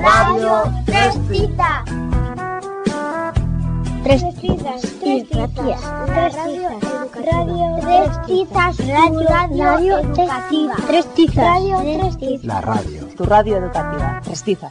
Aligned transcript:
Radio 0.00 0.62
Tres 0.86 1.18
Tizas. 1.28 1.84
Tres 4.04 4.22
tizas, 4.40 4.80
tres 5.00 5.28
tizas, 5.28 5.52
radio, 7.14 7.78
tres 7.82 8.26
tizas, 8.26 8.78
radio, 8.86 9.28
radio, 9.28 9.98
educativa, 9.98 10.76
tres 10.86 11.14
tizas, 11.14 11.44
radio, 11.44 11.78
tres 11.82 12.18
tizas. 12.18 12.44
La 12.44 12.60
radio. 12.60 13.06
Tu 13.16 13.24
radio 13.24 13.56
educativa. 13.56 14.20
Tres 14.24 14.42
tizas. 14.44 14.70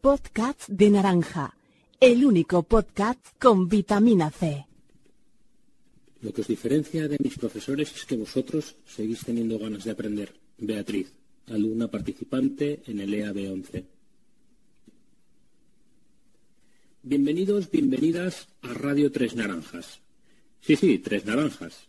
Podcast 0.00 0.68
de 0.68 0.90
naranja. 0.90 1.54
El 2.00 2.24
único 2.24 2.62
podcast 2.62 3.20
con 3.38 3.68
vitamina 3.68 4.30
C. 4.30 4.66
Lo 6.22 6.32
que 6.32 6.42
os 6.42 6.46
diferencia 6.46 7.08
de 7.08 7.18
mis 7.18 7.36
profesores 7.36 7.92
es 7.96 8.06
que 8.06 8.14
vosotros 8.14 8.76
seguís 8.86 9.24
teniendo 9.26 9.58
ganas 9.58 9.82
de 9.82 9.90
aprender. 9.90 10.32
Beatriz, 10.56 11.10
alumna 11.48 11.90
participante 11.90 12.80
en 12.86 13.00
el 13.00 13.12
EAB 13.12 13.50
11. 13.50 13.84
Bienvenidos, 17.02 17.68
bienvenidas 17.68 18.46
a 18.62 18.72
Radio 18.72 19.10
Tres 19.10 19.34
Naranjas. 19.34 19.98
Sí, 20.60 20.76
sí, 20.76 21.00
Tres 21.00 21.26
Naranjas. 21.26 21.88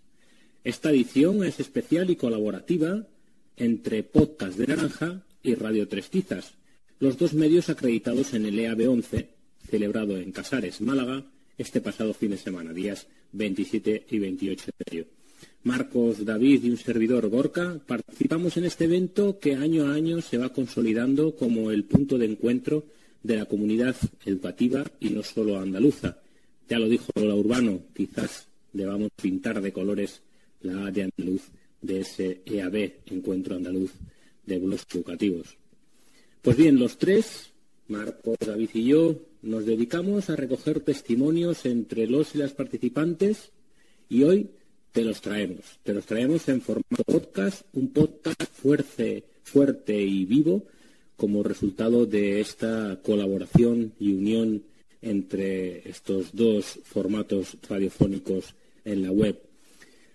Esta 0.64 0.90
edición 0.90 1.44
es 1.44 1.60
especial 1.60 2.10
y 2.10 2.16
colaborativa 2.16 3.06
entre 3.56 4.02
Podcast 4.02 4.58
de 4.58 4.66
Naranja 4.66 5.22
y 5.44 5.54
Radio 5.54 5.88
Tres 5.88 6.10
Tizas, 6.10 6.56
los 6.98 7.20
dos 7.20 7.36
medios 7.36 7.70
acreditados 7.70 8.34
en 8.34 8.48
el 8.48 8.58
EAB 8.58 8.90
11, 8.90 9.30
celebrado 9.70 10.18
en 10.18 10.32
Casares, 10.32 10.82
Málaga, 10.82 11.24
este 11.60 11.82
pasado 11.82 12.16
fin 12.16 12.32
de 12.32 12.38
semana, 12.38 12.74
días 12.74 13.06
27 13.34 14.06
y 14.10 14.20
28 14.20 14.66
de 14.66 14.92
mayo. 14.92 15.06
Marcos, 15.64 16.26
David 16.26 16.64
y 16.64 16.70
un 16.70 16.78
servidor 16.78 17.30
Gorka 17.30 17.80
participamos 17.86 18.58
en 18.58 18.66
este 18.66 18.86
evento 18.86 19.40
que 19.40 19.56
año 19.56 19.86
a 19.86 19.94
año 19.94 20.22
se 20.22 20.38
va 20.38 20.50
consolidando 20.50 21.36
como 21.36 21.72
el 21.72 21.86
punto 21.86 22.18
de 22.18 22.26
encuentro 22.26 22.86
de 23.22 23.38
la 23.38 23.46
comunidad 23.46 23.96
educativa 24.26 24.84
y 25.00 25.10
no 25.10 25.24
solo 25.24 25.60
andaluza. 25.60 26.18
Ya 26.68 26.80
lo 26.80 26.90
dijo 26.90 27.06
Lola 27.16 27.36
Urbano, 27.36 27.82
quizás 27.96 28.48
debamos 28.74 29.10
pintar 29.22 29.62
de 29.62 29.72
colores 29.72 30.22
la 30.62 30.88
A 30.88 30.92
de 30.92 31.04
andaluz 31.04 31.44
de 31.82 32.00
ese 32.00 32.42
EAB, 32.46 32.94
Encuentro 33.08 33.56
Andaluz 33.56 33.92
de 34.46 34.58
Blogs 34.58 34.86
Educativos. 34.94 35.58
Pues 36.42 36.58
bien, 36.58 36.80
los 36.80 36.98
tres, 36.98 37.52
Marcos, 37.88 38.38
David 38.40 38.70
y 38.74 38.86
yo, 38.86 39.16
nos 39.44 39.66
dedicamos 39.66 40.30
a 40.30 40.36
recoger 40.36 40.80
testimonios 40.80 41.66
entre 41.66 42.08
los 42.08 42.34
y 42.34 42.38
las 42.38 42.54
participantes 42.54 43.52
y 44.10 44.24
hoy 44.24 44.50
te 44.94 45.04
los 45.04 45.22
traemos. 45.22 45.80
Te 45.84 45.94
los 45.94 46.06
traemos 46.06 46.48
en 46.48 46.62
formato 46.62 47.04
podcast, 47.06 47.64
un 47.74 47.90
podcast 47.90 48.42
fuerte, 48.54 49.26
fuerte 49.44 50.02
y 50.02 50.26
vivo 50.26 50.64
como 51.18 51.44
resultado 51.44 52.06
de 52.06 52.40
esta 52.40 53.00
colaboración 53.04 53.94
y 54.00 54.14
unión 54.14 54.64
entre 55.02 55.90
estos 55.90 56.34
dos 56.34 56.80
formatos 56.86 57.58
radiofónicos 57.68 58.56
en 58.86 59.02
la 59.02 59.12
web. 59.12 59.38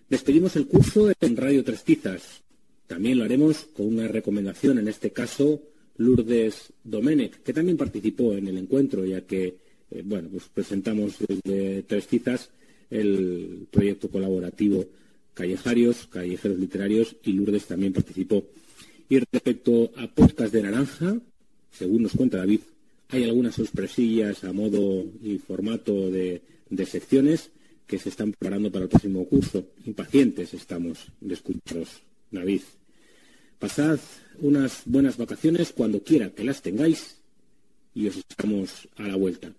Despedimos 0.09 0.56
el 0.56 0.67
curso 0.67 1.12
en 1.21 1.37
Radio 1.37 1.62
Tres 1.62 1.84
Tizas. 1.84 2.43
También 2.87 3.19
lo 3.19 3.25
haremos 3.25 3.67
con 3.77 3.87
una 3.87 4.09
recomendación, 4.09 4.79
en 4.79 4.89
este 4.89 5.11
caso 5.11 5.61
Lourdes 5.99 6.73
Domenech, 6.83 7.43
que 7.43 7.53
también 7.53 7.77
participó 7.77 8.33
en 8.33 8.49
el 8.49 8.57
encuentro, 8.57 9.05
ya 9.05 9.21
que 9.23 9.57
eh, 9.91 10.03
bueno, 10.05 10.29
pues 10.31 10.45
presentamos 10.53 11.17
desde 11.19 11.83
Tres 11.83 12.07
Tizas 12.07 12.51
el 12.91 13.67
proyecto 13.71 14.09
colaborativo 14.09 14.87
Callejarios, 15.35 16.07
Callejeros 16.07 16.59
Literarios, 16.59 17.17
y 17.23 17.33
Lourdes 17.33 17.67
también 17.67 17.93
participó. 17.93 18.45
Y 19.09 19.21
respecto 19.33 19.93
a 19.97 20.09
Podcast 20.09 20.53
de 20.53 20.63
Naranja, 20.63 21.17
según 21.71 22.03
nos 22.03 22.12
cuenta 22.12 22.39
David, 22.39 22.61
hay 23.09 23.25
algunas 23.25 23.55
sorpresillas 23.55 24.45
a 24.45 24.53
modo 24.53 25.05
y 25.22 25.39
formato 25.39 26.11
de, 26.11 26.43
de 26.69 26.87
secciones 26.87 27.51
que 27.87 27.99
se 27.99 28.11
están 28.11 28.33
preparando 28.33 28.71
para 28.71 28.84
el 28.84 28.91
próximo 28.91 29.27
curso. 29.27 29.65
Impacientes 29.87 30.53
estamos 30.53 31.06
de 31.21 31.34
escucharos, 31.34 32.03
David. 32.31 32.61
Pasad 33.59 33.99
unas 34.41 34.83
buenas 34.85 35.17
vacaciones 35.17 35.73
cuando 35.73 36.01
quiera 36.03 36.31
que 36.31 36.45
las 36.45 36.63
tengáis 36.63 37.17
y 37.93 38.07
os 38.07 38.17
estamos 38.17 38.89
a 38.97 39.03
la 39.03 39.17
vuelta. 39.17 39.53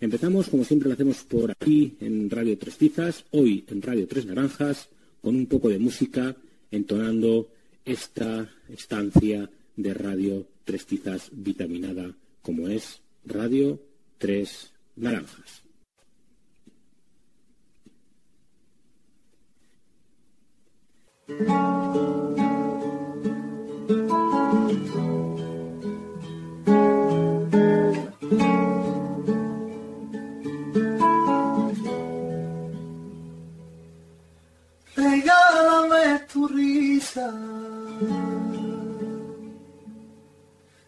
Empezamos, 0.00 0.48
como 0.48 0.64
siempre 0.64 0.88
lo 0.88 0.94
hacemos 0.94 1.22
por 1.24 1.50
aquí 1.50 1.94
en 2.00 2.30
Radio 2.30 2.56
Tres 2.58 2.78
Tizas, 2.78 3.24
hoy 3.30 3.64
en 3.68 3.82
Radio 3.82 4.08
Tres 4.08 4.24
Naranjas, 4.24 4.88
con 5.20 5.36
un 5.36 5.46
poco 5.46 5.68
de 5.68 5.78
música, 5.78 6.34
entonando 6.70 7.48
esta 7.84 8.50
estancia 8.70 9.50
de 9.76 9.94
Radio 9.94 10.46
Tres 10.64 10.86
Tizas 10.86 11.28
vitaminada, 11.30 12.16
como 12.40 12.68
es 12.68 13.00
Radio 13.26 13.80
Tres 14.18 14.72
Naranjas. 14.96 15.62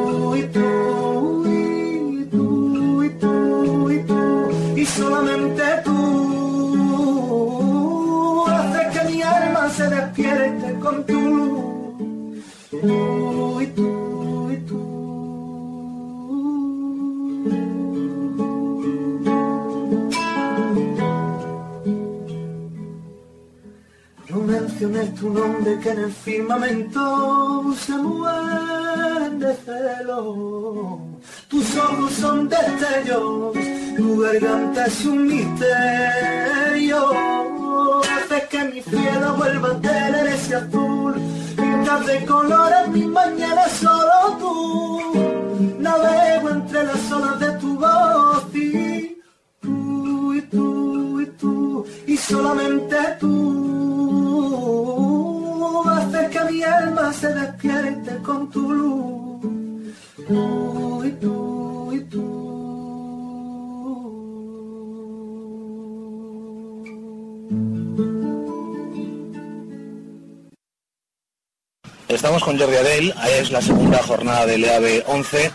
es 24.83 25.13
tu 25.13 25.29
nombre 25.29 25.79
que 25.79 25.91
en 25.91 25.99
el 25.99 26.11
firmamento 26.11 27.71
se 27.77 27.91
mueven 27.91 29.39
de 29.39 29.55
celo. 29.63 30.99
Tus 31.47 31.77
ojos 31.77 32.11
son 32.13 32.49
destellos, 32.49 33.53
tu 33.95 34.21
garganta 34.21 34.87
es 34.87 35.05
un 35.05 35.27
misterio. 35.27 37.11
Haces 38.01 38.43
que 38.49 38.63
mi 38.63 38.81
cielo 38.81 39.35
vuelva 39.35 39.69
a 39.69 39.81
tener 39.81 40.27
ese 40.27 40.55
azul, 40.55 41.13
pintas 41.55 42.05
de 42.07 42.25
colores 42.25 42.87
mis 42.87 43.05
mañanas 43.05 43.71
solo 43.73 44.37
tú. 44.39 45.01
Navego 45.77 46.49
entre 46.49 46.83
las 46.85 47.11
olas 47.11 47.39
de 47.39 47.50
solamente 52.27 52.97
tú. 53.19 53.27
Haces 55.89 56.29
que 56.29 56.43
mi 56.51 56.63
alma 56.63 57.11
se 57.13 57.27
despierte 57.33 58.17
con 58.17 58.49
tu 58.49 58.71
luz. 58.71 59.41
Tú 60.27 61.03
y 61.03 61.11
tú. 61.11 61.91
Y 61.93 62.01
Estamos 72.13 72.43
con 72.43 72.59
Jordi 72.59 72.75
Adel, 72.75 73.13
es 73.39 73.51
la 73.51 73.61
segunda 73.61 74.03
jornada 74.03 74.45
del 74.45 74.63
EAB 74.65 75.03
11 75.07 75.51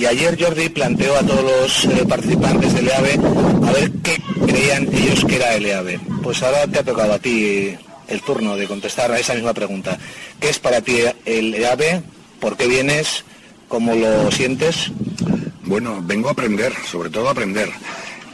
y 0.00 0.06
ayer 0.06 0.42
Jordi 0.42 0.70
planteó 0.70 1.14
a 1.14 1.20
todos 1.20 1.44
los 1.44 1.84
eh, 1.84 2.06
participantes 2.08 2.72
del 2.72 2.88
EAB 2.88 3.66
a 3.66 3.72
ver 3.72 3.92
qué 4.02 4.18
creían 4.46 4.88
ellos 4.94 5.26
que 5.26 5.36
era 5.36 5.54
el 5.54 5.66
EAB. 5.66 6.00
Pues 6.22 6.42
ahora 6.42 6.66
te 6.66 6.78
ha 6.78 6.82
tocado 6.82 7.12
a 7.12 7.18
ti 7.18 7.74
el 8.08 8.22
turno 8.22 8.56
de 8.56 8.66
contestar 8.66 9.12
a 9.12 9.18
esa 9.18 9.34
misma 9.34 9.52
pregunta. 9.52 9.98
¿Qué 10.40 10.48
es 10.48 10.58
para 10.58 10.80
ti 10.80 11.00
el 11.26 11.54
EAB? 11.54 12.00
¿Por 12.40 12.56
qué 12.56 12.66
vienes? 12.66 13.24
¿Cómo 13.68 13.94
lo 13.94 14.30
sientes? 14.30 14.90
Bueno, 15.64 16.00
vengo 16.02 16.30
a 16.30 16.32
aprender, 16.32 16.72
sobre 16.90 17.10
todo 17.10 17.28
a 17.28 17.32
aprender. 17.32 17.68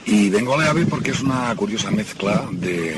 Y 0.05 0.31
vengo 0.31 0.55
al 0.55 0.67
EAB 0.67 0.89
porque 0.89 1.11
es 1.11 1.21
una 1.21 1.53
curiosa 1.57 1.91
mezcla 1.91 2.45
de, 2.53 2.97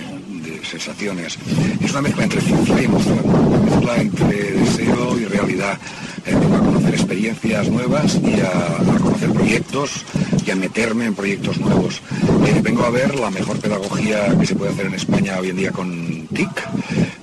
sensaciones. 0.68 1.38
Es 1.80 1.90
una 1.92 2.02
mezcla 2.02 2.24
entre 2.24 2.42
ciencia 2.42 2.82
y 2.82 2.84
emoción, 2.84 3.20
una 3.24 3.60
mezcla 3.60 3.96
entre 3.96 4.52
deseo 4.52 5.18
y 5.18 5.24
realidad. 5.24 5.78
Vengo 6.26 6.56
a 6.56 6.60
conocer 6.60 6.94
experiencias 6.94 7.68
nuevas 7.68 8.18
y 8.22 8.40
a, 8.40 8.98
conocer 8.98 9.30
proyectos 9.30 10.04
y 10.44 10.50
a 10.50 10.56
meterme 10.56 11.06
en 11.06 11.14
proyectos 11.14 11.58
nuevos. 11.58 12.00
Eh, 12.46 12.60
vengo 12.62 12.84
a 12.84 12.90
ver 12.90 13.14
la 13.14 13.30
mejor 13.30 13.58
pedagogía 13.58 14.36
que 14.38 14.46
se 14.46 14.54
puede 14.54 14.72
hacer 14.72 14.86
en 14.86 14.94
España 14.94 15.38
hoy 15.38 15.50
en 15.50 15.56
día 15.56 15.72
con 15.72 16.26
TIC, 16.28 16.50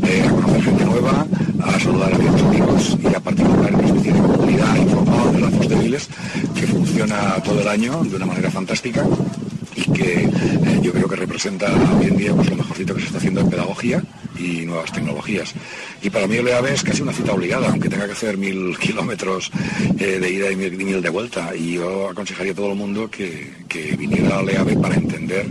eh, 0.04 0.24
a 0.28 0.30
conocer 0.32 0.64
gente 0.64 0.86
nueva, 0.86 1.26
a 1.64 1.80
saludar 1.80 2.14
a 2.14 2.18
viejos 2.18 2.42
amigos 2.42 2.98
y 3.02 3.08
a 3.08 3.20
participar 3.20 3.70
en 3.70 3.76
una 3.76 3.88
especie 3.88 4.14
de 4.14 4.20
comunidad 4.20 4.76
informal 4.76 5.34
de 5.34 5.40
lazos 5.40 5.70
débiles 5.70 6.10
que 6.56 6.68
funciona 6.68 7.36
todo 7.44 7.62
el 7.62 7.68
año 7.68 8.04
de 8.04 8.16
una 8.16 8.26
manera 8.26 8.52
fantástica 8.52 9.04
y 9.76 9.92
que 9.92 10.24
eh, 10.24 10.80
yo 10.82 10.92
creo 10.94 11.08
que 11.08 11.16
representa 11.16 11.68
hoy 12.00 12.08
en 12.08 12.18
día 12.18 12.34
pues, 12.34 12.50
lo 12.50 12.56
mejorcito 12.56 12.94
que 12.94 13.02
se 13.02 13.08
está 13.08 13.18
haciendo 13.18 13.42
en 13.42 13.50
pedagogía 13.50 14.04
y 14.38 14.66
nuevas 14.66 14.92
tecnologías. 14.92 15.54
Y 16.02 16.10
para 16.10 16.28
mí 16.28 16.38
el 16.38 16.48
EAB 16.48 16.68
es 16.68 16.84
casi 16.84 17.02
una 17.02 17.14
cita 17.14 17.34
obligada, 17.34 17.70
aunque 17.70 17.90
tenga 17.90 18.06
que 18.06 18.14
hacer 18.14 18.38
mil 18.38 18.78
kilómetros 18.80 19.52
eh, 20.00 20.20
de 20.20 20.30
ida 20.30 20.52
y 20.52 20.56
mil, 20.56 21.02
de 21.02 21.10
vuelta. 21.10 21.56
Y 21.56 21.74
yo 21.74 22.10
aconsejaría 22.10 22.52
a 22.52 22.56
todo 22.56 22.72
el 22.72 22.78
mundo 22.78 23.10
que, 23.10 23.52
que 23.68 23.96
viniera 23.96 24.40
al 24.40 24.50
EAB 24.50 24.82
para 24.82 24.96
entender 24.96 25.48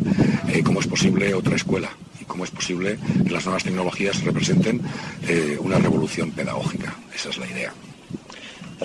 eh, 0.48 0.62
cómo 0.62 0.80
es 0.80 0.86
posible 0.86 1.34
otra 1.34 1.56
escuela 1.56 1.90
y 2.20 2.24
cómo 2.24 2.44
es 2.44 2.50
posible 2.50 2.98
que 3.24 3.30
las 3.30 3.44
nuevas 3.44 3.64
tecnologías 3.64 4.22
representen 4.22 4.80
eh, 5.26 5.56
una 5.60 5.78
revolución 5.78 6.30
pedagógica. 6.30 6.94
Esa 7.14 7.30
es 7.30 7.38
la 7.38 7.46
idea. 7.46 7.72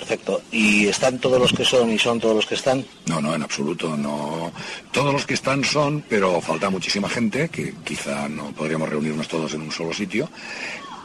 Perfecto. 0.00 0.40
¿Y 0.50 0.86
están 0.86 1.18
todos 1.18 1.38
los 1.38 1.52
que 1.52 1.62
son 1.62 1.90
y 1.90 1.98
son 1.98 2.18
todos 2.18 2.34
los 2.34 2.46
que 2.46 2.54
están? 2.54 2.82
No, 3.04 3.20
no, 3.20 3.34
en 3.34 3.42
absoluto. 3.42 3.98
No. 3.98 4.50
Todos 4.92 5.12
los 5.12 5.26
que 5.26 5.34
están 5.34 5.62
son, 5.62 6.02
pero 6.08 6.40
falta 6.40 6.70
muchísima 6.70 7.06
gente, 7.06 7.50
que 7.50 7.74
quizá 7.84 8.26
no 8.26 8.50
podríamos 8.52 8.88
reunirnos 8.88 9.28
todos 9.28 9.52
en 9.52 9.60
un 9.60 9.70
solo 9.70 9.92
sitio, 9.92 10.30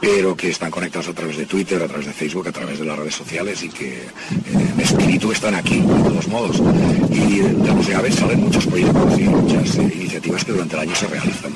pero 0.00 0.34
que 0.34 0.48
están 0.48 0.70
conectados 0.70 1.08
a 1.08 1.12
través 1.12 1.36
de 1.36 1.44
Twitter, 1.44 1.82
a 1.82 1.86
través 1.86 2.06
de 2.06 2.14
Facebook, 2.14 2.48
a 2.48 2.52
través 2.52 2.78
de 2.78 2.86
las 2.86 2.98
redes 2.98 3.14
sociales 3.14 3.62
y 3.62 3.68
que 3.68 3.98
eh, 3.98 4.08
en 4.54 4.80
espíritu 4.80 5.30
están 5.30 5.54
aquí, 5.54 5.80
de 5.80 6.02
todos 6.02 6.26
modos. 6.28 6.62
Y 7.10 7.40
de 7.40 7.74
los 7.74 7.86
llaves 7.86 8.14
salen 8.14 8.40
muchos 8.40 8.66
proyectos 8.66 9.18
y 9.18 9.24
muchas 9.24 9.76
eh, 9.76 9.92
iniciativas 9.94 10.42
que 10.42 10.52
durante 10.52 10.74
el 10.74 10.80
año 10.80 10.94
se 10.94 11.06
realizan. 11.06 11.52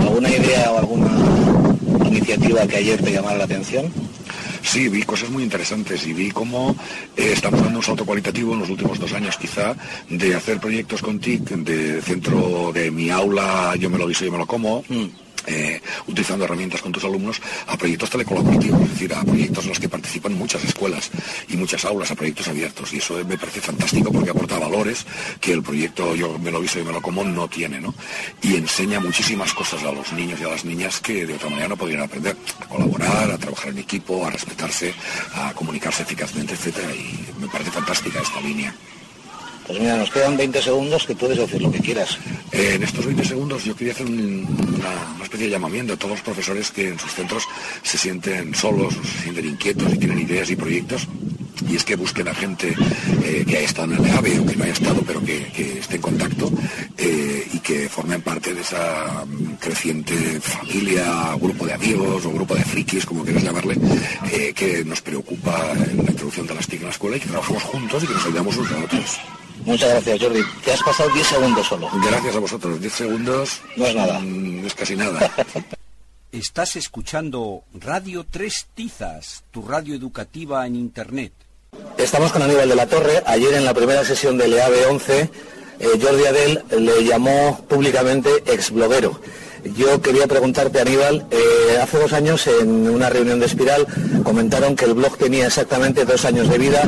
¿Alguna 0.00 0.30
idea 0.30 0.72
o 0.72 0.78
alguna 0.78 1.76
iniciativa 2.06 2.66
que 2.66 2.76
ayer 2.76 3.02
te 3.02 3.12
llamara 3.12 3.36
la 3.36 3.44
atención? 3.44 3.92
Sí, 4.72 4.88
vi 4.88 5.02
cosas 5.02 5.28
muy 5.28 5.42
interesantes 5.42 6.06
y 6.06 6.14
vi 6.14 6.30
cómo 6.30 6.74
eh, 7.14 7.32
estamos 7.34 7.60
dando 7.60 7.80
un 7.80 7.84
salto 7.84 8.06
cualitativo 8.06 8.54
en 8.54 8.60
los 8.60 8.70
últimos 8.70 8.98
dos 8.98 9.12
años 9.12 9.36
quizá 9.36 9.76
de 10.08 10.34
hacer 10.34 10.60
proyectos 10.60 11.02
con 11.02 11.18
TIC, 11.18 11.42
de 11.42 12.00
centro 12.00 12.72
de 12.72 12.90
mi 12.90 13.10
aula, 13.10 13.74
yo 13.78 13.90
me 13.90 13.98
lo 13.98 14.06
guiso, 14.08 14.24
yo 14.24 14.32
me 14.32 14.38
lo 14.38 14.46
como. 14.46 14.82
Eh, 15.46 15.80
utilizando 16.06 16.44
herramientas 16.44 16.82
con 16.82 16.92
tus 16.92 17.04
alumnos 17.04 17.40
a 17.66 17.76
proyectos 17.76 18.10
telecolaborativos, 18.10 18.82
es 18.82 18.90
decir, 18.90 19.14
a 19.14 19.22
proyectos 19.22 19.64
en 19.64 19.68
los 19.70 19.80
que 19.80 19.88
participan 19.88 20.34
muchas 20.34 20.64
escuelas 20.64 21.10
y 21.48 21.56
muchas 21.56 21.84
aulas, 21.84 22.10
a 22.10 22.14
proyectos 22.14 22.48
abiertos. 22.48 22.92
Y 22.92 22.98
eso 22.98 23.14
me 23.24 23.38
parece 23.38 23.60
fantástico 23.60 24.12
porque 24.12 24.30
aporta 24.30 24.58
valores 24.58 25.06
que 25.40 25.52
el 25.52 25.62
proyecto 25.62 26.14
Yo 26.14 26.38
me 26.38 26.50
lo 26.50 26.60
visto 26.60 26.78
y 26.80 26.84
me 26.84 26.92
lo 26.92 27.00
como 27.00 27.24
no 27.24 27.48
tiene, 27.48 27.80
¿no? 27.80 27.94
Y 28.42 28.56
enseña 28.56 29.00
muchísimas 29.00 29.52
cosas 29.52 29.82
a 29.82 29.92
los 29.92 30.12
niños 30.12 30.40
y 30.40 30.44
a 30.44 30.48
las 30.48 30.64
niñas 30.64 31.00
que 31.00 31.26
de 31.26 31.34
otra 31.34 31.48
manera 31.48 31.68
no 31.68 31.76
podrían 31.76 32.02
aprender. 32.02 32.36
A 32.60 32.66
colaborar, 32.66 33.30
a 33.30 33.38
trabajar 33.38 33.70
en 33.70 33.78
equipo, 33.78 34.24
a 34.26 34.30
respetarse, 34.30 34.94
a 35.34 35.52
comunicarse 35.54 36.02
eficazmente, 36.02 36.54
etcétera. 36.54 36.94
Y 36.94 37.40
me 37.40 37.48
parece 37.48 37.70
fantástica 37.70 38.20
esta 38.20 38.40
línea. 38.40 38.74
Pues 39.66 39.78
mira, 39.80 39.96
nos 39.96 40.10
quedan 40.10 40.36
20 40.36 40.60
segundos 40.60 41.06
que 41.06 41.14
puedes 41.14 41.38
decir 41.38 41.62
lo 41.62 41.70
que 41.70 41.78
quieras. 41.80 42.18
Eh, 42.50 42.72
en 42.74 42.82
estos 42.82 43.06
20 43.06 43.24
segundos 43.24 43.64
yo 43.64 43.74
quería 43.76 43.92
hacer 43.94 44.06
un- 44.06 44.46
una, 44.76 45.14
una 45.14 45.24
especie 45.24 45.46
de 45.46 45.52
llamamiento 45.52 45.92
a 45.92 45.96
todos 45.96 46.10
los 46.12 46.20
profesores 46.20 46.70
que 46.70 46.88
en 46.88 46.98
sus 46.98 47.12
centros 47.12 47.44
se 47.82 47.96
sienten 47.96 48.54
solos, 48.54 48.94
o 48.96 49.04
se 49.04 49.22
sienten 49.22 49.46
inquietos 49.46 49.92
y 49.94 49.98
tienen 49.98 50.18
ideas 50.18 50.50
y 50.50 50.56
proyectos. 50.56 51.06
Y 51.70 51.76
es 51.76 51.84
que 51.84 51.94
busquen 51.94 52.26
a 52.28 52.34
gente 52.34 52.74
eh, 53.24 53.44
que 53.46 53.56
haya 53.58 53.66
estado 53.66 53.94
en 53.94 54.04
el 54.04 54.10
AVE 54.10 54.40
o 54.40 54.46
que 54.46 54.56
no 54.56 54.64
haya 54.64 54.72
estado, 54.72 55.00
pero 55.06 55.22
que, 55.24 55.46
esté 55.78 55.96
en 55.96 56.02
contacto 56.02 56.50
eh, 56.98 57.46
y 57.52 57.58
que 57.60 57.88
formen 57.88 58.20
parte 58.20 58.52
de 58.52 58.60
esa 58.62 59.24
mm, 59.24 59.54
creciente 59.60 60.40
familia, 60.40 61.34
grupo 61.40 61.64
de 61.66 61.74
amigos 61.74 62.26
o 62.26 62.32
grupo 62.32 62.56
de 62.56 62.64
frikis, 62.64 63.06
como 63.06 63.24
quieras 63.24 63.44
llamarle, 63.44 63.76
que 64.54 64.84
nos 64.84 65.00
preocupa 65.02 65.72
en 65.72 65.98
la 66.04 66.10
introducción 66.10 66.46
de 66.48 66.54
las 66.56 66.66
TIC 66.66 66.80
en 66.80 66.86
la 66.86 66.90
escuela 66.92 67.16
y 67.16 67.20
que 67.20 67.28
trabajamos 67.28 67.62
juntos 67.62 68.02
y 68.02 68.06
que 68.08 68.14
nos 68.14 68.26
ayudamos 68.26 68.56
unos 68.56 68.72
a 68.72 68.84
otros. 68.84 69.20
Muchas 69.64 69.90
gracias, 69.90 70.20
Jordi. 70.20 70.40
Te 70.64 70.72
has 70.72 70.82
pasado 70.82 71.10
10 71.10 71.26
segundos 71.26 71.66
solo. 71.66 71.88
Gracias 72.08 72.36
a 72.36 72.38
vosotros. 72.38 72.80
10 72.80 72.92
segundos 72.92 73.60
No 73.76 73.86
es 73.86 73.94
nada. 73.94 74.18
mm, 74.20 74.66
es 74.66 74.74
casi 74.74 74.96
nada. 74.96 75.30
Estás 76.32 76.76
escuchando 76.76 77.62
Radio 77.74 78.24
Tres 78.28 78.66
Tizas, 78.74 79.44
tu 79.50 79.62
radio 79.66 79.94
educativa 79.94 80.66
en 80.66 80.76
Internet. 80.76 81.32
Estamos 81.98 82.32
con 82.32 82.42
Aníbal 82.42 82.68
de 82.68 82.74
la 82.74 82.86
Torre. 82.86 83.22
Ayer 83.26 83.52
en 83.54 83.64
la 83.64 83.74
primera 83.74 84.04
sesión 84.04 84.38
del 84.38 84.54
EAB 84.54 84.72
11, 84.90 85.20
eh, 85.20 85.30
Jordi 86.00 86.24
Adel 86.26 86.64
le 86.78 87.04
llamó 87.04 87.62
públicamente 87.68 88.30
exbloguero. 88.46 89.20
Yo 89.76 90.00
quería 90.02 90.26
preguntarte, 90.26 90.80
Aníbal, 90.80 91.26
eh, 91.30 91.78
hace 91.80 91.98
dos 91.98 92.12
años 92.14 92.46
en 92.46 92.88
una 92.90 93.10
reunión 93.10 93.38
de 93.38 93.46
Espiral 93.46 93.86
comentaron 94.24 94.74
que 94.74 94.86
el 94.86 94.94
blog 94.94 95.16
tenía 95.18 95.46
exactamente 95.46 96.04
dos 96.04 96.24
años 96.24 96.48
de 96.48 96.58
vida 96.58 96.82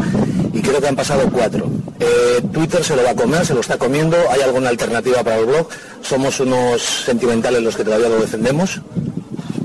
y 0.53 0.61
creo 0.63 0.81
que 0.81 0.89
han 0.89 0.97
pasado 0.97 1.31
cuatro. 1.31 1.71
Eh, 2.01 2.43
Twitter 2.53 2.83
se 2.83 2.97
lo 2.97 3.05
va 3.05 3.11
a 3.11 3.15
comer, 3.15 3.47
se 3.47 3.55
lo 3.55 3.61
está 3.61 3.79
comiendo. 3.79 4.17
¿Hay 4.31 4.41
alguna 4.41 4.69
alternativa 4.69 5.23
para 5.23 5.39
el 5.39 5.47
blog? 5.47 5.69
¿Somos 6.03 6.41
unos 6.41 6.83
sentimentales 6.83 7.63
los 7.63 7.77
que 7.77 7.85
todavía 7.85 8.09
lo 8.09 8.19
defendemos? 8.19 8.81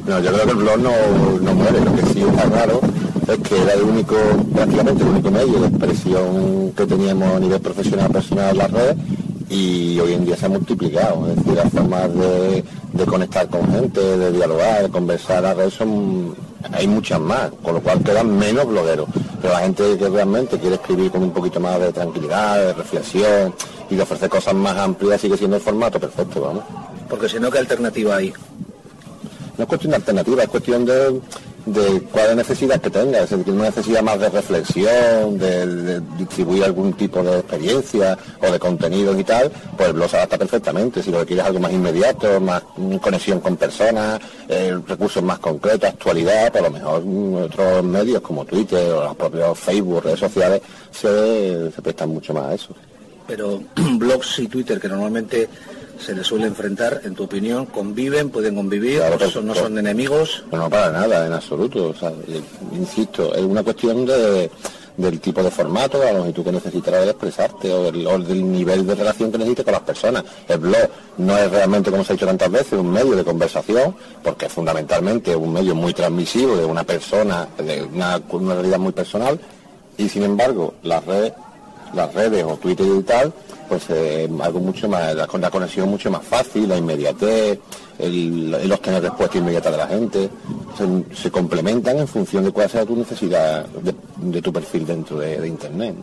No, 0.05 0.19
yo 0.19 0.31
creo 0.31 0.45
que 0.45 0.51
el 0.51 0.57
blog 0.57 0.79
no, 0.79 0.91
no 1.41 1.53
muere, 1.53 1.81
lo 1.81 1.95
que 1.95 2.01
sí 2.13 2.21
está 2.21 2.45
raro 2.45 2.81
es 3.27 3.37
que 3.47 3.61
era 3.61 3.73
el 3.73 3.83
único, 3.83 4.15
prácticamente 4.53 5.03
el 5.03 5.09
único 5.09 5.29
medio 5.29 5.59
de 5.59 5.67
expresión 5.67 6.71
que 6.75 6.85
teníamos 6.87 7.35
a 7.35 7.39
nivel 7.39 7.61
profesional 7.61 8.09
personal 8.09 8.51
en 8.51 8.57
las 8.57 8.71
redes 8.71 8.95
y 9.49 9.99
hoy 9.99 10.13
en 10.13 10.25
día 10.25 10.35
se 10.35 10.45
ha 10.45 10.49
multiplicado, 10.49 11.27
es 11.27 11.35
decir, 11.35 11.53
las 11.53 11.71
formas 11.71 12.13
de, 12.13 12.63
de 12.93 13.05
conectar 13.05 13.47
con 13.47 13.71
gente, 13.71 13.99
de 13.99 14.31
dialogar, 14.31 14.83
de 14.83 14.89
conversar, 14.89 15.43
las 15.43 15.57
redes 15.57 15.73
son, 15.73 16.35
hay 16.71 16.87
muchas 16.87 17.19
más, 17.19 17.51
con 17.63 17.75
lo 17.75 17.81
cual 17.81 18.03
quedan 18.03 18.37
menos 18.37 18.67
blogueros, 18.67 19.07
pero 19.41 19.53
la 19.53 19.59
gente 19.59 19.97
que 19.97 20.09
realmente 20.09 20.59
quiere 20.59 20.75
escribir 20.75 21.11
con 21.11 21.23
un 21.23 21.31
poquito 21.31 21.59
más 21.59 21.79
de 21.79 21.93
tranquilidad, 21.93 22.57
de 22.57 22.73
reflexión 22.73 23.53
y 23.89 23.95
de 23.95 24.01
ofrecer 24.01 24.29
cosas 24.29 24.53
más 24.53 24.77
amplias 24.77 25.21
sigue 25.21 25.37
siendo 25.37 25.55
el 25.55 25.61
formato 25.61 25.99
perfecto, 25.99 26.41
vamos. 26.41 26.63
Porque 27.09 27.29
si 27.29 27.39
no, 27.39 27.49
¿qué 27.49 27.59
alternativa 27.59 28.17
hay? 28.17 28.33
No 29.57 29.63
es 29.63 29.67
cuestión 29.67 29.91
de 29.91 29.97
alternativa, 29.97 30.43
es 30.43 30.49
cuestión 30.49 30.85
de, 30.85 31.21
de 31.73 32.01
cuál 32.11 32.35
necesidad 32.35 32.81
que 32.81 32.89
tenga, 32.89 33.21
es 33.21 33.29
decir, 33.29 33.53
una 33.53 33.65
necesidad 33.65 34.01
más 34.01 34.19
de 34.19 34.29
reflexión, 34.29 35.37
de, 35.37 36.01
distribuir 36.17 36.63
algún 36.63 36.93
tipo 36.93 37.23
de 37.23 37.39
experiencia 37.39 38.17
o 38.41 38.51
de 38.51 38.59
contenido 38.59 39.17
y 39.17 39.23
tal, 39.23 39.51
pues 39.77 39.93
se 40.09 40.17
adapta 40.17 40.37
perfectamente. 40.37 41.03
Si 41.03 41.11
lo 41.11 41.19
que 41.19 41.27
quieres 41.27 41.43
es 41.43 41.47
algo 41.47 41.59
más 41.59 41.73
inmediato, 41.73 42.39
más 42.39 42.63
mm, 42.77 42.97
conexión 42.97 43.39
con 43.39 43.57
personas, 43.57 44.19
eh, 44.47 44.77
recursos 44.87 45.23
más 45.23 45.39
concretos, 45.39 45.89
actualidad, 45.89 46.51
por 46.51 46.63
lo 46.63 46.71
mejor 46.71 47.03
mm, 47.03 47.35
otros 47.35 47.83
medios 47.83 48.21
como 48.21 48.45
Twitter 48.45 48.91
o 48.91 49.03
los 49.03 49.15
propios 49.15 49.57
Facebook, 49.59 50.03
redes 50.03 50.19
sociales, 50.19 50.61
se 50.91 51.71
prestan 51.81 52.09
mucho 52.09 52.33
más 52.33 52.45
a 52.45 52.53
eso. 52.55 52.75
Pero 53.27 53.61
blogs 53.97 54.39
y 54.39 54.47
Twitter 54.47 54.79
que 54.79 54.87
normalmente 54.87 55.47
se 55.99 56.15
les 56.15 56.25
suele 56.25 56.47
enfrentar, 56.47 57.01
en 57.03 57.13
tu 57.13 57.23
opinión, 57.23 57.65
conviven, 57.65 58.29
pueden 58.29 58.55
convivir, 58.55 58.99
Claro, 58.99 59.17
no 59.19 59.29
son, 59.29 59.47
no 59.47 59.55
son 59.55 59.77
enemigos. 59.77 60.43
No, 60.51 60.69
para 60.69 60.91
nada, 60.91 61.27
en 61.27 61.33
absoluto. 61.33 61.89
O 61.89 61.93
sea, 61.93 62.09
eh, 62.09 62.41
insisto, 62.73 63.33
es 63.35 63.41
una 63.41 63.63
cuestión 63.63 64.05
de, 64.05 64.49
del 64.99 65.19
tipo 65.19 65.41
de 65.41 65.49
formato, 65.49 66.01
a 66.01 66.05
la 66.05 66.13
longitud 66.13 66.43
que 66.43 66.51
necesitarás 66.51 67.03
de 67.05 67.11
expresarte 67.11 67.71
o 67.73 67.91
del, 67.91 68.05
o 68.05 68.19
del 68.19 68.51
nivel 68.51 68.85
de 68.85 68.95
relación 68.95 69.31
que 69.31 69.37
necesites 69.37 69.65
con 69.65 69.73
las 69.73 69.83
personas. 69.83 70.23
El 70.47 70.59
blog 70.59 70.89
no 71.17 71.37
es 71.37 71.49
realmente, 71.49 71.89
como 71.89 72.03
se 72.03 72.13
ha 72.13 72.15
dicho 72.15 72.25
tantas 72.25 72.51
veces, 72.51 72.73
un 72.73 72.91
medio 72.91 73.15
de 73.15 73.23
conversación, 73.23 73.95
porque 74.23 74.47
es 74.47 74.51
fundamentalmente 74.51 75.35
un 75.35 75.53
medio 75.53 75.73
muy 75.73 75.93
transmisivo 75.93 76.57
de 76.57 76.65
una 76.65 76.83
persona, 76.83 77.47
de 77.57 77.83
una, 77.83 78.21
una 78.29 78.55
realidad 78.55 78.79
muy 78.79 78.91
personal, 78.91 79.39
y 79.97 80.09
sin 80.09 80.23
embargo, 80.23 80.73
las 80.83 81.05
redes, 81.05 81.33
las 81.93 82.13
redes 82.13 82.43
o 82.43 82.57
Twitter 82.57 82.85
y 82.87 83.03
tal, 83.03 83.33
pues 83.69 83.83
eh, 83.89 84.27
algo 84.41 84.59
mucho 84.59 84.89
más, 84.89 85.15
la, 85.15 85.27
la 85.31 85.49
conexión 85.49 85.87
mucho 85.89 86.09
más 86.09 86.23
fácil, 86.23 86.67
la 86.67 86.75
inmediatez, 86.77 87.59
el, 87.99 88.53
el 88.55 88.71
obtener 88.71 89.03
respuesta 89.03 89.37
inmediata 89.37 89.69
de 89.71 89.77
la 89.77 89.87
gente, 89.87 90.29
se, 90.77 91.15
se 91.15 91.29
complementan 91.31 91.99
en 91.99 92.07
función 92.07 92.43
de 92.43 92.51
cuál 92.51 92.69
sea 92.69 92.85
tu 92.85 92.95
necesidad 92.95 93.65
de, 93.67 93.93
de 94.17 94.41
tu 94.41 94.51
perfil 94.51 94.85
dentro 94.85 95.19
de, 95.19 95.39
de 95.39 95.47
Internet. 95.47 95.95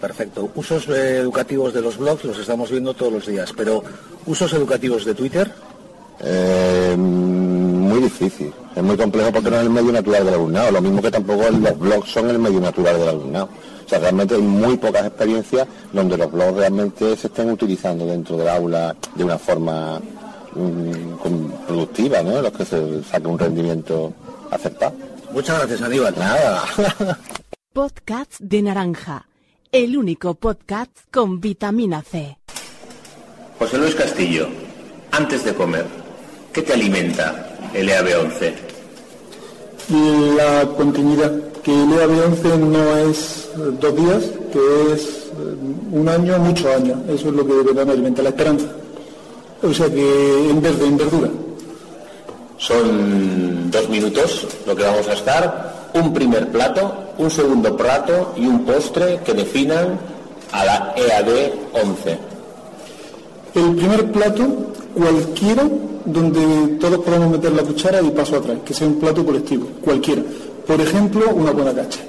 Perfecto. 0.00 0.50
Usos 0.54 0.86
eh, 0.88 1.18
educativos 1.18 1.72
de 1.72 1.80
los 1.80 1.96
blogs 1.96 2.24
los 2.24 2.38
estamos 2.38 2.70
viendo 2.70 2.92
todos 2.92 3.12
los 3.12 3.26
días, 3.26 3.50
pero 3.56 3.82
usos 4.26 4.52
educativos 4.52 5.04
de 5.04 5.14
Twitter, 5.14 5.50
Eh, 6.22 6.94
muy 6.96 8.00
difícil, 8.00 8.52
es 8.76 8.82
muy 8.82 8.96
complejo 8.96 9.32
porque 9.32 9.50
no 9.50 9.56
es 9.56 9.62
el 9.62 9.70
medio 9.70 9.90
natural 9.90 10.24
del 10.24 10.34
alumnado, 10.34 10.70
lo 10.70 10.80
mismo 10.80 11.02
que 11.02 11.10
tampoco 11.10 11.42
los 11.50 11.76
blogs 11.76 12.08
son 12.08 12.30
el 12.30 12.38
medio 12.38 12.60
natural 12.60 12.96
del 13.00 13.08
alumnado. 13.08 13.48
Pues 13.94 14.02
realmente 14.02 14.34
hay 14.34 14.42
muy 14.42 14.76
pocas 14.76 15.06
experiencias 15.06 15.68
donde 15.92 16.16
los 16.16 16.32
blogs 16.32 16.56
realmente 16.56 17.16
se 17.16 17.28
estén 17.28 17.48
utilizando 17.48 18.04
dentro 18.04 18.36
del 18.36 18.48
aula 18.48 18.96
de 19.14 19.22
una 19.22 19.38
forma 19.38 20.00
mm, 20.52 21.64
productiva, 21.64 22.20
¿no? 22.20 22.42
Los 22.42 22.50
que 22.50 22.64
se 22.64 23.04
saque 23.04 23.28
un 23.28 23.38
rendimiento 23.38 24.12
aceptado. 24.50 24.96
Muchas 25.30 25.58
gracias, 25.58 25.82
Aníbal. 25.82 26.12
Nada. 26.18 26.64
podcast 27.72 28.40
de 28.40 28.62
Naranja, 28.62 29.28
el 29.70 29.96
único 29.96 30.34
podcast 30.34 30.90
con 31.12 31.40
vitamina 31.40 32.02
C. 32.02 32.36
José 33.60 33.78
Luis 33.78 33.94
Castillo, 33.94 34.48
antes 35.12 35.44
de 35.44 35.54
comer, 35.54 35.86
¿qué 36.52 36.62
te 36.62 36.72
alimenta 36.72 37.70
el 37.72 37.88
EAB11? 37.88 38.73
y 39.88 40.36
la 40.36 40.66
continuidad, 40.76 41.32
que 41.62 41.72
el 41.72 41.90
EAB11 41.90 42.58
no 42.58 42.96
es 42.96 43.48
eh, 43.56 43.70
dos 43.80 43.96
días, 43.96 44.24
que 44.52 44.92
es 44.92 45.02
eh, 45.04 45.56
un 45.92 46.08
año, 46.08 46.38
muchos 46.38 46.66
años. 46.66 46.98
Eso 47.08 47.28
es 47.28 47.34
lo 47.34 47.46
que 47.46 47.54
deberán 47.54 47.90
alimentar 47.90 48.24
la 48.24 48.30
esperanza. 48.30 48.66
O 49.62 49.72
sea 49.72 49.88
que 49.88 50.50
en 50.50 50.60
verde, 50.60 50.86
en 50.86 50.96
verdura. 50.96 51.28
Son 52.58 53.70
dos 53.70 53.88
minutos 53.88 54.46
lo 54.66 54.74
que 54.76 54.82
vamos 54.84 55.08
a 55.08 55.12
estar. 55.12 55.90
Un 55.94 56.12
primer 56.12 56.50
plato, 56.50 56.92
un 57.18 57.30
segundo 57.30 57.76
plato 57.76 58.34
y 58.36 58.46
un 58.46 58.64
postre 58.64 59.20
que 59.24 59.32
definan 59.32 59.98
a 60.52 60.64
la 60.64 60.94
EAD 60.96 61.52
11. 61.72 62.18
El 63.54 63.76
primer 63.76 64.10
plato 64.12 64.72
cualquiera, 64.94 65.68
donde 66.04 66.76
todos 66.80 66.98
podemos 67.00 67.30
meter 67.30 67.52
la 67.52 67.62
cuchara 67.62 68.00
y 68.00 68.10
paso 68.10 68.36
atrás, 68.36 68.58
que 68.64 68.74
sea 68.74 68.86
un 68.86 68.94
plato 68.94 69.24
colectivo, 69.24 69.66
cualquiera. 69.82 70.22
Por 70.66 70.80
ejemplo, 70.80 71.34
una 71.34 71.50
buena 71.50 71.74
cacha. 71.74 72.00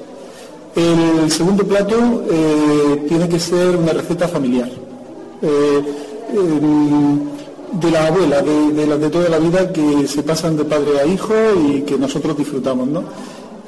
El 0.75 1.32
segundo 1.32 1.63
plato 1.63 1.96
eh, 2.30 3.06
tiene 3.08 3.30
que 3.30 3.39
ser 3.39 3.75
una 3.75 3.94
receta 3.94 4.27
familiar. 4.27 4.70
Eh, 5.42 5.82
em, 6.34 7.36
de 7.80 7.92
la 7.92 8.08
abuela, 8.08 8.42
de, 8.42 8.98
de 8.98 9.10
toda 9.10 9.27
la 9.27 9.39
vida 9.39 9.72
que 9.72 10.08
se 10.08 10.24
pasan 10.24 10.56
de 10.56 10.63
padre 10.63 11.00
a 11.00 11.06
hijo 11.06 11.34
y 11.68 11.82
que 11.82 11.98
nosotros 11.98 12.38
disfrutamos, 12.38 12.88
¿no? 12.88 13.04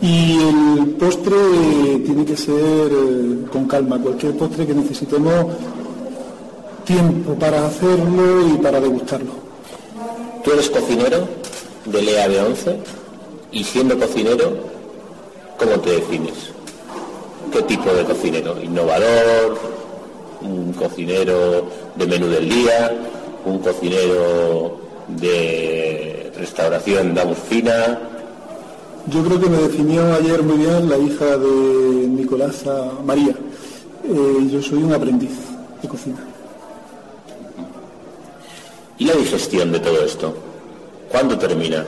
Y 0.01 0.37
el 0.39 0.89
postre 0.91 1.35
eh, 1.35 2.03
tiene 2.05 2.23
que 2.23 2.37
ser 2.37 2.89
con 3.51 3.65
calma, 3.67 3.99
cualquier 3.99 4.37
postre 4.37 4.65
que 4.65 4.73
necesitemos 4.73 5.45
tiempo 6.87 7.35
para 7.35 7.67
hacerlo 7.67 8.47
y 8.47 8.57
para 8.57 8.79
degustarlo. 8.79 9.33
Tú 10.43 10.51
eres 10.53 10.69
cocinero 10.69 11.27
del 11.85 12.07
E 12.07 12.15
EAB11 12.15 12.77
y 13.51 13.63
siendo 13.63 13.99
cocinero, 13.99 14.57
¿cómo 15.59 15.73
te 15.81 15.91
defines? 15.91 16.51
¿Qué 17.51 17.61
tipo 17.63 17.91
de 17.91 18.05
cocinero? 18.05 18.61
¿Innovador? 18.63 19.57
¿Un 20.41 20.71
cocinero 20.73 21.65
de 21.95 22.07
menú 22.07 22.27
del 22.27 22.49
día? 22.49 22.95
¿Un 23.45 23.59
cocinero 23.59 24.79
de 25.09 26.31
restauración, 26.37 27.13
damos 27.13 27.37
fina? 27.37 27.99
Yo 29.07 29.23
creo 29.23 29.39
que 29.39 29.49
me 29.49 29.57
definió 29.57 30.13
ayer 30.15 30.41
muy 30.41 30.57
bien 30.57 30.89
la 30.89 30.97
hija 30.97 31.37
de 31.37 32.07
Nicolasa 32.07 32.91
María. 33.05 33.35
Eh, 34.05 34.47
yo 34.49 34.61
soy 34.61 34.83
un 34.83 34.93
aprendiz 34.93 35.31
de 35.81 35.87
cocina. 35.87 36.36
¿Y 38.99 39.05
la 39.05 39.13
digestión 39.13 39.71
de 39.71 39.79
todo 39.79 40.03
esto? 40.03 40.33
¿Cuándo 41.11 41.37
termina? 41.37 41.85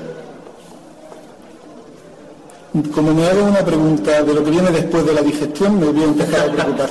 Como 2.93 3.13
me 3.13 3.25
hago 3.25 3.45
una 3.45 3.65
pregunta 3.65 4.21
de 4.21 4.33
lo 4.33 4.43
que 4.43 4.51
viene 4.51 4.69
después 4.71 5.05
de 5.05 5.13
la 5.13 5.21
digestión, 5.21 5.79
me 5.79 5.87
voy 5.87 6.03
a 6.03 6.05
empezar 6.05 6.49
a 6.49 6.51
preocupar. 6.53 6.89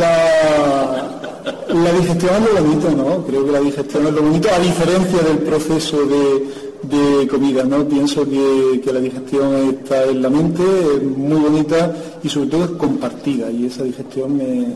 La, 0.00 1.20
la 1.68 1.92
digestión 1.92 2.34
es 2.42 2.54
lo 2.54 2.64
bonito, 2.64 2.90
¿no? 2.90 3.24
Creo 3.24 3.46
que 3.46 3.52
la 3.52 3.60
digestión 3.60 4.06
es 4.08 4.12
lo 4.12 4.22
bonito, 4.22 4.48
a 4.52 4.58
diferencia 4.58 5.22
del 5.22 5.38
proceso 5.38 5.98
de, 6.04 6.48
de 6.82 7.28
comida, 7.28 7.62
¿no? 7.62 7.86
Pienso 7.86 8.28
que, 8.28 8.80
que 8.84 8.92
la 8.92 8.98
digestión 8.98 9.54
está 9.78 10.04
en 10.04 10.22
la 10.22 10.28
mente, 10.28 10.62
es 10.96 11.02
muy 11.04 11.40
bonita 11.40 11.94
y 12.22 12.28
sobre 12.28 12.48
todo 12.48 12.64
es 12.64 12.70
compartida 12.72 13.48
y 13.52 13.66
esa 13.66 13.84
digestión 13.84 14.36
me, 14.36 14.66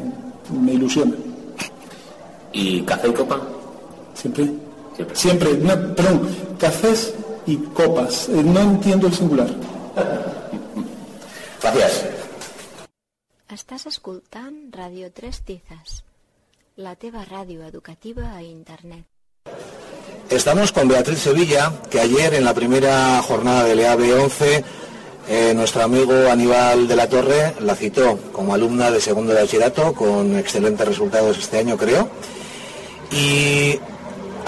me 0.64 0.74
ilusiona. 0.74 1.14
¿Y 2.52 2.82
café 2.82 3.08
y 3.08 3.12
copa? 3.12 3.40
Siempre. 4.22 4.52
Siempre. 5.14 5.54
No, 5.54 5.94
perdón, 5.96 6.28
cafés 6.56 7.12
y 7.44 7.56
copas. 7.56 8.28
Eh, 8.28 8.40
no 8.44 8.60
entiendo 8.60 9.08
el 9.08 9.14
singular. 9.14 9.48
Gracias. 11.62 12.06
Estàs 13.50 13.84
escoltant 13.84 14.74
Radio 14.74 15.12
3 15.12 15.42
Tizas, 15.44 16.04
la 16.76 16.94
teva 16.96 17.26
ràdio 17.26 17.66
educativa 17.66 18.32
a 18.32 18.40
internet. 18.40 19.04
Estamos 20.30 20.72
con 20.72 20.88
Beatriz 20.88 21.18
Sevilla, 21.18 21.70
que 21.90 22.00
ayer 22.00 22.32
en 22.32 22.46
la 22.46 22.54
primera 22.54 23.20
jornada 23.20 23.64
del 23.64 23.80
EAB 23.80 24.22
11, 24.22 24.64
eh, 25.28 25.52
nuestro 25.54 25.82
amigo 25.82 26.14
Aníbal 26.30 26.88
de 26.88 26.96
la 26.96 27.08
Torre 27.08 27.54
la 27.60 27.74
citó 27.74 28.18
como 28.32 28.54
alumna 28.54 28.90
de 28.90 29.02
segundo 29.02 29.34
de 29.34 29.42
bachillerato, 29.42 29.92
con 29.92 30.38
excelentes 30.38 30.88
resultados 30.88 31.36
este 31.36 31.58
año 31.58 31.76
creo. 31.76 32.08
Y 33.10 33.78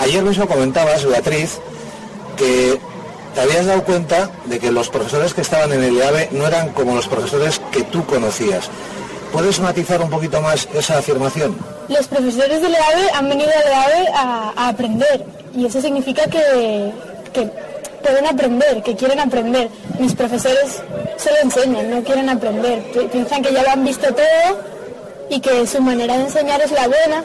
ayer 0.05 0.23
mismo 0.23 0.47
comentabas, 0.47 1.05
Beatriz, 1.05 1.59
que 2.37 2.79
te 3.35 3.41
habías 3.41 3.67
dado 3.67 3.83
cuenta 3.85 4.31
de 4.45 4.59
que 4.61 4.71
los 4.71 4.89
profesores 4.91 5.35
que 5.35 5.41
estaban 5.41 5.73
en 5.73 5.83
el 5.83 5.99
EAB 6.01 6.33
no 6.33 6.47
eran 6.47 6.71
como 6.71 6.95
los 6.95 7.09
profesores 7.09 7.61
que 7.73 7.83
tú 7.85 8.05
conocías. 8.07 8.69
¿Puedes 9.33 9.59
matizar 9.61 10.01
un 10.01 10.11
poquito 10.11 10.41
más 10.41 10.69
esa 10.75 10.99
afirmación? 10.99 11.57
Los 11.89 12.07
profesores 12.07 12.63
del 12.63 12.73
EAVE 12.75 13.11
han 13.15 13.29
venido 13.29 13.51
al 13.51 13.73
EAVE 13.73 14.09
a, 14.15 14.69
aprender 14.69 15.25
y 15.57 15.67
eso 15.67 15.81
significa 15.81 16.23
que, 16.31 16.93
pueden 18.03 18.27
aprender, 18.27 18.83
que 18.83 18.95
quieren 18.95 19.19
aprender. 19.19 19.69
Mis 19.99 20.15
profesores 20.15 20.81
solo 21.17 21.37
enseñan, 21.43 21.91
no 21.91 22.03
quieren 22.05 22.29
aprender. 22.29 22.83
Pi- 22.93 23.09
Piensan 23.11 23.43
que 23.43 23.53
ya 23.53 23.63
lo 23.65 23.71
han 23.71 23.85
visto 23.85 24.07
todo 24.15 24.61
y 25.31 25.41
que 25.41 25.67
su 25.67 25.81
manera 25.81 26.17
de 26.17 26.25
enseñar 26.25 26.61
es 26.61 26.71
la 26.71 26.87
buena 26.87 27.25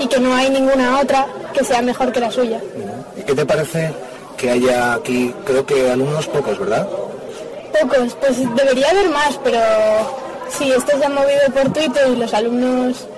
y 0.00 0.06
que 0.06 0.18
no 0.20 0.34
hay 0.34 0.48
ninguna 0.50 1.00
otra 1.00 1.26
que 1.58 1.64
sea 1.64 1.82
mejor 1.82 2.12
que 2.12 2.20
la 2.20 2.30
suya. 2.30 2.60
¿Y 3.16 3.22
¿Qué 3.22 3.34
te 3.34 3.44
parece 3.44 3.92
que 4.36 4.50
haya 4.50 4.94
aquí, 4.94 5.34
creo 5.44 5.66
que 5.66 5.90
alumnos 5.90 6.26
pocos, 6.28 6.58
¿verdad? 6.58 6.86
Pocos, 7.80 8.16
pues 8.20 8.38
debería 8.54 8.90
haber 8.90 9.10
más, 9.10 9.38
pero 9.42 9.58
si 10.48 10.70
esto 10.70 10.96
se 10.96 11.04
ha 11.04 11.08
movido 11.08 11.40
por 11.52 11.72
Twitter 11.72 12.08
y 12.12 12.16
los 12.16 12.32
alumnos 12.32 13.08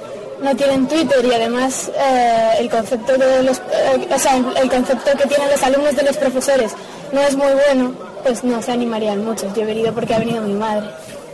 no 0.43 0.57
tienen 0.57 0.89
Twitter 0.89 1.23
y 1.25 1.35
además 1.35 1.91
eh, 1.95 2.53
el 2.61 2.71
concepto 2.71 3.13
de 3.19 3.43
los, 3.43 3.59
eh, 3.59 4.09
o 4.11 4.19
sea, 4.19 4.37
el 4.37 4.71
concepto 4.71 5.11
que 5.19 5.29
tienen 5.29 5.51
los 5.51 5.63
alumnos 5.63 5.95
de 5.95 6.03
los 6.03 6.17
profesores 6.17 6.73
no 7.13 7.21
es 7.21 7.37
muy 7.37 7.53
bueno, 7.67 7.93
pues 8.25 8.43
no 8.43 8.63
se 8.63 8.73
animarían 8.73 9.23
muchos. 9.23 9.53
Yo 9.55 9.63
he 9.63 9.67
venido 9.67 9.93
porque 9.93 10.15
ha 10.15 10.19
venido 10.19 10.41
mi 10.41 10.55
madre. 10.55 10.87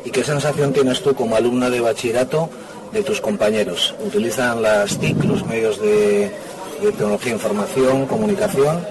¿Y 0.04 0.10
qué 0.10 0.24
sensación 0.24 0.72
tienes 0.72 1.00
tú 1.02 1.14
como 1.14 1.36
alumna 1.36 1.70
de 1.70 1.80
bachillerato 1.80 2.50
de 2.92 3.02
tus 3.02 3.20
compañeros? 3.20 3.94
¿Utilizan 4.04 4.62
las 4.62 4.98
TIC, 4.98 5.24
los 5.24 5.44
medios 5.46 5.80
de, 5.80 6.32
de 6.80 6.92
tecnología, 6.92 7.32
información, 7.32 8.06
comunicación? 8.06 8.84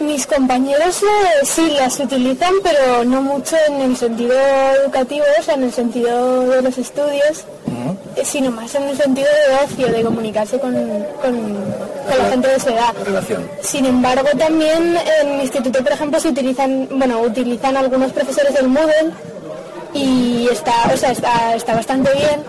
Mis 0.00 0.26
compañeros 0.28 1.02
eh, 1.02 1.44
sí 1.44 1.70
las 1.76 1.98
utilizan, 1.98 2.52
pero 2.62 3.04
no 3.04 3.20
mucho 3.20 3.56
en 3.66 3.80
el 3.82 3.96
sentido 3.96 4.32
educativo, 4.82 5.24
o 5.38 5.42
sea, 5.42 5.54
en 5.54 5.64
el 5.64 5.72
sentido 5.72 6.42
de 6.42 6.62
los 6.62 6.78
estudios, 6.78 7.44
eh, 8.14 8.22
sino 8.24 8.52
más 8.52 8.72
en 8.76 8.84
el 8.84 8.96
sentido 8.96 9.26
de 9.26 9.64
ocio, 9.64 9.88
de 9.92 10.02
comunicarse 10.02 10.58
con, 10.60 10.72
con- 11.20 11.78
con 12.08 12.18
la 12.18 12.24
gente 12.30 12.46
de 12.48 12.60
su 12.60 12.68
edad. 12.68 12.94
Relación. 13.04 13.50
Sin 13.60 13.86
embargo, 13.86 14.28
también 14.38 14.96
en 15.20 15.36
mi 15.36 15.42
instituto, 15.42 15.82
por 15.82 15.92
ejemplo, 15.92 16.20
se 16.20 16.28
utilizan, 16.28 16.88
bueno, 16.92 17.20
utilizan 17.20 17.76
algunos 17.76 18.12
profesores 18.12 18.54
el 18.54 18.68
Moodle 18.68 19.10
y 19.94 20.48
está, 20.52 20.72
o 20.94 20.96
sea, 20.96 21.10
está, 21.10 21.56
está 21.56 21.74
bastante 21.74 22.10
bien 22.14 22.40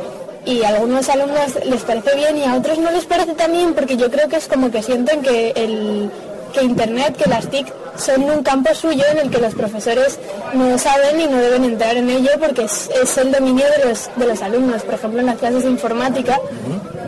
y 0.46 0.64
a 0.64 0.70
algunos 0.70 1.10
alumnos 1.10 1.64
les 1.66 1.82
parece 1.84 2.16
bien 2.16 2.38
y 2.38 2.44
a 2.44 2.56
otros 2.56 2.78
no 2.80 2.92
les 2.92 3.06
parece 3.06 3.34
tan 3.34 3.52
bien 3.52 3.74
porque 3.74 3.98
yo 3.98 4.10
creo 4.10 4.28
que 4.28 4.38
es 4.38 4.48
como 4.48 4.72
que 4.72 4.82
sienten 4.82 5.22
que 5.22 5.52
el 5.56 6.12
que 6.50 6.64
internet, 6.64 7.16
que 7.16 7.30
las 7.30 7.48
TIC 7.50 7.68
son 7.98 8.24
un 8.24 8.44
campo 8.44 8.74
suyo 8.74 9.04
en 9.12 9.20
el 9.20 9.30
que 9.30 9.40
los 9.40 9.54
profesores 9.54 10.20
no 10.54 10.78
saben 10.78 11.20
y 11.20 11.28
no 11.28 11.38
deben 11.38 11.64
entrar 11.64 11.96
en 11.98 12.10
ello 12.10 12.32
porque 12.40 12.64
es, 12.64 12.90
es 13.02 13.18
el 13.18 13.32
dominio 13.32 13.66
de 13.78 13.90
los, 13.90 14.10
de 14.16 14.26
los 14.26 14.42
alumnos. 14.42 14.84
Por 14.84 14.96
ejemplo, 14.96 15.20
en 15.20 15.26
las 15.28 15.38
clases 15.38 15.64
de 15.64 15.70
informática, 15.70 16.40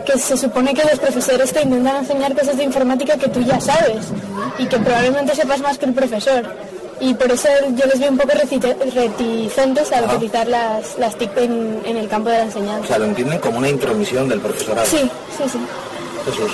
que 0.04 0.18
se 0.18 0.36
supone 0.36 0.74
que 0.74 0.82
los 0.84 0.98
profesores 0.98 1.52
te 1.52 1.62
intentan 1.62 1.96
enseñar 1.96 2.34
cosas 2.34 2.56
de 2.56 2.64
informática 2.64 3.16
que 3.16 3.28
tú 3.28 3.40
ya 3.40 3.60
sabes 3.60 4.06
y 4.58 4.66
que 4.66 4.78
probablemente 4.78 5.34
sepas 5.34 5.60
más 5.60 5.78
que 5.78 5.86
el 5.86 5.94
profesor. 5.94 6.71
Y 7.04 7.14
por 7.14 7.30
eso 7.32 7.48
yo 7.74 7.84
les 7.86 7.98
veo 7.98 8.10
un 8.10 8.16
poco 8.16 8.32
reticentes 8.94 9.92
a 9.92 10.02
utilizar 10.14 10.46
las, 10.46 10.96
las 10.98 11.16
TIC 11.16 11.36
en, 11.38 11.82
en 11.84 11.96
el 11.96 12.08
campo 12.08 12.28
de 12.30 12.36
la 12.38 12.42
O 12.44 12.46
enseñanza. 12.46 12.86
sea, 12.86 12.98
lo 12.98 13.06
entienden 13.06 13.38
como 13.40 13.58
una 13.58 13.68
intromisión 13.68 14.28
del 14.28 14.40
profesorado. 14.40 14.86
Sí, 14.86 15.10
sí, 15.36 15.42
sí. 15.50 15.58
Jesús, 16.24 16.52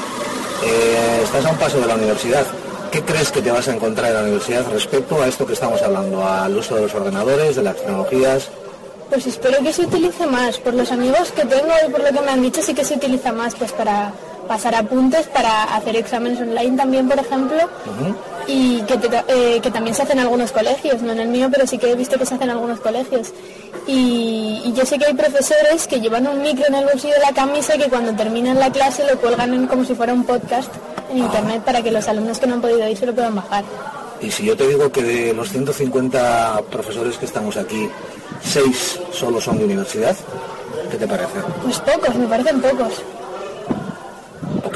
eh, 0.65 1.21
estás 1.23 1.45
a 1.45 1.51
un 1.51 1.57
paso 1.59 1.79
de 1.81 1.87
la 1.87 1.95
universidad. 1.97 2.45
¿Qué 2.91 3.03
crees 3.03 3.31
que 3.31 3.43
te 3.43 3.51
vas 3.51 3.69
a 3.69 3.75
encontrar 3.75 4.09
en 4.09 4.15
la 4.15 4.23
universidad 4.23 4.65
respecto 4.73 5.21
a 5.23 5.29
esto 5.29 5.47
que 5.47 5.53
estamos 5.53 5.83
hablando, 5.83 6.27
al 6.27 6.57
uso 6.57 6.77
de 6.77 6.83
los 6.83 6.95
ordenadores, 6.95 7.57
de 7.57 7.63
las 7.63 7.77
tecnologías? 7.77 8.49
Pues 9.11 9.27
espero 9.27 9.59
que 9.63 9.73
se 9.75 9.83
utilice 9.83 10.27
más. 10.27 10.57
Por 10.57 10.73
los 10.73 10.91
amigos 10.91 11.31
que 11.33 11.45
tengo 11.45 11.73
y 11.87 11.91
por 11.91 12.01
lo 12.01 12.07
que 12.07 12.21
me 12.25 12.31
han 12.31 12.41
dicho, 12.41 12.63
sí 12.63 12.73
que 12.73 12.85
se 12.87 12.95
utiliza 12.95 13.33
más 13.33 13.55
pues 13.55 13.73
para 13.73 14.13
pasar 14.49 14.75
apuntes, 14.75 15.27
para 15.27 15.65
hacer 15.77 15.95
exámenes 15.97 16.41
online 16.41 16.77
también, 16.77 17.09
por 17.09 17.19
ejemplo, 17.19 17.59
y 18.47 18.81
que, 18.83 18.97
te- 18.97 19.25
eh, 19.29 19.61
que 19.61 19.71
también 19.71 19.95
se 19.95 20.03
hacen 20.03 20.19
en 20.19 20.25
algunos 20.25 20.51
colegios, 20.53 21.03
no 21.03 21.13
en 21.13 21.21
el 21.21 21.29
mío, 21.29 21.49
pero 21.53 21.67
sí 21.67 21.77
que 21.79 21.93
he 21.93 21.95
visto 21.95 22.19
que 22.19 22.25
se 22.27 22.35
hacen 22.35 22.49
en 22.51 22.57
algunos 22.57 22.81
colegios. 22.81 23.29
Y, 23.87 24.63
y 24.65 24.73
yo 24.75 24.85
sé 24.85 24.99
que 24.99 25.07
hay 25.07 25.15
profesores 25.15 25.87
que 25.87 26.01
llevan 26.01 26.27
un 26.27 26.43
micro 26.43 26.65
en 26.67 26.75
el 26.75 26.85
bolsillo 26.85 27.15
de 27.15 27.21
la 27.21 27.33
camisa 27.33 27.77
y 27.77 27.79
que 27.79 27.89
cuando 27.89 28.13
terminan 28.15 28.59
la 28.59 28.71
clase 28.73 29.05
lo 29.05 29.19
cuelgan 29.21 29.53
en- 29.55 29.67
como 29.67 29.85
si 29.85 29.95
fuera 29.95 30.13
un 30.13 30.25
podcast 30.25 30.71
en 31.11 31.19
internet 31.19 31.63
para 31.65 31.83
que 31.83 31.91
los 31.91 32.07
alumnos 32.09 32.39
que 32.39 32.47
no 32.47 32.55
han 32.55 32.61
podido 32.61 32.87
ir 32.89 32.97
se 32.97 33.07
lo 33.07 33.15
puedan 33.15 33.35
bajar. 33.35 33.65
Y 34.21 34.31
si 34.31 34.45
yo 34.45 34.57
te 34.57 34.67
digo 34.67 34.91
que 34.91 35.03
de 35.03 35.33
los 35.33 35.49
150 35.51 36.63
profesores 36.71 37.17
que 37.19 37.25
estamos 37.27 37.57
aquí, 37.57 37.89
6 38.43 39.01
solo 39.13 39.41
son 39.41 39.59
de 39.59 39.65
universidad, 39.65 40.17
¿qué 40.91 40.97
te 40.97 41.07
parece? 41.07 41.39
Pues 41.63 41.79
pocos, 41.81 42.15
me 42.17 42.27
parecen 42.27 42.61
pocos, 42.61 42.95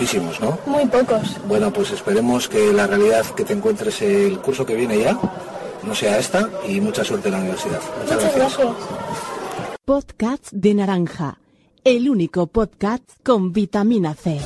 Poquísimos, 0.03 0.41
¿no? 0.41 0.59
muy 0.67 0.85
pocos. 0.87 1.37
Bueno, 1.47 1.73
pues 1.73 1.93
esperemos 1.93 2.49
que 2.49 2.73
la 2.73 2.89
realidad 2.89 3.25
que 3.37 3.45
te 3.45 3.53
encuentres 3.53 4.03
el 4.03 4.41
curso 4.41 4.67
que 4.67 4.75
viene 4.75 4.99
ya 4.99 5.17
no 5.85 5.95
sea 5.95 6.19
esta 6.19 6.51
y 6.67 6.81
mucha 6.81 7.05
suerte 7.05 7.29
en 7.29 7.35
la 7.35 7.41
universidad. 7.41 7.79
Muchas 8.01 8.17
Muchas 8.17 8.35
gracias. 8.35 8.59
gracias. 8.59 8.77
Podcast 9.85 10.49
de 10.51 10.75
naranja. 10.75 11.39
El 11.85 12.11
único 12.11 12.49
podcast 12.49 13.05
con 13.23 13.53
vitamina 13.53 14.15
C. 14.15 14.41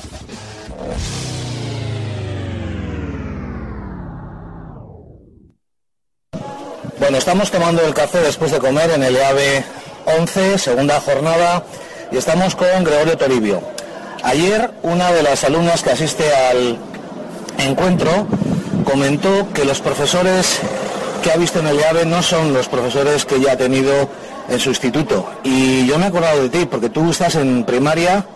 Bueno, 6.98 7.16
estamos 7.16 7.50
tomando 7.50 7.80
el 7.80 7.94
café 7.94 8.18
después 8.18 8.52
de 8.52 8.58
comer 8.58 8.90
en 8.90 9.02
el 9.02 9.16
EAB 9.16 9.64
11, 10.20 10.58
segunda 10.58 11.00
jornada, 11.00 11.64
y 12.12 12.18
estamos 12.18 12.54
con 12.54 12.84
Gregorio 12.84 13.16
Toribio. 13.16 13.75
Ayer 14.26 14.72
una 14.82 15.12
de 15.12 15.22
las 15.22 15.44
alumnas 15.44 15.84
que 15.84 15.90
asiste 15.90 16.24
al 16.34 16.76
encuentro 17.58 18.26
comentó 18.84 19.52
que 19.54 19.64
los 19.64 19.80
profesores 19.80 20.58
que 21.22 21.30
ha 21.30 21.36
visto 21.36 21.60
en 21.60 21.68
el 21.68 21.78
EAB 21.78 22.06
no 22.06 22.24
son 22.24 22.52
los 22.52 22.66
profesores 22.66 23.24
que 23.24 23.40
ya 23.40 23.52
ha 23.52 23.56
tenido 23.56 24.08
en 24.48 24.58
su 24.58 24.70
instituto. 24.70 25.30
Y 25.44 25.86
yo 25.86 25.96
me 25.98 26.06
he 26.06 26.08
acordado 26.08 26.42
de 26.42 26.48
ti, 26.48 26.66
porque 26.68 26.88
tú 26.88 27.08
estás 27.12 27.36
en 27.36 27.62
primaria, 27.62 28.26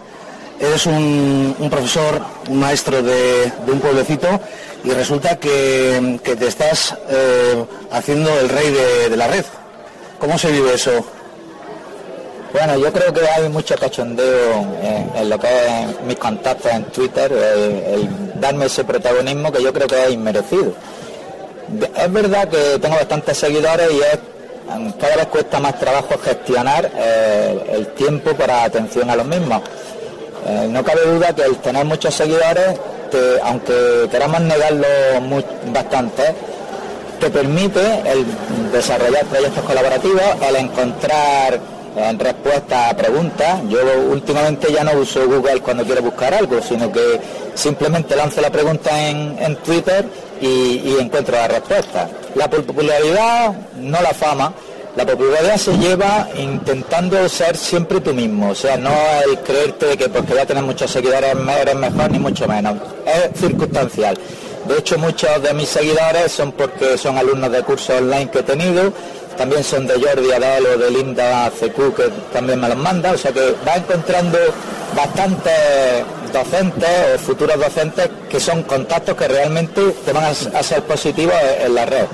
eres 0.61 0.87
un, 0.87 1.57
profesor, 1.69 2.23
un 2.49 2.61
maestro 2.61 3.03
de, 3.03 3.51
un 3.67 3.81
pueblecito, 3.81 4.29
y 4.85 4.91
resulta 4.91 5.41
que, 5.41 6.21
te 6.23 6.47
estás 6.47 6.95
eh, 7.09 7.65
haciendo 7.91 8.31
el 8.39 8.49
rey 8.49 8.73
de 9.11 9.17
la 9.17 9.27
red. 9.27 9.45
¿Cómo 10.21 10.39
se 10.39 10.53
vive 10.53 10.73
eso? 10.75 11.05
Bueno, 12.53 12.77
yo 12.79 12.93
creo 12.93 13.13
que 13.13 13.21
hay 13.29 13.49
mucho 13.49 13.77
cachondeo 13.77 14.67
en, 15.15 15.29
lo 15.31 15.39
que 15.39 15.47
es 15.49 16.01
mis 16.03 16.17
contactos 16.17 16.71
en 16.73 16.85
Twitter, 16.87 17.31
el, 17.33 18.09
darme 18.41 18.67
ese 18.67 18.83
protagonismo 18.85 19.53
que 19.53 19.63
yo 19.63 19.73
creo 19.73 19.87
que 19.87 20.05
es 20.05 20.11
inmerecido. 20.13 20.73
Es 21.97 22.13
verdad 22.13 22.49
que 22.49 22.79
tengo 22.81 22.97
bastantes 22.97 23.39
seguidores 23.39 23.89
y 23.93 23.99
es, 24.01 24.19
cada 25.01 25.17
vez 25.17 25.27
cuesta 25.27 25.61
más 25.61 25.79
trabajo 25.79 26.19
gestionar 26.25 26.91
eh, 26.97 27.67
el 27.73 27.87
tiempo 27.95 28.35
para 28.35 28.65
atención 28.65 29.09
a 29.11 29.17
los 29.17 29.27
mismos. 29.27 29.63
Eh, 30.47 30.67
no 30.69 30.83
cabe 30.83 31.03
duda 31.07 31.33
que 31.33 31.43
el 31.43 31.57
tener 31.59 31.85
muchos 31.85 32.13
seguidores, 32.15 32.81
aunque 33.45 34.09
queramos 34.11 34.41
negarlo 34.41 34.87
mu- 35.23 35.43
bastante, 35.73 36.35
te 37.21 37.31
permite 37.31 37.81
el 38.11 38.25
desarrollar 38.73 39.25
proyectos 39.27 39.63
colaborativos, 39.65 40.23
el 40.49 40.57
encontrar 40.57 41.61
eh, 41.97 42.17
respuestas 42.19 42.93
a 42.93 42.97
preguntas. 42.97 43.61
Yo 43.69 43.79
últimamente 44.11 44.73
ya 44.73 44.85
no 44.85 44.93
uso 44.93 45.27
Google 45.27 45.61
cuando 45.61 45.85
quiero 45.85 46.03
buscar 46.03 46.35
algo, 46.35 46.61
sino 46.63 46.91
que 46.91 47.21
simplemente 47.55 48.17
lanzo 48.17 48.41
la 48.41 48.51
pregunta 48.51 49.09
en, 49.09 49.37
en 49.39 49.57
Twitter 49.57 50.07
y, 50.41 50.47
y 50.85 50.97
encuentro 51.01 51.37
la 51.37 51.49
respuesta. 51.49 52.09
La 52.35 52.49
popularidad, 52.49 53.53
no 53.77 54.01
la 54.01 54.15
fama, 54.15 54.53
la 54.97 55.07
popularidad 55.07 55.57
se 55.57 55.77
lleva 55.79 56.29
intentando 56.37 57.29
ser 57.29 57.57
siempre 57.57 58.01
tú 58.01 58.13
mismo, 58.13 58.51
o 58.51 58.55
sea, 58.55 58.77
no 58.77 58.93
el 59.25 59.39
creerte 59.39 59.97
que 59.97 60.09
porque 60.09 60.35
ya 60.35 60.45
tienes 60.45 60.65
muchos 60.65 60.91
seguidores 60.91 61.37
eres 61.61 61.77
mejor 61.77 62.11
ni 62.11 62.19
mucho 62.19 62.49
menos, 62.49 62.77
es 63.07 63.41
circunstancial. 63.41 64.19
De 64.67 64.79
hecho, 64.79 64.99
muchos 64.99 65.43
de 65.43 65.55
mis 65.55 65.69
seguidores 65.69 66.33
son 66.33 66.53
porque 66.53 66.99
son 66.99 67.17
alumnos 67.17 67.51
de 67.51 67.63
cursos 67.63 67.97
online 67.97 68.31
que 68.31 68.41
he 68.41 68.43
tenido, 68.43 68.93
también 69.41 69.65
son 69.65 69.87
de 69.87 69.95
Jordi 69.95 70.31
Adel 70.33 70.67
o 70.67 70.77
de 70.77 70.91
Linda 70.91 71.51
CQ 71.59 71.95
que 71.97 72.05
también 72.31 72.61
me 72.61 72.69
los 72.69 72.77
manda, 72.77 73.13
o 73.13 73.17
sea 73.17 73.33
que 73.33 73.55
va 73.67 73.75
encontrando 73.77 74.37
bastantes 74.95 76.05
docentes 76.31 76.89
o 77.15 77.19
futuros 77.19 77.59
docentes 77.59 78.11
que 78.29 78.39
son 78.39 78.63
contactos 78.65 79.17
que 79.17 79.27
realmente 79.29 79.81
te 80.05 80.13
van 80.13 80.25
a, 80.25 80.63
ser 80.63 80.83
positivos 80.83 81.35
en- 81.59 81.67
en 81.69 81.75
la 81.75 81.87
red. 81.87 82.05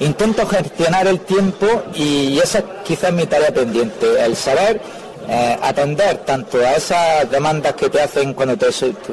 Intento 0.00 0.46
gestionar 0.46 1.06
el 1.08 1.20
tiempo 1.20 1.66
y 1.94 2.38
esa 2.38 2.62
quizás 2.84 3.10
es 3.10 3.16
mi 3.16 3.26
tarea 3.26 3.52
pendiente, 3.52 4.06
el 4.24 4.34
saber 4.34 4.80
eh, 5.28 5.58
atender 5.60 6.18
tanto 6.24 6.56
a 6.58 6.72
esas 6.72 7.30
demandas 7.30 7.74
que 7.74 7.90
te 7.90 8.00
hacen 8.00 8.32
cuando 8.32 8.56
te, 8.56 8.68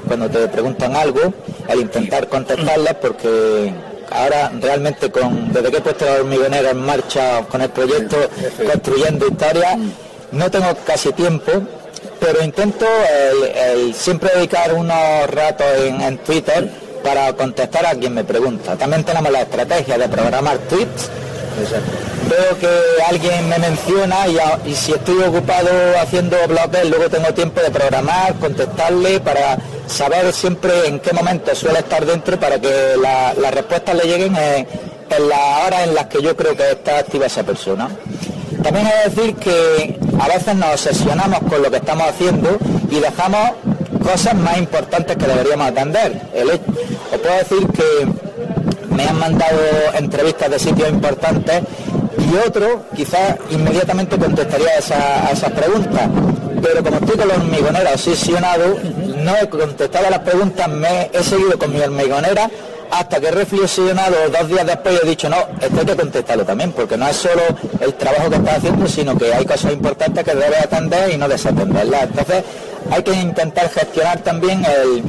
cuando 0.07 0.29
te 0.29 0.47
preguntan 0.47 0.95
algo, 0.95 1.33
el 1.67 1.81
intentar 1.81 2.29
contestarlas 2.29 2.93
porque 3.01 3.73
ahora 4.11 4.51
realmente 4.61 5.11
con, 5.11 5.51
desde 5.51 5.71
que 5.71 5.77
he 5.77 5.81
puesto 5.81 6.05
la 6.05 6.13
hormigonera 6.13 6.71
en 6.71 6.77
marcha 6.77 7.41
con 7.49 7.61
el 7.61 7.69
proyecto 7.69 8.17
construyendo 8.71 9.27
historias, 9.27 9.77
no 10.31 10.51
tengo 10.51 10.67
casi 10.85 11.11
tiempo, 11.13 11.51
pero 12.19 12.43
intento 12.43 12.85
siempre 13.93 14.31
dedicar 14.35 14.73
unos 14.73 15.29
ratos 15.29 15.67
en 15.77 16.17
Twitter 16.19 16.69
para 17.03 17.33
contestar 17.33 17.85
a 17.85 17.93
quien 17.93 18.13
me 18.15 18.23
pregunta. 18.23 18.75
También 18.75 19.03
tenemos 19.03 19.31
la 19.31 19.41
estrategia 19.41 19.97
de 19.97 20.09
programar 20.09 20.57
tweets. 20.57 21.09
Veo 22.29 22.57
que 22.59 22.69
alguien 23.07 23.47
me 23.49 23.57
menciona 23.59 24.27
y, 24.65 24.73
si 24.75 24.93
estoy 24.93 25.21
ocupado 25.23 25.69
haciendo 26.01 26.35
bloques, 26.47 26.89
luego 26.89 27.09
tengo 27.09 27.33
tiempo 27.33 27.61
de 27.61 27.69
programar, 27.71 28.33
contestarle 28.35 29.19
para 29.19 29.57
saber 29.87 30.33
siempre 30.33 30.87
en 30.87 30.99
qué 30.99 31.13
momento 31.13 31.53
suele 31.55 31.79
estar 31.79 32.05
dentro 32.05 32.39
para 32.39 32.59
que 32.59 32.95
la- 33.01 33.33
las 33.35 33.53
respuestas 33.53 33.95
le 33.95 34.03
lleguen 34.05 34.35
en, 34.35 34.67
en 35.09 35.29
las 35.29 35.67
horas 35.67 35.81
en 35.87 35.93
las 35.95 36.07
que 36.07 36.21
yo 36.21 36.35
creo 36.35 36.55
que 36.57 36.71
está 36.71 36.97
activa 36.99 37.27
esa 37.27 37.43
persona. 37.43 37.89
También 38.63 38.87
he 38.87 39.09
de 39.09 39.15
decir 39.15 39.35
que 39.35 39.99
a 40.19 40.27
veces 40.27 40.55
nos 40.55 40.71
obsesionamos 40.71 41.39
con 41.47 41.61
lo 41.61 41.69
que 41.69 41.77
estamos 41.77 42.07
haciendo 42.09 42.57
y 42.89 42.99
dejamos 42.99 43.51
cosas 44.03 44.33
más 44.35 44.57
importantes 44.57 45.15
que 45.17 45.25
deberíamos 45.27 45.67
atender. 45.67 46.19
El 46.33 46.49
os 46.49 46.59
puedo 47.21 47.35
decir 47.37 47.67
que 47.67 48.24
me 48.95 49.07
han 49.07 49.19
mandado 49.19 49.57
entrevistas 49.97 50.49
de 50.49 50.59
sitios 50.59 50.89
importantes 50.89 51.61
y 52.17 52.35
otro 52.47 52.85
quizás 52.95 53.35
inmediatamente 53.51 54.17
contestaría 54.17 54.69
a, 54.69 54.79
esa- 54.79 55.27
a 55.27 55.31
esas 55.31 55.51
preguntas. 55.51 56.09
Pero 56.61 56.83
como 56.83 56.97
estoy 56.97 57.17
con 57.17 57.27
la 57.27 57.35
hormigonera 57.35 57.91
obsesionado, 57.91 58.75
no 59.23 59.35
he 59.37 59.47
contestado 59.49 60.07
a 60.07 60.09
las 60.09 60.19
preguntas, 60.19 60.67
me 60.67 61.09
he 61.13 61.23
seguido 61.23 61.57
con 61.59 61.71
mi 61.71 61.79
hormigonera 61.79 62.49
hasta 62.91 63.19
que 63.19 63.27
he 63.27 63.31
reflexionado 63.31 64.15
dos 64.31 64.47
días 64.47 64.65
después 64.65 64.95
y 65.01 65.05
he 65.05 65.09
dicho, 65.09 65.29
no, 65.29 65.37
esto 65.59 65.79
hay 65.79 65.85
que 65.85 65.95
contestarlo 65.95 66.45
también, 66.45 66.71
porque 66.71 66.95
no 66.97 67.07
es 67.07 67.15
solo 67.17 67.41
el 67.81 67.93
trabajo 67.95 68.29
que 68.29 68.35
estás 68.37 68.57
haciendo, 68.57 68.87
sino 68.87 69.17
que 69.17 69.33
hay 69.33 69.45
cosas 69.45 69.73
importantes 69.73 70.23
que 70.23 70.33
debes 70.33 70.61
atender 70.63 71.11
y 71.11 71.17
no 71.17 71.27
desatenderlas. 71.27 72.03
Entonces, 72.03 72.43
hay 72.91 73.03
que 73.03 73.13
intentar 73.13 73.69
gestionar 73.69 74.19
también 74.19 74.63
el, 74.65 75.03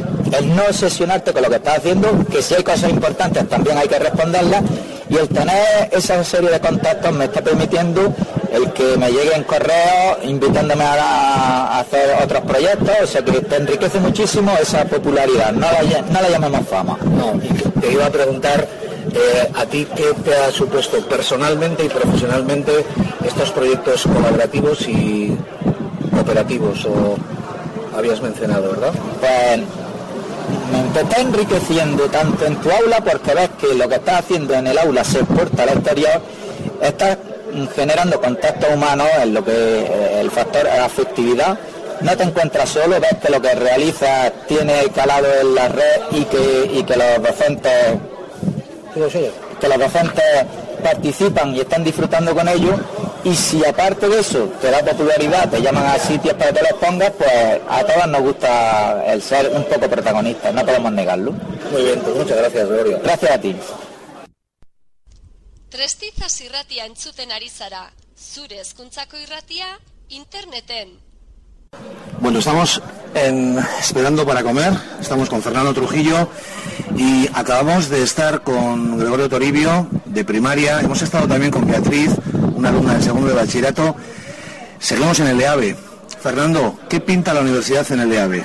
no 0.54 0.62
obsesionarte 0.62 1.32
con 1.32 1.42
lo 1.42 1.50
que 1.50 1.56
estás 1.56 1.78
haciendo, 1.78 2.08
que 2.30 2.42
si 2.42 2.54
hay 2.54 2.62
cosas 2.62 2.90
importantes 2.90 3.48
también 3.48 3.78
hay 3.78 3.88
que 3.88 3.98
responderlas, 3.98 4.62
y 5.08 5.16
el 5.16 5.28
tener 5.28 5.88
esa 5.92 6.22
serie 6.24 6.50
de 6.50 6.60
contactos 6.60 7.12
me 7.12 7.26
está 7.26 7.40
permitiendo 7.40 8.12
el 8.52 8.72
que 8.72 8.96
me 8.96 9.10
lleguen 9.10 9.44
correos 9.44 10.18
invitándome 10.24 10.82
a, 10.84 11.78
hacer 11.78 12.16
otros 12.22 12.42
proyectos, 12.42 12.94
o 13.02 13.06
sea 13.06 13.22
que 13.22 13.32
te 13.32 13.56
enriquece 13.56 14.00
muchísimo 14.00 14.52
esa 14.60 14.84
popularidad, 14.84 15.52
no 15.52 15.66
la, 15.70 15.82
no 16.10 16.20
la 16.20 16.30
llamemos 16.30 16.66
fama. 16.66 16.98
No, 17.02 17.38
te 17.80 17.92
iba 17.92 18.06
a 18.06 18.10
preguntar 18.10 18.66
eh, 19.12 19.50
a 19.54 19.66
ti 19.66 19.86
qué 19.94 20.12
te 20.24 20.34
ha 20.34 20.50
supuesto 20.50 20.98
personalmente 21.06 21.84
y 21.84 21.88
profesionalmente 21.88 22.84
estos 23.24 23.50
proyectos 23.50 24.02
colaborativos 24.02 24.88
y 24.88 25.36
cooperativos, 26.12 26.84
o 26.86 27.16
habías 27.96 28.20
mencionado, 28.20 28.70
¿verdad? 28.70 28.92
Pues 29.20 29.58
me 30.70 30.92
te 30.92 31.00
está 31.00 31.20
enriqueciendo 31.20 32.04
tanto 32.04 32.46
en 32.46 32.56
tu 32.56 32.70
aula 32.70 33.00
porque 33.00 33.34
ves 33.34 33.50
que 33.60 33.74
lo 33.74 33.88
que 33.88 33.96
estás 33.96 34.20
haciendo 34.20 34.54
en 34.54 34.66
el 34.66 34.78
aula 34.78 35.04
se 35.04 35.18
exporta 35.20 35.64
al 35.64 35.70
exterior, 35.70 36.20
estás 36.82 37.18
mm, 37.52 37.66
generando 37.74 38.20
contactos 38.20 38.70
humanos 38.72 39.08
en 39.22 39.34
lo 39.34 39.44
que 39.44 39.52
eh, 39.52 40.20
el 40.20 40.30
factor 40.30 40.66
afectividad, 40.68 41.58
no 42.00 42.16
te 42.16 42.24
encuentras 42.24 42.68
solo, 42.68 43.00
ves 43.00 43.16
que 43.22 43.30
lo 43.30 43.40
que 43.40 43.54
realizas 43.54 44.32
tiene 44.46 44.84
calado 44.94 45.26
en 45.40 45.54
la 45.54 45.68
red 45.68 46.02
y 46.12 46.24
que, 46.24 46.70
y 46.74 46.82
que 46.82 46.96
los 46.96 47.22
docentes 47.22 47.98
que 49.60 49.68
los 49.68 49.78
docentes 49.78 50.24
participan 50.82 51.54
y 51.54 51.60
están 51.60 51.84
disfrutando 51.84 52.34
con 52.34 52.48
ello 52.48 52.78
y 53.28 53.34
si 53.34 53.64
aparte 53.64 54.08
de 54.08 54.20
eso 54.20 54.44
te 54.60 54.70
da 54.70 54.78
popularidad, 54.84 55.50
te 55.50 55.60
llaman 55.60 55.84
a 55.86 55.98
sitios 55.98 56.34
para 56.34 56.52
que 56.52 56.62
los 56.62 56.78
pongas, 56.80 57.10
pues 57.18 57.60
a 57.68 57.82
todas 57.84 58.06
nos 58.08 58.22
gusta 58.22 59.04
el 59.12 59.20
ser 59.20 59.50
un 59.52 59.64
poco 59.64 59.88
protagonistas, 59.90 60.54
no 60.54 60.64
podemos 60.64 60.92
negarlo. 60.92 61.32
Muy 61.72 61.82
bien, 61.82 62.00
pues 62.00 62.14
muchas 62.16 62.36
gracias, 62.38 62.68
Gregorio. 62.68 63.00
Gracias 63.02 63.30
a 63.32 63.38
ti. 63.40 63.56
Trestizas 65.68 66.40
irratia 66.40 66.86
entzuten 66.86 67.32
ari 67.32 67.48
zara, 67.50 67.90
zure 68.16 68.60
hezkuntzako 68.60 69.18
irratia 69.18 69.66
interneten. 70.08 71.00
Bueno, 72.20 72.38
estamos 72.38 72.80
en- 73.14 73.58
esperando 73.80 74.24
para 74.24 74.42
comer, 74.42 74.72
estamos 75.00 75.28
con 75.28 75.42
Fernando 75.42 75.74
Trujillo 75.74 76.28
y 76.96 77.28
acabamos 77.34 77.88
de 77.90 78.02
estar 78.02 78.42
con 78.42 78.98
Gregorio 78.98 79.28
Toribio 79.28 79.88
de 80.06 80.24
primaria, 80.24 80.80
hemos 80.80 81.02
estado 81.02 81.26
también 81.28 81.50
con 81.50 81.66
Beatriz, 81.66 82.12
una 82.56 82.70
alumna 82.70 82.94
del 82.94 83.02
segundo 83.02 83.28
de 83.28 83.34
bachillerato, 83.34 83.94
seguimos 84.78 85.20
en 85.20 85.28
el 85.28 85.40
EAVE. 85.40 85.76
Fernando, 86.20 86.78
¿qué 86.88 87.00
pinta 87.00 87.34
la 87.34 87.42
universidad 87.42 87.90
en 87.92 88.00
el 88.00 88.12
EAVE? 88.12 88.44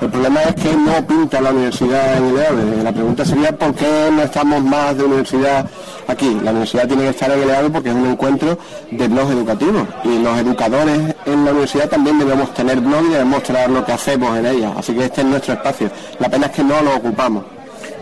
El 0.00 0.10
problema 0.10 0.42
es 0.42 0.54
que 0.54 0.76
no 0.76 1.06
pinta 1.06 1.40
la 1.40 1.50
universidad 1.50 2.18
en 2.18 2.24
el 2.26 2.36
EAVE. 2.36 2.82
La 2.82 2.92
pregunta 2.92 3.24
sería 3.24 3.56
por 3.56 3.74
qué 3.74 4.10
no 4.12 4.22
estamos 4.22 4.62
más 4.62 4.96
de 4.96 5.04
universidad 5.04 5.68
aquí. 6.06 6.38
La 6.42 6.50
universidad 6.50 6.86
tiene 6.86 7.04
que 7.04 7.08
estar 7.10 7.30
en 7.30 7.42
el 7.42 7.50
EAVE 7.50 7.70
porque 7.70 7.88
es 7.88 7.94
un 7.94 8.06
encuentro 8.06 8.58
de 8.90 9.08
blogs 9.08 9.30
educativos 9.30 9.88
y 10.04 10.18
los 10.18 10.38
educadores 10.38 11.16
en 11.26 11.44
la 11.44 11.50
universidad 11.52 11.88
también 11.88 12.18
debemos 12.18 12.52
tener 12.54 12.80
blog 12.80 13.04
y 13.06 13.12
debemos 13.12 13.38
mostrar 13.38 13.70
lo 13.70 13.84
que 13.84 13.92
hacemos 13.92 14.36
en 14.36 14.46
ella. 14.46 14.72
Así 14.76 14.94
que 14.94 15.04
este 15.04 15.20
es 15.20 15.26
nuestro 15.26 15.54
espacio. 15.54 15.90
La 16.18 16.28
pena 16.28 16.46
es 16.46 16.52
que 16.52 16.64
no 16.64 16.80
lo 16.82 16.96
ocupamos. 16.96 17.57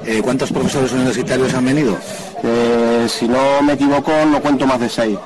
Eh, 0.07 0.23
¿Cuántos 0.23 0.53
profesores 0.53 0.93
universitarios 0.93 1.53
han 1.53 1.65
venido? 1.65 1.99
Eh, 2.45 3.09
si 3.09 3.27
no 3.27 3.61
me 3.61 3.73
equivoco, 3.73 4.13
no 4.31 4.41
cuento 4.41 4.65
más 4.65 4.79
de 4.79 4.89
seis. 4.89 5.19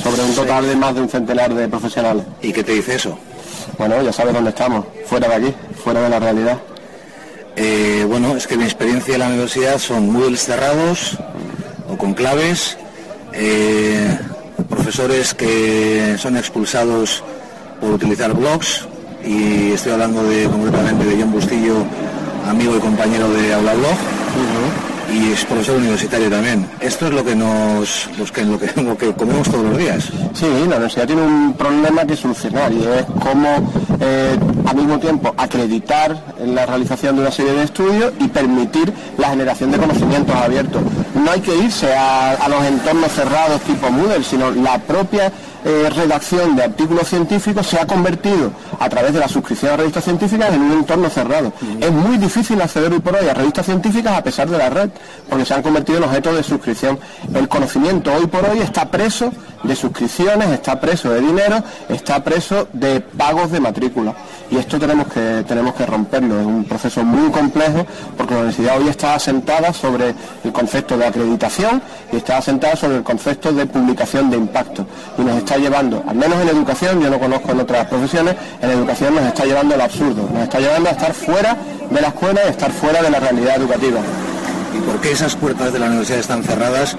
Sobre 0.00 0.22
un 0.22 0.32
total 0.32 0.66
de 0.66 0.76
más 0.76 0.94
de 0.94 1.00
un 1.00 1.08
centenar 1.08 1.52
de 1.52 1.66
profesionales. 1.68 2.24
¿Y 2.40 2.52
qué 2.52 2.62
te 2.62 2.72
dice 2.72 2.94
eso? 2.94 3.18
Bueno, 3.76 4.00
ya 4.02 4.12
sabes 4.12 4.32
dónde 4.32 4.50
estamos, 4.50 4.86
fuera 5.06 5.28
de 5.28 5.34
aquí, 5.34 5.54
fuera 5.82 6.02
de 6.02 6.08
la 6.08 6.20
realidad. 6.20 6.58
Eh, 7.56 8.04
bueno, 8.08 8.36
es 8.36 8.46
que 8.46 8.56
mi 8.56 8.64
experiencia 8.64 9.14
en 9.14 9.20
la 9.20 9.28
universidad 9.28 9.78
son 9.78 10.08
Moodles 10.10 10.44
cerrados 10.44 11.18
o 11.88 11.96
con 11.96 12.14
claves, 12.14 12.78
profesores 14.68 15.34
que 15.34 16.16
son 16.18 16.36
expulsados 16.36 17.24
por 17.80 17.90
utilizar 17.90 18.32
blogs 18.34 18.86
y 19.24 19.72
estoy 19.72 19.92
hablando 19.92 20.22
de 20.22 20.44
concretamente 20.44 21.04
de 21.04 21.22
John 21.22 21.32
Bustillo, 21.32 21.84
amigo 22.48 22.76
y 22.76 22.80
compañero 22.80 23.28
de 23.30 23.54
Aula 23.54 23.74
Blog. 23.74 23.96
Y 25.12 25.32
es 25.32 25.44
profesor 25.44 25.76
universitario 25.76 26.28
también. 26.28 26.68
Esto 26.80 27.06
es 27.06 27.12
lo 27.12 27.24
que 27.24 27.36
nos, 27.36 28.10
los 28.18 28.32
que, 28.32 28.44
lo 28.44 28.58
que, 28.58 28.70
lo 28.82 28.96
que 28.98 29.12
comemos 29.12 29.48
todos 29.48 29.64
los 29.64 29.78
días. 29.78 30.04
Sí, 30.34 30.46
la 30.68 30.76
universidad 30.76 31.06
tiene 31.06 31.22
un 31.22 31.54
problema 31.54 32.04
que 32.04 32.16
solucionar 32.16 32.72
y 32.72 32.82
es 32.82 33.04
cómo 33.20 33.72
eh, 34.00 34.36
al 34.66 34.76
mismo 34.76 34.98
tiempo 34.98 35.32
acreditar 35.36 36.34
la 36.44 36.66
realización 36.66 37.14
de 37.14 37.22
una 37.22 37.30
serie 37.30 37.52
de 37.52 37.64
estudios 37.64 38.12
y 38.18 38.28
permitir 38.28 38.92
la 39.16 39.30
generación 39.30 39.70
de 39.70 39.78
conocimientos 39.78 40.34
abiertos. 40.34 40.82
No 41.14 41.30
hay 41.30 41.40
que 41.40 41.56
irse 41.56 41.94
a, 41.94 42.32
a 42.32 42.48
los 42.48 42.64
entornos 42.64 43.12
cerrados 43.12 43.60
tipo 43.62 43.90
Moodle, 43.90 44.24
sino 44.24 44.50
la 44.50 44.78
propia 44.78 45.32
eh, 45.68 45.90
redacción 45.90 46.54
de 46.54 46.62
artículos 46.62 47.08
científicos 47.08 47.66
se 47.66 47.80
ha 47.80 47.86
convertido 47.86 48.52
a 48.78 48.88
través 48.88 49.12
de 49.12 49.20
la 49.20 49.28
suscripción 49.28 49.72
a 49.72 49.76
revistas 49.76 50.04
científicas 50.04 50.52
en 50.52 50.62
un 50.62 50.72
entorno 50.72 51.08
cerrado. 51.10 51.52
Es 51.80 51.90
muy 51.90 52.18
difícil 52.18 52.60
acceder 52.60 52.92
hoy 52.92 53.00
por 53.00 53.16
hoy 53.16 53.28
a 53.28 53.34
revistas 53.34 53.66
científicas 53.66 54.16
a 54.16 54.22
pesar 54.22 54.48
de 54.48 54.58
la 54.58 54.70
red, 54.70 54.90
porque 55.28 55.44
se 55.44 55.54
han 55.54 55.62
convertido 55.62 55.98
en 55.98 56.04
objeto 56.04 56.34
de 56.34 56.42
suscripción. 56.42 56.98
El 57.34 57.48
conocimiento 57.48 58.12
hoy 58.12 58.26
por 58.26 58.44
hoy 58.48 58.60
está 58.60 58.90
preso 58.90 59.32
de 59.62 59.74
suscripciones, 59.74 60.48
está 60.50 60.80
preso 60.80 61.10
de 61.10 61.20
dinero, 61.20 61.62
está 61.88 62.22
preso 62.22 62.68
de 62.72 63.00
pagos 63.00 63.50
de 63.50 63.60
matrícula. 63.60 64.14
Y 64.50 64.58
esto 64.58 64.78
tenemos 64.78 65.08
que, 65.08 65.44
tenemos 65.46 65.74
que 65.74 65.86
romperlo. 65.86 66.40
Es 66.40 66.46
un 66.46 66.64
proceso 66.64 67.02
muy 67.02 67.30
complejo 67.30 67.84
porque 68.16 68.34
la 68.34 68.40
universidad 68.40 68.78
hoy 68.78 68.88
está 68.88 69.14
asentada 69.14 69.72
sobre 69.72 70.14
el 70.44 70.52
concepto 70.52 70.96
de 70.96 71.06
acreditación 71.06 71.82
y 72.12 72.16
está 72.16 72.38
asentada 72.38 72.76
sobre 72.76 72.98
el 72.98 73.02
concepto 73.02 73.52
de 73.52 73.66
publicación 73.66 74.30
de 74.30 74.36
impacto. 74.36 74.86
Y 75.18 75.22
nos 75.22 75.36
está 75.38 75.56
llevando, 75.56 76.02
al 76.06 76.16
menos 76.16 76.40
en 76.40 76.48
educación, 76.48 77.00
yo 77.00 77.10
no 77.10 77.18
conozco 77.18 77.50
en 77.52 77.60
otras 77.60 77.86
profesiones, 77.86 78.36
en 78.66 78.78
educación 78.78 79.14
nos 79.14 79.24
está 79.24 79.44
llevando 79.44 79.74
al 79.74 79.80
absurdo. 79.80 80.28
Nos 80.32 80.42
está 80.42 80.58
llevando 80.60 80.88
a 80.88 80.92
estar 80.92 81.14
fuera 81.14 81.56
de 81.90 82.00
la 82.00 82.08
escuela 82.08 82.40
y 82.44 82.48
a 82.48 82.50
estar 82.50 82.72
fuera 82.72 83.02
de 83.02 83.10
la 83.10 83.20
realidad 83.20 83.56
educativa. 83.56 84.00
¿Y 84.76 84.80
por 84.80 85.00
qué 85.00 85.12
esas 85.12 85.36
puertas 85.36 85.72
de 85.72 85.78
la 85.78 85.86
universidad 85.86 86.18
están 86.18 86.42
cerradas? 86.42 86.96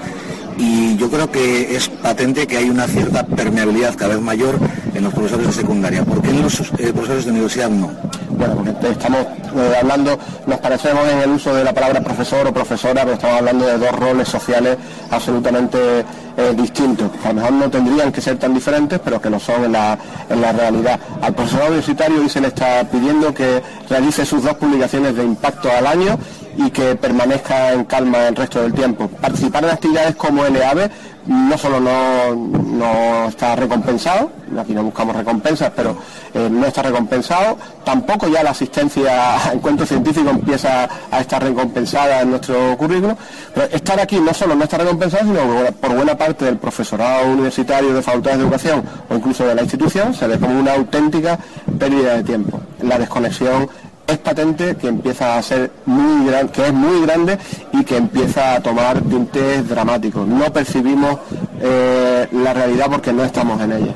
Y 0.56 0.96
yo 0.96 1.08
creo 1.10 1.30
que 1.30 1.76
es 1.76 1.88
patente 1.88 2.46
que 2.46 2.56
hay 2.56 2.68
una 2.68 2.86
cierta 2.88 3.24
permeabilidad 3.24 3.94
cada 3.94 4.14
vez 4.14 4.22
mayor 4.22 4.58
en 4.94 5.04
los 5.04 5.14
profesores 5.14 5.46
de 5.46 5.52
secundaria. 5.52 6.04
¿Por 6.04 6.20
qué 6.20 6.30
en 6.30 6.42
los 6.42 6.60
eh, 6.60 6.92
profesores 6.92 7.26
de 7.26 7.30
universidad 7.30 7.70
no? 7.70 7.92
Bueno, 8.38 8.54
porque 8.54 8.90
estamos 8.90 9.26
eh, 9.56 9.72
hablando, 9.80 10.16
nos 10.46 10.60
parecemos 10.60 11.08
en 11.08 11.18
el 11.18 11.30
uso 11.30 11.52
de 11.52 11.64
la 11.64 11.72
palabra 11.72 12.00
profesor 12.00 12.46
o 12.46 12.54
profesora, 12.54 13.02
pero 13.02 13.14
estamos 13.14 13.38
hablando 13.38 13.66
de 13.66 13.78
dos 13.78 13.90
roles 13.90 14.28
sociales 14.28 14.78
absolutamente 15.10 16.04
eh, 16.36 16.54
distintos, 16.56 17.10
que 17.10 17.26
a 17.26 17.32
lo 17.32 17.40
mejor 17.40 17.52
no 17.54 17.68
tendrían 17.68 18.12
que 18.12 18.20
ser 18.20 18.38
tan 18.38 18.54
diferentes, 18.54 19.00
pero 19.00 19.20
que 19.20 19.28
lo 19.28 19.40
son 19.40 19.64
en 19.64 19.72
la, 19.72 19.98
en 20.30 20.40
la 20.40 20.52
realidad. 20.52 21.00
Al 21.20 21.34
profesor 21.34 21.62
universitario 21.62 22.20
hoy 22.20 22.28
se 22.28 22.40
le 22.40 22.46
está 22.46 22.84
pidiendo 22.84 23.34
que 23.34 23.60
realice 23.90 24.24
sus 24.24 24.44
dos 24.44 24.54
publicaciones 24.54 25.16
de 25.16 25.24
impacto 25.24 25.68
al 25.72 25.88
año 25.88 26.16
y 26.56 26.70
que 26.70 26.94
permanezca 26.94 27.72
en 27.72 27.86
calma 27.86 28.28
el 28.28 28.36
resto 28.36 28.62
del 28.62 28.72
tiempo. 28.72 29.08
Participar 29.08 29.64
en 29.64 29.70
actividades 29.70 30.14
como 30.14 30.44
LAB 30.44 30.90
no 31.28 31.58
solo 31.58 31.78
no, 31.78 32.34
no 32.34 33.28
está 33.28 33.54
recompensado, 33.54 34.30
aquí 34.58 34.72
no 34.72 34.82
buscamos 34.82 35.14
recompensas, 35.14 35.70
pero 35.76 35.94
eh, 36.32 36.48
no 36.50 36.66
está 36.66 36.82
recompensado, 36.82 37.58
tampoco 37.84 38.28
ya 38.28 38.42
la 38.42 38.50
asistencia 38.50 39.36
a 39.36 39.52
encuentros 39.52 39.90
científicos 39.90 40.32
empieza 40.32 40.88
a 41.10 41.20
estar 41.20 41.42
recompensada 41.42 42.22
en 42.22 42.30
nuestro 42.30 42.76
currículo, 42.78 43.16
pero 43.54 43.66
estar 43.66 44.00
aquí 44.00 44.18
no 44.18 44.32
solo 44.32 44.54
no 44.54 44.64
está 44.64 44.78
recompensado, 44.78 45.24
sino 45.26 45.40
por 45.72 45.94
buena 45.94 46.16
parte 46.16 46.46
del 46.46 46.56
profesorado 46.56 47.30
universitario 47.30 47.92
de 47.92 48.02
facultades 48.02 48.38
de 48.38 48.44
educación 48.44 48.82
o 49.10 49.14
incluso 49.14 49.46
de 49.46 49.54
la 49.54 49.62
institución 49.62 50.14
se 50.14 50.26
ve 50.26 50.38
como 50.38 50.58
una 50.58 50.74
auténtica 50.74 51.38
pérdida 51.78 52.16
de 52.16 52.24
tiempo. 52.24 52.60
La 52.82 52.98
desconexión 52.98 53.68
es 54.08 54.18
patente 54.18 54.74
que 54.76 54.88
empieza 54.88 55.36
a 55.36 55.42
ser 55.42 55.70
muy 55.84 56.26
grande, 56.26 56.50
que 56.52 56.66
es 56.66 56.72
muy 56.72 57.02
grande 57.02 57.38
y 57.72 57.84
que 57.84 57.98
empieza 57.98 58.54
a 58.54 58.60
tomar 58.60 59.00
tintes 59.02 59.68
dramáticos. 59.68 60.26
No 60.26 60.50
percibimos 60.50 61.18
eh, 61.60 62.26
la 62.32 62.54
realidad 62.54 62.86
porque 62.90 63.12
no 63.12 63.22
estamos 63.22 63.60
en 63.60 63.72
ella. 63.72 63.94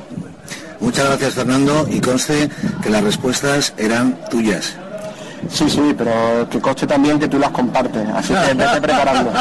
Muchas 0.79 1.07
gracias 1.07 1.33
Fernando 1.33 1.87
y 1.89 1.99
conste 1.99 2.47
que 2.83 2.89
las 2.89 3.03
respuestas 3.03 3.73
eran 3.77 4.19
tuyas. 4.29 4.75
Sí, 5.49 5.67
sí, 5.69 5.95
pero 5.97 6.47
que 6.49 6.59
coste 6.59 6.85
también 6.85 7.19
que 7.19 7.27
tú 7.27 7.39
las 7.39 7.49
compartes, 7.49 8.07
así 8.09 8.33
que 8.33 8.53
vete 8.53 8.81
preparando. 8.81 9.31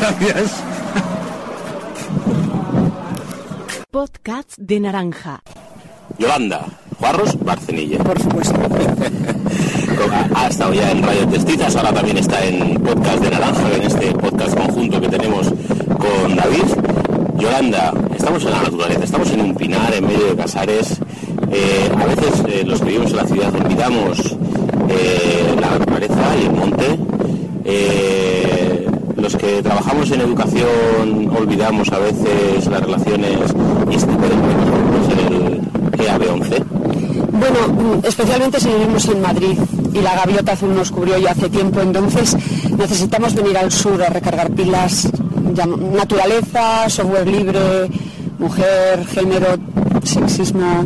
Gracias. 0.00 0.52
Podcast 3.90 4.58
de 4.58 4.80
Naranja. 4.80 5.42
Yolanda, 6.18 6.66
Juarros, 7.04 7.36
Barcenilla. 7.44 7.98
Por 7.98 8.18
supuesto. 8.18 8.54
ha 10.34 10.46
estado 10.48 10.72
ya 10.72 10.90
en 10.90 11.02
Radio 11.02 11.28
Testizas, 11.28 11.76
ahora 11.76 11.92
también 11.92 12.16
está 12.16 12.42
en 12.42 12.80
Podcast 12.80 13.22
de 13.22 13.30
Naranja, 13.30 13.74
en 13.76 13.82
este 13.82 14.10
podcast 14.12 14.56
conjunto 14.56 15.02
que 15.02 15.08
tenemos 15.10 15.48
con 15.98 16.34
David. 16.34 16.64
Yolanda, 17.36 17.92
estamos 18.16 18.42
en 18.46 18.50
la 18.52 18.62
naturaleza, 18.62 19.04
estamos 19.04 19.30
en 19.32 19.40
un 19.42 19.54
pinar 19.54 19.92
en 19.92 20.06
medio 20.06 20.28
de 20.28 20.34
Casares. 20.34 20.98
Eh, 21.52 21.90
a 21.94 22.06
veces 22.06 22.42
eh, 22.48 22.64
los 22.64 22.80
que 22.80 22.86
vivimos 22.86 23.10
en 23.10 23.16
la 23.18 23.26
ciudad 23.26 23.54
olvidamos 23.54 24.36
eh, 24.88 25.56
la 25.60 25.78
naturaleza 25.78 26.36
y 26.40 26.46
el 26.46 26.52
monte. 26.52 26.98
Los 29.20 29.36
que 29.36 29.62
trabajamos 29.62 30.10
en 30.10 30.22
educación 30.22 31.36
olvidamos 31.38 31.92
a 31.92 31.98
veces 31.98 32.66
las 32.66 32.80
relaciones 32.80 33.38
y 33.90 33.94
este 33.94 34.12
ser 34.12 35.32
el 35.32 36.00
EAB 36.00 36.32
11. 36.32 36.73
Bueno, 37.38 38.00
especialmente 38.04 38.60
si 38.60 38.68
vivimos 38.68 39.06
en 39.08 39.20
Madrid 39.20 39.58
y 39.92 40.00
la 40.00 40.14
gaviota 40.14 40.52
azul 40.52 40.74
nos 40.74 40.90
cubrió 40.90 41.18
ya 41.18 41.32
hace 41.32 41.50
tiempo, 41.50 41.80
entonces 41.80 42.36
necesitamos 42.78 43.34
venir 43.34 43.58
al 43.58 43.72
sur 43.72 44.02
a 44.02 44.08
recargar 44.08 44.50
pilas, 44.52 45.08
naturaleza, 45.92 46.88
software 46.88 47.26
libre, 47.26 47.90
mujer, 48.38 49.04
género, 49.06 49.56
sexismo, 50.04 50.84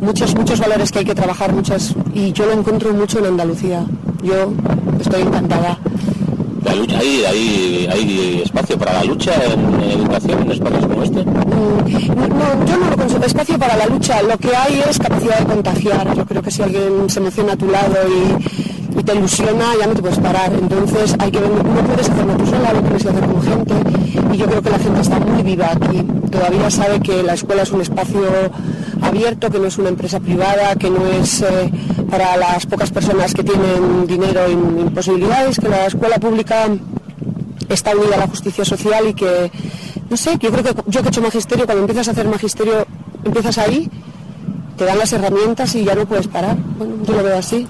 muchos, 0.00 0.34
muchos 0.36 0.60
valores 0.60 0.92
que 0.92 1.00
hay 1.00 1.04
que 1.04 1.14
trabajar, 1.14 1.52
muchas, 1.52 1.94
y 2.14 2.32
yo 2.32 2.46
lo 2.46 2.52
encuentro 2.52 2.92
mucho 2.92 3.18
en 3.18 3.26
Andalucía. 3.26 3.84
Yo 4.22 4.52
estoy 5.00 5.22
encantada. 5.22 5.78
Hay, 6.70 8.42
espacio 8.44 8.78
para 8.78 8.92
la 8.94 9.04
lucha 9.04 9.32
en, 9.44 9.80
educación 9.80 10.42
en 10.42 10.50
espacios 10.52 10.86
como 10.86 11.02
este. 11.02 11.24
No, 11.24 12.66
yo 12.66 12.76
no 12.76 12.90
lo 12.90 12.96
considero 12.96 13.26
espacio 13.26 13.58
para 13.58 13.76
la 13.76 13.86
lucha. 13.86 14.22
Lo 14.22 14.36
que 14.36 14.54
hay 14.54 14.82
es 14.88 14.98
capacidad 14.98 15.38
de 15.38 15.46
contagiar. 15.46 16.14
Yo 16.14 16.26
creo 16.26 16.42
que 16.42 16.50
si 16.50 16.62
alguien 16.62 17.08
se 17.08 17.20
emociona 17.20 17.54
a 17.54 17.56
tu 17.56 17.68
lado 17.68 17.96
y, 18.06 19.02
te 19.02 19.14
ilusiona, 19.14 19.64
ya 19.80 19.86
no 19.86 19.94
te 19.94 20.02
puedes 20.02 20.18
parar. 20.18 20.52
Entonces 20.52 21.14
hay 21.18 21.30
que 21.30 21.40
ver, 21.40 21.50
no 21.50 21.62
puedes 21.62 22.10
hacerlo 22.10 22.36
tú 22.36 22.46
sola, 22.46 22.72
lo 22.72 22.80
tienes 22.82 23.02
que 23.02 23.08
hacer 23.08 23.24
con 23.24 23.42
gente. 23.42 23.74
Y 24.34 24.36
yo 24.36 24.46
creo 24.46 24.62
que 24.62 24.70
la 24.70 24.78
gente 24.78 25.00
está 25.00 25.20
muy 25.20 25.42
viva 25.42 25.70
aquí. 25.72 26.02
Todavía 26.30 26.70
sabe 26.70 27.00
que 27.00 27.22
la 27.22 27.34
escuela 27.34 27.62
es 27.62 27.70
un 27.70 27.80
espacio 27.80 28.20
abierto, 29.00 29.50
que 29.50 29.58
no 29.58 29.66
es 29.66 29.78
una 29.78 29.88
empresa 29.88 30.20
privada, 30.20 30.74
que 30.74 30.90
no 30.90 31.06
es 31.06 31.42
eh, 31.42 31.70
para 32.10 32.36
las 32.36 32.66
pocas 32.66 32.90
personas 32.90 33.34
que 33.34 33.44
tienen 33.44 34.06
dinero 34.06 34.40
y, 34.48 34.82
y 34.82 34.90
posibilidades, 34.90 35.58
que 35.58 35.68
la 35.68 35.86
escuela 35.86 36.18
pública 36.18 36.68
está 37.68 37.94
unida 37.94 38.16
a 38.16 38.18
la 38.18 38.28
justicia 38.28 38.64
social 38.64 39.08
y 39.08 39.14
que, 39.14 39.50
no 40.08 40.16
sé, 40.16 40.36
yo 40.38 40.50
creo 40.50 40.64
que 40.64 40.82
yo 40.86 41.00
que 41.00 41.06
he 41.06 41.10
hecho 41.10 41.22
magisterio, 41.22 41.66
cuando 41.66 41.82
empiezas 41.82 42.08
a 42.08 42.10
hacer 42.12 42.26
magisterio, 42.26 42.86
empiezas 43.24 43.58
ahí, 43.58 43.90
te 44.76 44.84
dan 44.84 44.98
las 44.98 45.12
herramientas 45.12 45.74
y 45.74 45.84
ya 45.84 45.94
no 45.94 46.06
puedes 46.06 46.28
parar. 46.28 46.56
Bueno, 46.78 46.94
yo 47.04 47.14
lo 47.14 47.22
veo 47.22 47.38
así. 47.38 47.66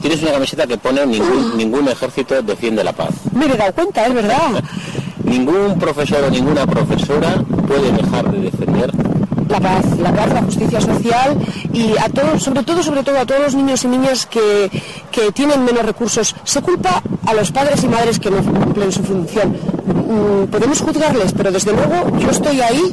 Tienes 0.00 0.22
una 0.22 0.32
camiseta 0.32 0.66
que 0.66 0.78
pone 0.78 1.04
ningún, 1.06 1.56
ningún 1.56 1.88
ejército 1.88 2.40
defiende 2.42 2.84
la 2.84 2.92
paz. 2.92 3.10
Me 3.34 3.46
he 3.46 3.56
dado 3.56 3.72
cuenta, 3.74 4.06
es 4.06 4.14
verdad. 4.14 4.62
Ningún 5.24 5.78
profesor 5.78 6.24
o 6.24 6.30
ninguna 6.30 6.66
profesora 6.66 7.42
puede 7.66 7.92
dejar 7.92 8.30
de 8.30 8.38
defender 8.38 8.90
La 9.48 9.60
paz, 9.60 9.84
la 9.98 10.12
paz, 10.14 10.32
la 10.32 10.42
justicia 10.42 10.80
social 10.80 11.36
y 11.72 11.96
a 11.96 12.08
todos, 12.08 12.42
sobre 12.42 12.62
todo, 12.62 12.82
sobre 12.82 13.02
todo 13.02 13.18
a 13.18 13.26
todos 13.26 13.40
los 13.40 13.54
niños 13.54 13.82
y 13.84 13.88
niñas 13.88 14.26
que, 14.26 14.70
que 15.10 15.32
tienen 15.32 15.64
menos 15.64 15.84
recursos. 15.84 16.34
Se 16.44 16.60
culpa 16.60 17.02
a 17.26 17.34
los 17.34 17.50
padres 17.50 17.82
y 17.82 17.88
madres 17.88 18.18
que 18.18 18.30
no 18.30 18.42
cumplen 18.42 18.92
su 18.92 19.02
función. 19.02 19.56
Mm, 20.08 20.46
podemos 20.50 20.80
juzgarles, 20.80 21.32
pero 21.32 21.50
desde 21.50 21.72
luego 21.72 22.18
yo 22.18 22.30
estoy 22.30 22.60
ahí 22.60 22.92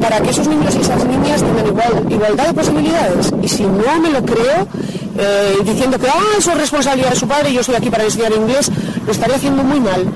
para 0.00 0.20
que 0.20 0.30
esos 0.30 0.46
niños 0.48 0.74
y 0.74 0.80
esas 0.80 1.04
niñas 1.04 1.42
tengan 1.42 1.66
igual, 1.66 2.06
igualdad 2.10 2.46
de 2.48 2.54
posibilidades. 2.54 3.32
Y 3.42 3.48
si 3.48 3.62
no 3.64 4.00
me 4.00 4.10
lo 4.10 4.24
creo, 4.24 4.66
eh, 5.18 5.56
diciendo 5.64 5.98
que 5.98 6.08
ah, 6.08 6.38
eso 6.38 6.52
es 6.52 6.58
responsabilidad 6.58 7.10
de 7.10 7.16
su 7.16 7.26
padre 7.26 7.50
y 7.50 7.54
yo 7.54 7.60
estoy 7.60 7.74
aquí 7.74 7.90
para 7.90 8.04
enseñar 8.04 8.32
inglés, 8.32 8.70
lo 9.04 9.12
estaré 9.12 9.34
haciendo 9.34 9.62
muy 9.62 9.80
mal. 9.80 10.06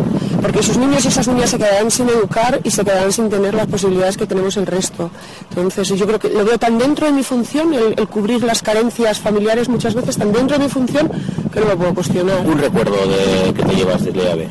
Porque 0.40 0.58
esos 0.58 0.76
niños 0.76 1.04
y 1.04 1.08
esas 1.08 1.28
niñas 1.28 1.50
se 1.50 1.58
quedarán 1.58 1.90
sin 1.90 2.08
educar 2.08 2.60
y 2.64 2.70
se 2.70 2.84
quedarán 2.84 3.12
sin 3.12 3.30
tener 3.30 3.54
las 3.54 3.68
posibilidades 3.68 4.16
que 4.16 4.26
tenemos 4.26 4.56
el 4.56 4.66
resto. 4.66 5.10
Entonces 5.56 5.88
yo 5.88 6.06
creo 6.06 6.18
que 6.18 6.28
lo 6.30 6.44
veo 6.44 6.58
tan 6.58 6.78
dentro 6.78 7.06
de 7.06 7.12
mi 7.12 7.22
función, 7.22 7.72
el, 7.74 7.94
el 7.96 8.08
cubrir 8.08 8.42
las 8.42 8.62
carencias 8.62 9.20
familiares 9.20 9.68
muchas 9.68 9.94
veces 9.94 10.16
tan 10.16 10.32
dentro 10.32 10.56
de 10.58 10.64
mi 10.64 10.70
función 10.70 11.10
que 11.52 11.60
no 11.60 11.66
lo 11.66 11.76
puedo 11.76 11.94
cuestionar. 11.94 12.38
un 12.46 12.58
recuerdo 12.58 12.96
de 13.06 13.52
que 13.54 13.62
te 13.62 13.74
llevas 13.74 14.04
del 14.04 14.18
EAB. 14.18 14.46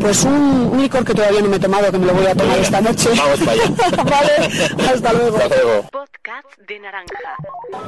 Pues 0.00 0.24
un, 0.24 0.70
un 0.72 0.80
licor 0.80 1.04
que 1.04 1.12
todavía 1.14 1.42
no 1.42 1.48
me 1.48 1.56
he 1.56 1.60
tomado, 1.60 1.90
que 1.92 1.98
me 1.98 2.06
lo 2.06 2.14
voy 2.14 2.24
a 2.26 2.34
tomar 2.34 2.58
esta 2.58 2.80
noche. 2.80 3.10
Vamos 3.16 3.38
para 3.40 3.52
allá. 3.52 3.64
vale, 4.04 4.88
hasta 4.94 5.12
luego. 5.12 5.36
Hasta 5.36 5.56
luego. 5.62 5.82
Podcast 5.90 6.46
de 6.66 6.80
Naranja. 6.80 7.18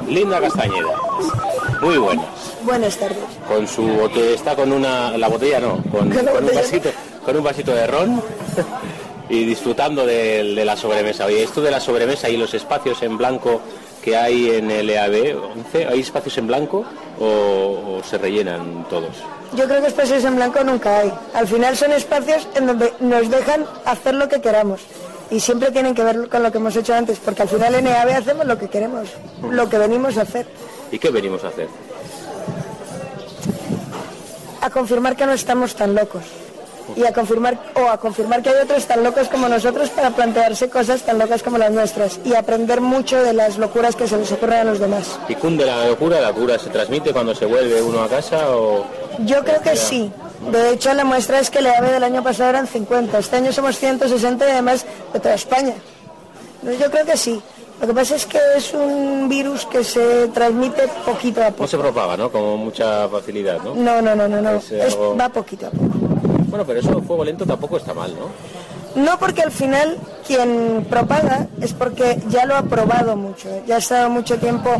Linda 0.08 0.40
Castañeda. 0.40 0.88
Muy 1.80 1.96
buenas. 1.96 2.26
Buenas 2.64 2.96
tardes. 2.98 3.16
Con 3.48 3.66
su 3.66 3.82
bote, 3.86 4.34
está 4.34 4.54
con 4.54 4.72
una, 4.72 5.16
la 5.16 5.28
botella 5.28 5.60
no, 5.60 5.76
con, 5.90 6.10
Con 6.10 6.24
la 6.24 6.32
con 6.32 6.40
un 6.40 6.50
botella. 6.50 6.60
vasito, 6.60 6.90
con 7.24 7.36
un 7.36 7.44
vasito 7.44 7.74
de 7.74 7.86
ron 7.86 8.22
y 9.32 9.46
disfrutando 9.46 10.04
de, 10.04 10.44
de 10.54 10.64
la 10.64 10.76
sobremesa. 10.76 11.24
Oye, 11.24 11.42
esto 11.42 11.62
de 11.62 11.70
la 11.70 11.80
sobremesa 11.80 12.28
y 12.28 12.36
los 12.36 12.52
espacios 12.52 13.02
en 13.02 13.16
blanco 13.16 13.62
que 14.04 14.14
hay 14.14 14.50
en 14.50 14.70
el 14.70 14.90
EAB, 14.90 15.42
11, 15.56 15.86
¿hay 15.86 16.00
espacios 16.00 16.36
en 16.36 16.48
blanco 16.48 16.84
o, 17.18 17.24
o 17.24 18.00
se 18.04 18.18
rellenan 18.18 18.86
todos? 18.90 19.16
Yo 19.56 19.64
creo 19.64 19.80
que 19.80 19.86
espacios 19.86 20.22
en 20.24 20.36
blanco 20.36 20.62
nunca 20.64 20.98
hay. 20.98 21.12
Al 21.32 21.48
final 21.48 21.74
son 21.78 21.92
espacios 21.92 22.46
en 22.54 22.66
donde 22.66 22.92
nos 23.00 23.30
dejan 23.30 23.64
hacer 23.86 24.14
lo 24.16 24.28
que 24.28 24.42
queramos. 24.42 24.82
Y 25.30 25.40
siempre 25.40 25.70
tienen 25.70 25.94
que 25.94 26.04
ver 26.04 26.28
con 26.28 26.42
lo 26.42 26.52
que 26.52 26.58
hemos 26.58 26.76
hecho 26.76 26.92
antes, 26.92 27.18
porque 27.18 27.40
al 27.40 27.48
final 27.48 27.74
en 27.74 27.86
EAB 27.86 28.10
hacemos 28.10 28.44
lo 28.44 28.58
que 28.58 28.68
queremos, 28.68 29.08
lo 29.50 29.66
que 29.66 29.78
venimos 29.78 30.18
a 30.18 30.22
hacer. 30.22 30.46
¿Y 30.90 30.98
qué 30.98 31.08
venimos 31.08 31.42
a 31.44 31.48
hacer? 31.48 31.68
A 34.60 34.68
confirmar 34.68 35.16
que 35.16 35.24
no 35.24 35.32
estamos 35.32 35.74
tan 35.74 35.94
locos. 35.94 36.24
Y 36.96 37.04
a 37.04 37.12
confirmar, 37.12 37.58
o 37.74 37.88
a 37.88 37.98
confirmar 37.98 38.42
que 38.42 38.50
hay 38.50 38.56
otros 38.62 38.84
tan 38.86 39.02
locos 39.02 39.28
como 39.28 39.48
nosotros 39.48 39.88
para 39.90 40.10
plantearse 40.10 40.68
cosas 40.68 41.02
tan 41.02 41.18
locas 41.18 41.42
como 41.42 41.58
las 41.58 41.70
nuestras. 41.70 42.20
Y 42.24 42.34
aprender 42.34 42.80
mucho 42.80 43.22
de 43.22 43.32
las 43.32 43.58
locuras 43.58 43.96
que 43.96 44.06
se 44.08 44.16
les 44.16 44.30
ocurren 44.32 44.60
a 44.60 44.64
los 44.64 44.78
demás. 44.78 45.18
¿Y 45.28 45.34
cunde 45.34 45.64
la 45.66 45.86
locura? 45.88 46.20
¿La 46.20 46.28
locura 46.28 46.58
se 46.58 46.70
transmite 46.70 47.12
cuando 47.12 47.34
se 47.34 47.46
vuelve 47.46 47.80
uno 47.82 48.02
a 48.02 48.08
casa 48.08 48.50
o...? 48.56 48.84
Yo 49.20 49.42
creo 49.44 49.60
que 49.60 49.76
sí. 49.76 50.10
De 50.50 50.70
hecho, 50.70 50.92
la 50.94 51.04
muestra 51.04 51.38
es 51.38 51.50
que 51.50 51.58
el 51.60 51.66
EAB 51.66 51.90
del 51.92 52.02
año 52.04 52.22
pasado 52.22 52.50
eran 52.50 52.66
50. 52.66 53.18
Este 53.18 53.36
año 53.36 53.52
somos 53.52 53.76
160 53.78 54.46
y 54.46 54.50
además 54.50 54.84
de 55.12 55.20
toda 55.20 55.34
España. 55.34 55.74
Yo 56.62 56.90
creo 56.90 57.04
que 57.06 57.16
sí. 57.16 57.40
Lo 57.80 57.88
que 57.88 57.94
pasa 57.94 58.14
es 58.14 58.26
que 58.26 58.38
es 58.56 58.72
un 58.74 59.28
virus 59.28 59.66
que 59.66 59.82
se 59.82 60.28
transmite 60.28 60.86
poquito 61.04 61.40
a 61.42 61.46
No 61.46 61.56
poco. 61.56 61.66
se 61.66 61.78
propaga, 61.78 62.16
¿no? 62.16 62.30
Con 62.30 62.42
mucha 62.60 63.08
facilidad, 63.08 63.58
¿no? 63.62 63.74
No, 63.74 64.00
no, 64.00 64.14
no, 64.14 64.28
no, 64.28 64.40
no. 64.40 64.50
Es, 64.58 64.70
Es- 64.70 64.94
algo- 64.94 65.16
va 65.16 65.28
poquito 65.28 65.66
a 65.66 65.70
poco. 65.70 66.11
Bueno, 66.52 66.66
pero 66.66 66.80
eso 66.80 67.00
fuego 67.00 67.24
lento 67.24 67.46
tampoco 67.46 67.78
está 67.78 67.94
mal, 67.94 68.14
¿no? 68.14 69.02
No 69.02 69.18
porque 69.18 69.40
al 69.40 69.50
final 69.50 69.96
quien 70.26 70.86
propaga 70.90 71.46
es 71.62 71.72
porque 71.72 72.20
ya 72.28 72.44
lo 72.44 72.54
ha 72.54 72.62
probado 72.64 73.16
mucho, 73.16 73.48
ya 73.66 73.76
ha 73.76 73.78
estado 73.78 74.10
mucho 74.10 74.36
tiempo 74.36 74.70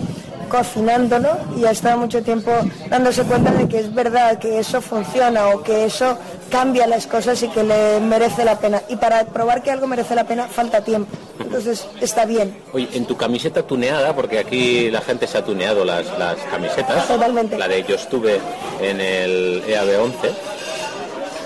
cocinándolo 0.51 1.31
y 1.57 1.65
ha 1.65 1.71
estado 1.71 1.97
mucho 1.97 2.23
tiempo 2.23 2.51
dándose 2.91 3.23
cuenta 3.23 3.53
de 3.53 3.69
que 3.69 3.79
es 3.79 3.95
verdad, 3.95 4.39
que 4.39 4.59
eso 4.59 4.83
funciona 4.83 5.49
o 5.49 5.63
que 5.63 5.87
eso 5.87 6.19
cambia 6.51 6.87
las 6.87 7.07
cosas 7.07 7.43
y 7.43 7.49
que 7.49 7.65
le 7.65 8.01
merece 8.01 8.45
la 8.45 8.59
pena. 8.59 8.83
Y 8.91 8.97
para 8.97 9.25
probar 9.25 9.63
que 9.63 9.71
algo 9.71 9.87
merece 9.87 10.15
la 10.15 10.25
pena 10.25 10.49
falta 10.49 10.85
tiempo. 10.85 11.17
Entonces 11.41 11.89
está 12.03 12.27
bien. 12.27 12.55
Oye, 12.75 12.87
en 12.93 13.07
tu 13.07 13.17
camiseta 13.17 13.63
tuneada, 13.63 14.15
porque 14.15 14.39
aquí 14.39 14.91
la 14.91 15.01
gente 15.01 15.27
se 15.27 15.39
ha 15.39 15.43
tuneado 15.43 15.87
las, 15.87 16.07
las 16.19 16.37
camisetas. 16.51 17.09
Totalmente. 17.09 17.57
La 17.57 17.67
de 17.67 17.83
yo 17.83 17.95
estuve 17.95 18.39
en 18.83 19.01
el 19.01 19.63
EAB 19.67 20.03
11. 20.03 20.33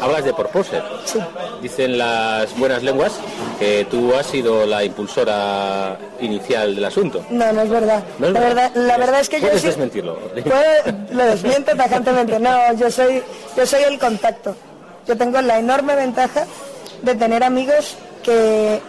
Hablas 0.00 0.24
de 0.24 0.34
Proposer. 0.34 0.82
Sí. 1.04 1.18
Dicen 1.62 1.96
las 1.98 2.56
buenas 2.58 2.82
lenguas 2.82 3.12
que 3.58 3.86
tú 3.90 4.14
has 4.14 4.26
sido 4.26 4.66
la 4.66 4.84
impulsora 4.84 5.96
inicial 6.20 6.74
del 6.74 6.84
asunto. 6.84 7.24
No, 7.30 7.50
no 7.52 7.62
es 7.62 7.70
verdad. 7.70 8.04
¿No 8.18 8.26
es 8.26 8.32
la, 8.34 8.40
verdad? 8.40 8.70
verdad 8.74 8.86
la 8.86 8.96
verdad 8.98 9.20
es 9.20 9.28
que 9.28 9.40
yo 9.40 9.48
sí- 9.58 9.66
desmentirlo. 9.66 10.18
Puedo- 10.18 10.98
lo 11.12 11.24
desmiento 11.24 11.74
tajantemente. 11.76 12.38
No, 12.38 12.72
yo 12.74 12.90
soy, 12.90 13.22
yo 13.56 13.66
soy 13.66 13.82
el 13.84 13.98
contacto. 13.98 14.54
Yo 15.06 15.16
tengo 15.16 15.40
la 15.40 15.58
enorme 15.58 15.94
ventaja 15.96 16.46
de 17.02 17.14
tener 17.14 17.42
amigos 17.44 17.96
que, 18.22 18.80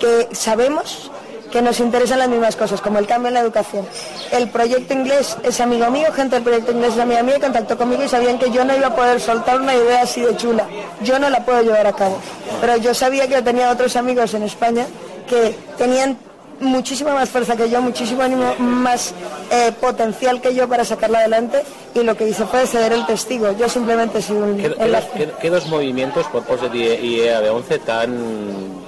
que 0.00 0.28
sabemos 0.34 1.10
que 1.50 1.62
nos 1.62 1.80
interesan 1.80 2.18
las 2.18 2.28
mismas 2.28 2.56
cosas, 2.56 2.80
como 2.80 2.98
el 2.98 3.06
cambio 3.06 3.28
en 3.28 3.34
la 3.34 3.40
educación. 3.40 3.86
El 4.32 4.48
proyecto 4.50 4.92
inglés 4.94 5.36
es 5.42 5.60
amigo 5.60 5.90
mío, 5.90 6.12
gente 6.12 6.36
del 6.36 6.44
proyecto 6.44 6.72
inglés 6.72 6.92
es 6.94 6.98
amiga 7.00 7.22
mía 7.22 7.36
y 7.38 7.40
contactó 7.40 7.76
conmigo 7.78 8.02
y 8.04 8.08
sabían 8.08 8.38
que 8.38 8.50
yo 8.50 8.64
no 8.64 8.76
iba 8.76 8.88
a 8.88 8.94
poder 8.96 9.20
soltar 9.20 9.60
una 9.60 9.74
idea 9.74 10.02
así 10.02 10.20
de 10.20 10.36
chula. 10.36 10.66
Yo 11.02 11.18
no 11.18 11.30
la 11.30 11.44
puedo 11.44 11.62
llevar 11.62 11.86
a 11.86 11.92
cabo. 11.92 12.18
Pero 12.60 12.76
yo 12.76 12.92
sabía 12.94 13.26
que 13.28 13.40
tenía 13.42 13.70
otros 13.70 13.96
amigos 13.96 14.34
en 14.34 14.42
España 14.42 14.86
que 15.28 15.54
tenían 15.78 16.18
muchísima 16.60 17.14
más 17.14 17.28
fuerza 17.28 17.54
que 17.56 17.70
yo, 17.70 17.80
muchísimo 17.80 18.20
ánimo, 18.22 18.54
más 18.58 19.14
eh, 19.52 19.70
potencial 19.80 20.40
que 20.40 20.54
yo 20.54 20.68
para 20.68 20.84
sacarla 20.84 21.20
adelante 21.20 21.62
y 21.94 22.02
lo 22.02 22.16
que 22.16 22.28
hice 22.28 22.44
fue 22.46 22.66
ceder 22.66 22.92
el 22.92 23.06
testigo. 23.06 23.52
Yo 23.56 23.68
simplemente 23.68 24.20
soy 24.20 24.36
un 24.38 24.56
¿Qué, 24.56 24.74
qué, 24.74 24.88
dos, 24.88 25.04
qué- 25.40 25.50
dos 25.50 25.66
movimientos 25.66 26.26
por 26.26 26.42
post 26.42 26.64
de 26.64 26.78
IEA 27.00 27.40
de 27.40 27.50
11 27.50 27.78
tan 27.78 28.16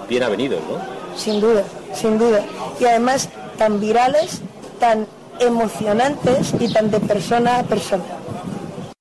bien 0.09 0.23
avenidos, 0.25 0.61
¿no? 0.68 1.16
Sin 1.16 1.40
duda, 1.40 1.62
sin 1.94 2.18
duda. 2.18 2.42
Y 2.79 2.85
además 2.85 3.29
tan 3.59 3.81
virales, 3.81 4.40
tan 4.79 5.07
emocionantes 5.38 6.53
y 6.59 6.72
tan 6.72 6.90
de 6.90 7.00
persona 7.00 7.59
a 7.59 7.62
persona. 7.62 8.05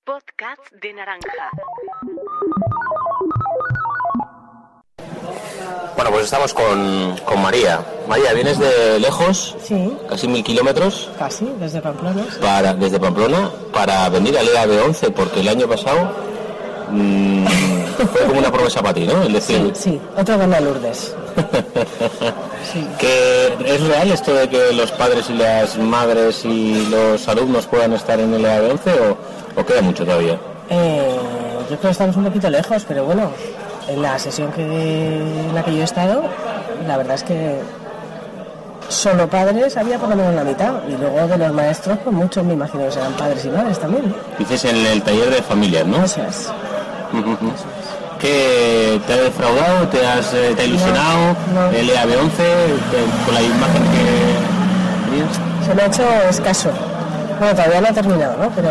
Podcast 0.06 0.62
de 0.82 0.94
naranja. 0.94 1.50
Bueno, 5.96 6.12
pues 6.12 6.26
estamos 6.26 6.54
con, 6.54 7.18
con 7.26 7.42
María. 7.42 7.82
María, 8.08 8.34
vienes 8.34 8.58
de 8.58 9.00
lejos, 9.00 9.56
Sí, 9.62 9.98
casi 10.08 10.28
mil 10.30 10.44
kilómetros, 10.44 11.12
casi, 11.20 11.46
desde 11.60 11.82
Pamplona. 11.82 12.26
para, 12.42 12.74
desde 12.74 13.00
Pamplona 13.00 13.52
para 13.74 14.08
venir 14.10 14.38
al 14.38 14.48
EAB 14.48 14.86
11 14.86 15.12
porque 15.12 15.42
el 15.42 15.50
año 15.50 15.68
pasado 15.68 16.12
mm, 16.90 17.46
fue 18.08 18.22
como 18.22 18.40
una 18.40 18.52
promesa 18.52 18.82
para 18.82 18.94
ti, 18.94 19.06
¿no? 19.08 19.24
Es 19.24 19.34
decir, 19.34 19.72
Sí, 19.76 20.00
otra 20.18 20.38
buena 20.38 20.60
Lourdes. 20.60 21.16
que 23.00 23.54
es 23.66 23.88
real 23.88 24.12
esto 24.12 24.34
de 24.34 24.48
que 24.50 24.74
los 24.74 24.92
padres 24.92 25.30
y 25.30 25.34
las 25.34 25.78
madres 25.78 26.46
y 26.46 26.88
los 26.90 27.28
alumnos 27.28 27.66
puedan 27.68 27.94
estar 27.94 28.20
en 28.20 28.34
el 28.34 28.46
EAB 28.46 28.72
11 28.72 28.92
o, 28.92 29.60
o 29.62 29.66
queda 29.66 29.82
mucho 29.82 30.06
todavía. 30.06 30.38
Eh, 30.70 31.16
yo 31.62 31.78
creo 31.78 31.80
que 31.80 31.90
estamos 31.90 32.16
un 32.16 32.26
poquito 32.26 32.50
lejos, 32.50 32.86
pero 32.88 33.06
bueno, 33.06 33.32
en 33.88 34.02
la 34.02 34.20
sesión 34.20 34.52
que, 34.52 34.62
en 34.64 35.56
la 35.56 35.64
que 35.64 35.74
yo 35.74 35.82
he 35.82 35.86
estado, 35.86 36.24
la 36.88 36.98
verdad 36.98 37.16
es 37.16 37.24
que 37.24 37.60
solo 38.88 39.28
padres 39.30 39.78
había 39.78 39.98
por 39.98 40.10
lo 40.10 40.16
menos 40.16 40.34
la 40.36 40.44
mitad. 40.44 40.74
Y 40.88 40.96
luego 40.98 41.28
de 41.28 41.38
los 41.38 41.54
maestros, 41.54 41.98
pues 42.04 42.16
muchos 42.16 42.44
me 42.44 42.54
imagino 42.54 42.86
que 42.86 42.92
serán 42.92 43.14
padres 43.14 43.46
y 43.46 43.50
madres 43.50 43.80
también. 43.80 44.14
Dices 44.38 44.66
en 44.66 44.78
el 44.78 45.02
taller 45.02 45.30
de 45.30 45.42
familias, 45.42 45.86
¿no? 45.86 46.04
Eso 46.04 46.22
es. 46.24 46.50
¿Qué 48.20 49.00
te 49.08 49.14
ha 49.14 49.18
defraudado? 49.18 49.88
¿Te, 49.88 50.06
has, 50.06 50.34
eh, 50.34 50.54
te 50.56 50.62
ha 50.64 50.66
ilusionado? 50.66 51.36
¿El 51.74 51.90
EAB 51.90 52.10
11 52.22 52.44
te- 52.44 53.26
con 53.26 53.34
la 53.34 53.42
imagen 53.42 53.84
que 53.84 55.10
tenías? 55.10 55.66
Se 55.66 55.74
me 55.76 55.82
ha 55.84 55.86
hecho 55.86 56.04
escaso. 56.30 56.70
Bueno, 57.40 57.56
todavía 57.56 57.82
no 57.82 57.88
ha 57.88 57.94
terminado, 57.94 58.36
¿no? 58.38 58.50
Pero 58.50 58.70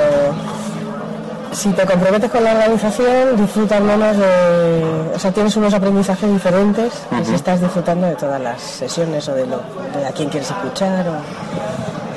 si 1.52 1.70
te 1.70 1.86
comprometes 1.86 2.30
con 2.30 2.44
la 2.44 2.52
organización, 2.52 3.36
disfrutas 3.38 3.80
menos 3.80 4.16
de... 4.18 5.12
O 5.14 5.18
sea, 5.18 5.32
tienes 5.32 5.56
unos 5.56 5.72
aprendizajes 5.72 6.30
diferentes 6.30 6.92
que 7.16 7.24
si 7.24 7.34
estás 7.34 7.60
disfrutando 7.60 8.06
de 8.06 8.16
todas 8.16 8.40
las 8.40 8.60
sesiones 8.60 9.26
o 9.28 9.34
de, 9.34 9.46
lo, 9.46 9.56
de 9.98 10.06
a 10.06 10.12
quién 10.12 10.28
quieres 10.28 10.50
escuchar. 10.50 11.08
O... 11.08 11.12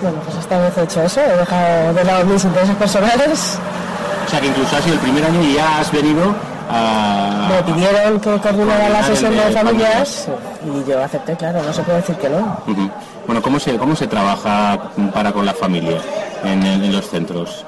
Bueno, 0.02 0.18
pues 0.26 0.38
esta 0.38 0.60
vez 0.60 0.78
he 0.78 0.84
hecho 0.84 1.02
eso, 1.04 1.22
he 1.22 1.38
dejado 1.38 1.94
de 1.94 2.04
lado 2.04 2.26
mis 2.26 2.44
intereses 2.44 2.76
personales. 2.76 3.58
O 4.28 4.30
sea 4.30 4.42
que 4.42 4.48
incluso 4.48 4.76
ha 4.76 4.82
sido 4.82 4.96
el 4.96 5.00
primer 5.02 5.24
año 5.24 5.42
y 5.42 5.54
ya 5.56 5.80
has 5.80 5.92
venido 5.92 6.34
a... 6.72 7.50
Me 7.50 7.74
pidieron 7.74 8.20
que 8.20 8.38
coordinara 8.40 8.90
la 8.90 9.00
el 9.00 9.06
sesión 9.06 9.36
de 9.36 9.46
de 9.46 9.52
familias 9.52 10.28
y 10.66 10.90
yo 10.90 11.04
acepté, 11.04 11.36
claro, 11.36 11.62
no 11.64 11.74
se 11.74 11.82
puede 11.84 11.98
decir 11.98 12.16
que 12.16 12.30
no. 12.30 12.58
Bueno, 13.28 13.42
¿cómo 13.42 13.60
se, 13.60 13.78
¿cómo 13.78 13.96
se 13.96 14.08
trabaja 14.08 14.80
para 15.14 15.32
con 15.32 15.46
la 15.46 15.54
familia 15.54 15.98
en, 16.44 16.64
el- 16.64 16.84
en 16.84 16.94
los 16.94 17.10
centros? 17.10 17.66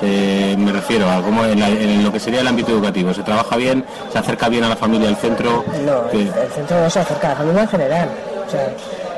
Se- 0.00 0.56
me 0.58 0.72
refiero 0.72 1.08
a 1.10 1.20
cómo 1.22 1.44
en, 1.44 1.60
la- 1.60 1.68
en 1.68 2.02
lo 2.02 2.12
que 2.12 2.18
sería 2.20 2.40
el 2.40 2.48
ámbito 2.48 2.72
educativo. 2.72 3.12
¿Se 3.14 3.22
trabaja 3.22 3.56
bien? 3.56 3.84
¿Se 4.12 4.18
acerca 4.18 4.48
bien 4.48 4.64
a 4.64 4.68
la 4.70 4.76
familia 4.76 5.08
al 5.08 5.16
centro? 5.16 5.64
No, 5.84 6.08
¿Qué- 6.10 6.22
el, 6.22 6.28
el 6.28 6.50
centro 6.54 6.80
no 6.80 6.90
se 6.90 7.00
acerca, 7.00 7.28
la 7.30 7.36
familia 7.36 7.62
en 7.62 7.68
general. 7.68 8.08
O 8.46 8.50
sea, 8.50 8.72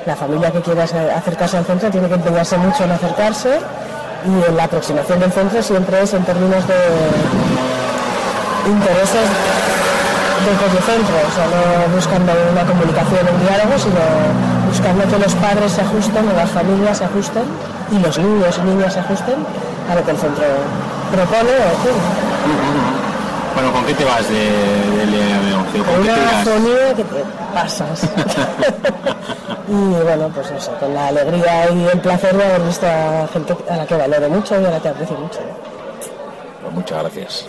la 0.07 0.17
familia 0.17 0.51
que 0.53 0.61
quiera 0.61 0.87
se- 0.87 1.11
acercarse 1.11 1.57
al 1.59 1.65
centro 1.65 1.91
tiene 1.91 2.09
que 2.09 2.15
empeñarse 2.15 2.57
mucho 2.59 2.85
en 2.85 2.91
acercarse 2.93 3.59
y 4.27 4.49
en 4.51 4.57
la 4.57 4.65
aproximación 4.65 5.21
del 5.21 5.33
centro 5.33 5.63
siempre 5.63 6.03
es 6.03 6.13
en 6.15 6.25
términos 6.25 6.67
de 6.67 6.75
intereses 8.67 9.27
del 10.45 10.57
propio 10.57 10.81
centro, 10.83 11.17
o 11.17 11.33
sea, 11.35 11.47
no 11.51 11.95
buscando 11.95 12.33
una 12.53 12.63
comunicación, 12.63 13.27
un 13.27 13.41
diálogo, 13.47 13.79
sino 13.79 14.03
buscando 14.69 15.03
que 15.09 15.19
los 15.19 15.35
padres 15.35 15.73
se 15.73 15.81
ajusten, 15.81 16.29
o 16.29 16.33
las 16.33 16.51
familias 16.51 16.99
se 16.99 17.05
ajusten 17.05 17.45
y 17.91 17.99
los 17.99 18.19
niños 18.19 18.59
y 18.59 18.67
niñas 18.67 18.93
se 18.93 19.01
ajusten 19.01 19.37
a 19.91 19.95
lo 19.95 20.05
que 20.05 20.11
el 20.11 20.19
centro 20.19 20.45
propone 21.11 21.51
o. 21.51 22.37
Bueno, 23.55 23.73
¿con 23.73 23.87
qué 23.87 23.95
te 23.95 24.05
vas 24.05 24.29
de, 24.29 24.37
EAB 24.37 25.59
11? 25.61 25.79
¿Con 25.79 25.87
Con 25.87 26.05
qué 26.05 26.11
te 26.13 26.51
una 26.51 26.95
que 26.95 27.05
te 27.05 27.25
pasas. 27.55 28.03
y 29.69 30.03
bueno, 30.05 30.29
pues 30.35 30.51
eso, 30.51 30.73
con 30.79 30.93
la 30.93 31.09
alegría 31.09 31.71
y 31.71 31.89
el 31.91 32.01
placer 32.01 32.37
de 32.37 32.45
haber 32.45 32.61
visto 32.63 32.87
a 32.87 33.27
gente 33.33 33.57
a 33.71 33.77
la 33.77 33.87
que 33.87 33.97
valoro 33.97 34.29
mucho 34.29 34.61
y 34.61 34.65
a 34.65 34.71
la 34.71 34.81
que 34.81 34.89
aprecio 34.89 35.17
mucho. 35.17 35.41
Pues 36.63 36.75
muchas 36.75 37.03
gracias. 37.03 37.47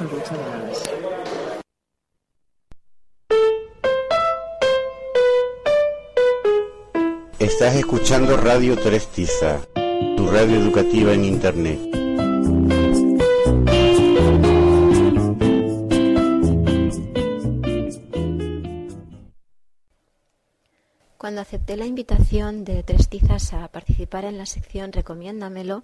Estás 7.67 7.81
escuchando 7.81 8.37
Radio 8.37 8.77
Tres 8.77 9.07
Tiza, 9.07 9.59
tu 10.15 10.31
radio 10.31 10.55
educativa 10.55 11.11
en 11.11 11.25
Internet. 11.25 11.77
Cuando 21.17 21.41
acepté 21.41 21.75
la 21.75 21.85
invitación 21.85 22.63
de 22.63 22.83
Tres 22.83 23.09
Tizas 23.09 23.51
a 23.51 23.67
participar 23.67 24.23
en 24.23 24.37
la 24.37 24.45
sección 24.45 24.93
Recomiéndamelo, 24.93 25.83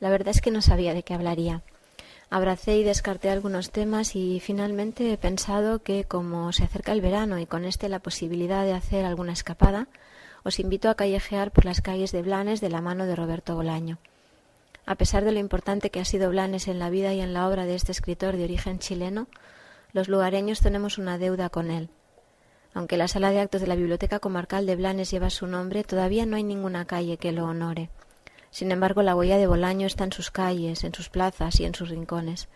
la 0.00 0.10
verdad 0.10 0.34
es 0.34 0.42
que 0.42 0.50
no 0.50 0.60
sabía 0.60 0.92
de 0.92 1.02
qué 1.02 1.14
hablaría. 1.14 1.62
Abracé 2.28 2.76
y 2.76 2.84
descarté 2.84 3.30
algunos 3.30 3.70
temas 3.70 4.16
y 4.16 4.38
finalmente 4.40 5.14
he 5.14 5.16
pensado 5.16 5.78
que 5.78 6.04
como 6.04 6.52
se 6.52 6.64
acerca 6.64 6.92
el 6.92 7.00
verano 7.00 7.38
y 7.38 7.46
con 7.46 7.64
este 7.64 7.88
la 7.88 8.00
posibilidad 8.00 8.64
de 8.64 8.74
hacer 8.74 9.06
alguna 9.06 9.32
escapada, 9.32 9.88
os 10.46 10.60
invito 10.60 10.88
a 10.88 10.94
callejear 10.94 11.50
por 11.50 11.64
las 11.64 11.80
calles 11.80 12.12
de 12.12 12.22
Blanes 12.22 12.60
de 12.60 12.70
la 12.70 12.80
mano 12.80 13.04
de 13.04 13.16
Roberto 13.16 13.56
Bolaño. 13.56 13.98
A 14.86 14.94
pesar 14.94 15.24
de 15.24 15.32
lo 15.32 15.40
importante 15.40 15.90
que 15.90 15.98
ha 15.98 16.04
sido 16.04 16.30
Blanes 16.30 16.68
en 16.68 16.78
la 16.78 16.88
vida 16.88 17.12
y 17.12 17.20
en 17.20 17.34
la 17.34 17.48
obra 17.48 17.66
de 17.66 17.74
este 17.74 17.90
escritor 17.90 18.36
de 18.36 18.44
origen 18.44 18.78
chileno, 18.78 19.26
los 19.92 20.06
lugareños 20.06 20.60
tenemos 20.60 20.98
una 20.98 21.18
deuda 21.18 21.48
con 21.48 21.72
él. 21.72 21.88
Aunque 22.74 22.96
la 22.96 23.08
sala 23.08 23.32
de 23.32 23.40
actos 23.40 23.60
de 23.60 23.66
la 23.66 23.74
Biblioteca 23.74 24.20
Comarcal 24.20 24.66
de 24.66 24.76
Blanes 24.76 25.10
lleva 25.10 25.30
su 25.30 25.48
nombre, 25.48 25.82
todavía 25.82 26.26
no 26.26 26.36
hay 26.36 26.44
ninguna 26.44 26.84
calle 26.84 27.16
que 27.16 27.32
lo 27.32 27.46
honore. 27.46 27.90
Sin 28.52 28.70
embargo, 28.70 29.02
la 29.02 29.16
huella 29.16 29.38
de 29.38 29.48
Bolaño 29.48 29.88
está 29.88 30.04
en 30.04 30.12
sus 30.12 30.30
calles, 30.30 30.84
en 30.84 30.94
sus 30.94 31.08
plazas 31.08 31.58
y 31.58 31.64
en 31.64 31.74
sus 31.74 31.88
rincones. 31.88 32.46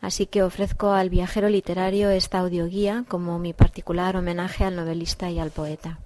Así 0.00 0.26
que 0.26 0.44
ofrezco 0.44 0.92
al 0.92 1.10
viajero 1.10 1.48
literario 1.48 2.10
esta 2.10 2.38
audioguía 2.38 3.04
como 3.08 3.40
mi 3.40 3.54
particular 3.54 4.16
homenaje 4.16 4.62
al 4.62 4.76
novelista 4.76 5.28
y 5.30 5.40
al 5.40 5.50
poeta. 5.50 5.98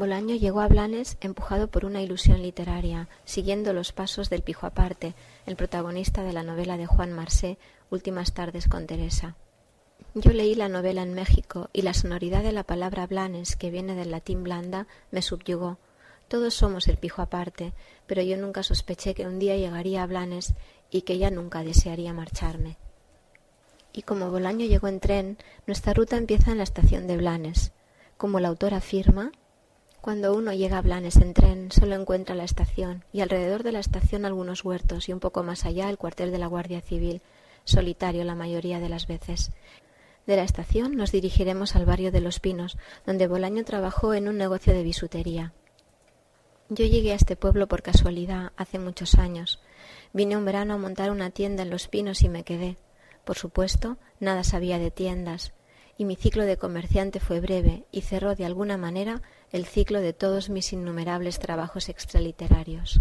Bolaño 0.00 0.34
llegó 0.34 0.62
a 0.62 0.66
Blanes 0.66 1.18
empujado 1.20 1.68
por 1.68 1.84
una 1.84 2.00
ilusión 2.00 2.40
literaria, 2.40 3.10
siguiendo 3.26 3.74
los 3.74 3.92
pasos 3.92 4.30
del 4.30 4.40
Pijo 4.40 4.66
Aparte, 4.66 5.14
el 5.44 5.56
protagonista 5.56 6.22
de 6.22 6.32
la 6.32 6.42
novela 6.42 6.78
de 6.78 6.86
Juan 6.86 7.12
Marsé, 7.12 7.58
Últimas 7.90 8.32
tardes 8.32 8.66
con 8.66 8.86
Teresa. 8.86 9.36
Yo 10.14 10.32
leí 10.32 10.54
la 10.54 10.70
novela 10.70 11.02
en 11.02 11.12
México 11.12 11.68
y 11.74 11.82
la 11.82 11.92
sonoridad 11.92 12.42
de 12.42 12.52
la 12.52 12.64
palabra 12.64 13.06
blanes, 13.06 13.56
que 13.56 13.70
viene 13.70 13.94
del 13.94 14.10
latín 14.10 14.42
blanda, 14.42 14.86
me 15.10 15.20
subyugó. 15.20 15.76
Todos 16.28 16.54
somos 16.54 16.88
el 16.88 16.96
pijo 16.96 17.20
aparte, 17.20 17.74
pero 18.06 18.22
yo 18.22 18.38
nunca 18.38 18.62
sospeché 18.62 19.12
que 19.12 19.26
un 19.26 19.38
día 19.38 19.58
llegaría 19.58 20.02
a 20.02 20.06
Blanes 20.06 20.54
y 20.90 21.02
que 21.02 21.18
ya 21.18 21.30
nunca 21.30 21.62
desearía 21.62 22.14
marcharme. 22.14 22.78
Y 23.92 24.00
como 24.00 24.30
Bolaño 24.30 24.64
llegó 24.64 24.88
en 24.88 25.00
tren, 25.00 25.36
nuestra 25.66 25.92
ruta 25.92 26.16
empieza 26.16 26.52
en 26.52 26.56
la 26.56 26.64
estación 26.64 27.06
de 27.06 27.18
Blanes. 27.18 27.72
Como 28.16 28.38
el 28.38 28.46
autor 28.46 28.72
afirma, 28.72 29.32
cuando 30.00 30.34
uno 30.34 30.52
llega 30.52 30.78
a 30.78 30.82
Blanes 30.82 31.16
en 31.16 31.34
tren, 31.34 31.70
solo 31.70 31.94
encuentra 31.94 32.34
la 32.34 32.44
estación 32.44 33.04
y 33.12 33.20
alrededor 33.20 33.62
de 33.62 33.72
la 33.72 33.80
estación 33.80 34.24
algunos 34.24 34.64
huertos 34.64 35.08
y 35.08 35.12
un 35.12 35.20
poco 35.20 35.42
más 35.42 35.64
allá 35.66 35.90
el 35.90 35.98
cuartel 35.98 36.30
de 36.30 36.38
la 36.38 36.46
Guardia 36.46 36.80
Civil, 36.80 37.20
solitario 37.64 38.24
la 38.24 38.34
mayoría 38.34 38.80
de 38.80 38.88
las 38.88 39.06
veces. 39.06 39.52
De 40.26 40.36
la 40.36 40.42
estación 40.42 40.96
nos 40.96 41.12
dirigiremos 41.12 41.76
al 41.76 41.86
barrio 41.86 42.12
de 42.12 42.20
Los 42.20 42.40
Pinos, 42.40 42.78
donde 43.04 43.26
Bolaño 43.26 43.64
trabajó 43.64 44.14
en 44.14 44.28
un 44.28 44.38
negocio 44.38 44.72
de 44.72 44.82
bisutería. 44.82 45.52
Yo 46.68 46.86
llegué 46.86 47.12
a 47.12 47.16
este 47.16 47.36
pueblo 47.36 47.66
por 47.66 47.82
casualidad 47.82 48.52
hace 48.56 48.78
muchos 48.78 49.16
años. 49.16 49.60
Vine 50.12 50.36
un 50.36 50.44
verano 50.44 50.74
a 50.74 50.78
montar 50.78 51.10
una 51.10 51.30
tienda 51.30 51.62
en 51.62 51.70
Los 51.70 51.88
Pinos 51.88 52.22
y 52.22 52.28
me 52.28 52.44
quedé. 52.44 52.76
Por 53.24 53.36
supuesto, 53.36 53.96
nada 54.18 54.44
sabía 54.44 54.78
de 54.78 54.90
tiendas, 54.90 55.52
y 55.98 56.04
mi 56.04 56.16
ciclo 56.16 56.44
de 56.46 56.56
comerciante 56.56 57.20
fue 57.20 57.40
breve 57.40 57.84
y 57.92 58.02
cerró 58.02 58.34
de 58.34 58.46
alguna 58.46 58.76
manera 58.76 59.20
el 59.52 59.66
ciclo 59.66 60.00
de 60.00 60.12
todos 60.12 60.48
mis 60.48 60.72
innumerables 60.72 61.38
trabajos 61.38 61.88
extraliterarios. 61.88 63.00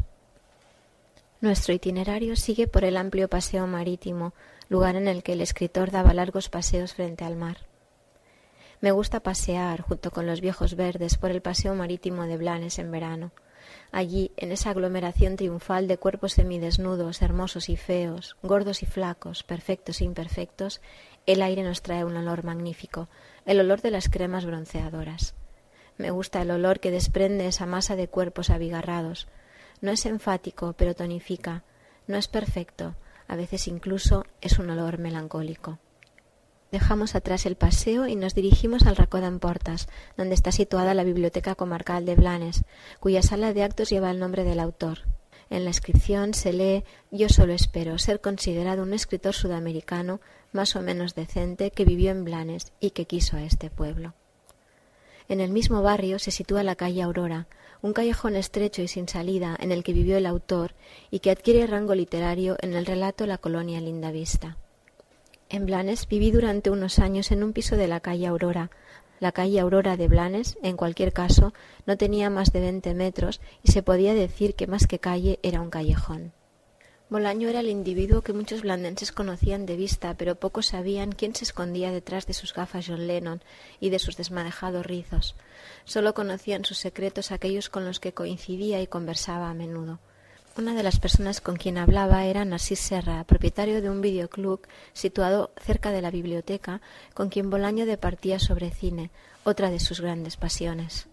Nuestro 1.42 1.74
itinerario 1.74 2.36
sigue 2.36 2.68
por 2.68 2.84
el 2.84 2.98
amplio 2.98 3.30
paseo 3.30 3.68
marítimo, 3.68 4.34
lugar 4.68 4.96
en 4.96 5.08
el 5.08 5.24
que 5.24 5.34
el 5.34 5.42
escritor 5.42 5.92
daba 5.92 6.14
largos 6.14 6.50
paseos 6.50 6.94
frente 6.94 7.24
al 7.24 7.36
mar. 7.36 7.70
Me 8.82 8.92
gusta 8.92 9.20
pasear 9.20 9.82
junto 9.82 10.10
con 10.10 10.26
los 10.26 10.42
viejos 10.42 10.76
verdes 10.76 11.18
por 11.18 11.32
el 11.32 11.42
paseo 11.42 11.76
marítimo 11.76 12.24
de 12.24 12.38
Blanes 12.38 12.80
en 12.80 12.92
verano. 12.92 13.32
Allí, 13.92 14.32
en 14.38 14.52
esa 14.52 14.72
aglomeración 14.72 15.36
triunfal 15.36 15.88
de 15.88 15.98
cuerpos 15.98 16.34
semidesnudos, 16.34 17.22
hermosos 17.22 17.70
y 17.70 17.78
feos, 17.78 18.38
gordos 18.42 18.82
y 18.84 18.86
flacos, 18.86 19.44
perfectos 19.44 20.02
e 20.02 20.06
imperfectos, 20.06 20.82
el 21.26 21.42
aire 21.42 21.64
nos 21.64 21.82
trae 21.82 22.06
un 22.06 22.18
olor 22.18 22.44
magnífico, 22.44 23.08
el 23.46 23.60
olor 23.60 23.82
de 23.82 23.92
las 23.92 24.10
cremas 24.10 24.46
bronceadoras. 24.46 25.36
Me 26.00 26.12
gusta 26.12 26.42
el 26.42 26.50
olor 26.50 26.80
que 26.80 26.92
desprende 26.92 27.46
esa 27.46 27.66
masa 27.66 27.98
de 27.98 28.08
cuerpos 28.08 28.50
abigarrados. 28.50 29.28
No 29.82 29.92
es 29.92 30.06
enfático, 30.06 30.72
pero 30.78 30.96
tonifica. 30.96 31.66
No 32.08 32.16
es 32.16 32.30
perfecto, 32.30 32.96
a 33.28 33.36
veces 33.36 33.68
incluso 33.68 34.24
es 34.40 34.60
un 34.60 34.70
olor 34.70 34.98
melancólico. 34.98 35.78
Dejamos 36.72 37.16
atrás 37.16 37.46
el 37.46 37.58
paseo 37.58 38.08
y 38.08 38.16
nos 38.16 38.34
dirigimos 38.34 38.86
al 38.86 38.96
Racó 38.96 39.20
Portas, 39.40 39.90
donde 40.16 40.36
está 40.36 40.54
situada 40.54 40.94
la 40.94 41.04
Biblioteca 41.04 41.56
Comarcal 41.56 42.06
de 42.06 42.16
Blanes, 42.16 42.64
cuya 43.02 43.22
sala 43.22 43.52
de 43.52 43.64
actos 43.64 43.90
lleva 43.90 44.10
el 44.10 44.20
nombre 44.20 44.46
del 44.46 44.62
autor. 44.62 45.00
En 45.50 45.66
la 45.66 45.72
inscripción 45.72 46.34
se 46.34 46.54
lee 46.54 46.86
Yo 47.12 47.28
solo 47.28 47.52
espero 47.52 48.00
ser 48.00 48.22
considerado 48.22 48.84
un 48.84 48.94
escritor 48.94 49.34
sudamericano 49.34 50.22
más 50.54 50.78
o 50.78 50.82
menos 50.82 51.14
decente 51.14 51.72
que 51.72 51.84
vivió 51.84 52.12
en 52.12 52.24
Blanes 52.24 52.72
y 52.80 52.92
que 52.92 53.06
quiso 53.06 53.36
a 53.36 53.44
este 53.44 53.70
pueblo. 53.70 54.14
En 55.30 55.42
el 55.42 55.52
mismo 55.52 55.84
barrio 55.84 56.18
se 56.18 56.32
sitúa 56.32 56.64
la 56.64 56.76
calle 56.76 57.04
Aurora, 57.04 57.46
un 57.84 57.94
callejón 57.94 58.36
estrecho 58.36 58.82
y 58.82 58.88
sin 58.88 59.08
salida 59.08 59.56
en 59.60 59.72
el 59.72 59.84
que 59.84 59.94
vivió 59.94 60.18
el 60.18 60.26
autor 60.26 60.74
y 61.12 61.20
que 61.20 61.30
adquiere 61.30 61.68
rango 61.68 61.94
literario 61.94 62.58
en 62.64 62.74
el 62.74 62.88
relato 62.88 63.28
La 63.28 63.38
colonia 63.38 63.80
Linda 63.80 64.12
Vista. 64.12 64.58
En 65.48 65.68
Blanes 65.68 66.08
viví 66.08 66.32
durante 66.32 66.72
unos 66.72 66.98
años 66.98 67.32
en 67.32 67.44
un 67.44 67.54
piso 67.54 67.78
de 67.78 67.88
la 67.88 68.00
calle 68.00 68.26
Aurora. 68.26 68.72
La 69.20 69.32
calle 69.32 69.60
Aurora 69.60 69.98
de 69.98 70.08
Blanes, 70.08 70.58
en 70.64 70.76
cualquier 70.76 71.14
caso, 71.14 71.54
no 71.86 71.96
tenía 71.96 72.32
más 72.32 72.52
de 72.52 72.62
veinte 72.62 72.96
metros 72.96 73.40
y 73.64 73.72
se 73.72 73.84
podía 73.84 74.16
decir 74.16 74.56
que 74.56 74.66
más 74.66 74.88
que 74.88 74.98
calle 74.98 75.38
era 75.44 75.62
un 75.62 75.70
callejón. 75.70 76.34
Bolaño 77.10 77.50
era 77.50 77.62
el 77.62 77.70
individuo 77.70 78.22
que 78.22 78.34
muchos 78.34 78.62
blandenses 78.62 79.12
conocían 79.12 79.66
de 79.66 79.76
vista, 79.76 80.14
pero 80.14 80.36
pocos 80.36 80.68
sabían 80.68 81.12
quién 81.12 81.34
se 81.34 81.44
escondía 81.44 81.92
detrás 81.92 82.28
de 82.28 82.34
sus 82.34 82.54
gafas 82.54 82.86
John 82.88 83.08
Lennon 83.08 83.42
y 83.80 83.90
de 83.90 83.98
sus 83.98 84.16
desmadejados 84.16 84.86
rizos. 84.86 85.36
Solo 85.86 86.14
conocían 86.14 86.66
sus 86.66 86.78
secretos 86.78 87.32
aquellos 87.32 87.70
con 87.70 87.84
los 87.84 88.00
que 88.00 88.14
coincidía 88.14 88.80
y 88.80 88.86
conversaba 88.86 89.50
a 89.50 89.56
menudo. 89.56 89.98
Una 90.56 90.76
de 90.76 90.84
las 90.84 91.00
personas 91.00 91.42
con 91.42 91.56
quien 91.56 91.80
hablaba 91.80 92.26
era 92.26 92.46
Narcís 92.46 92.80
Serra, 92.80 93.24
propietario 93.24 93.82
de 93.82 93.90
un 93.90 94.02
videoclub 94.02 94.68
situado 94.94 95.52
cerca 95.60 95.90
de 95.90 96.04
la 96.04 96.12
biblioteca, 96.12 96.80
con 97.16 97.30
quien 97.30 97.50
Bolaño 97.50 97.88
departía 97.88 98.38
sobre 98.38 98.70
cine, 98.70 99.10
otra 99.44 99.72
de 99.72 99.80
sus 99.80 100.00
grandes 100.00 100.38
pasiones. 100.38 101.09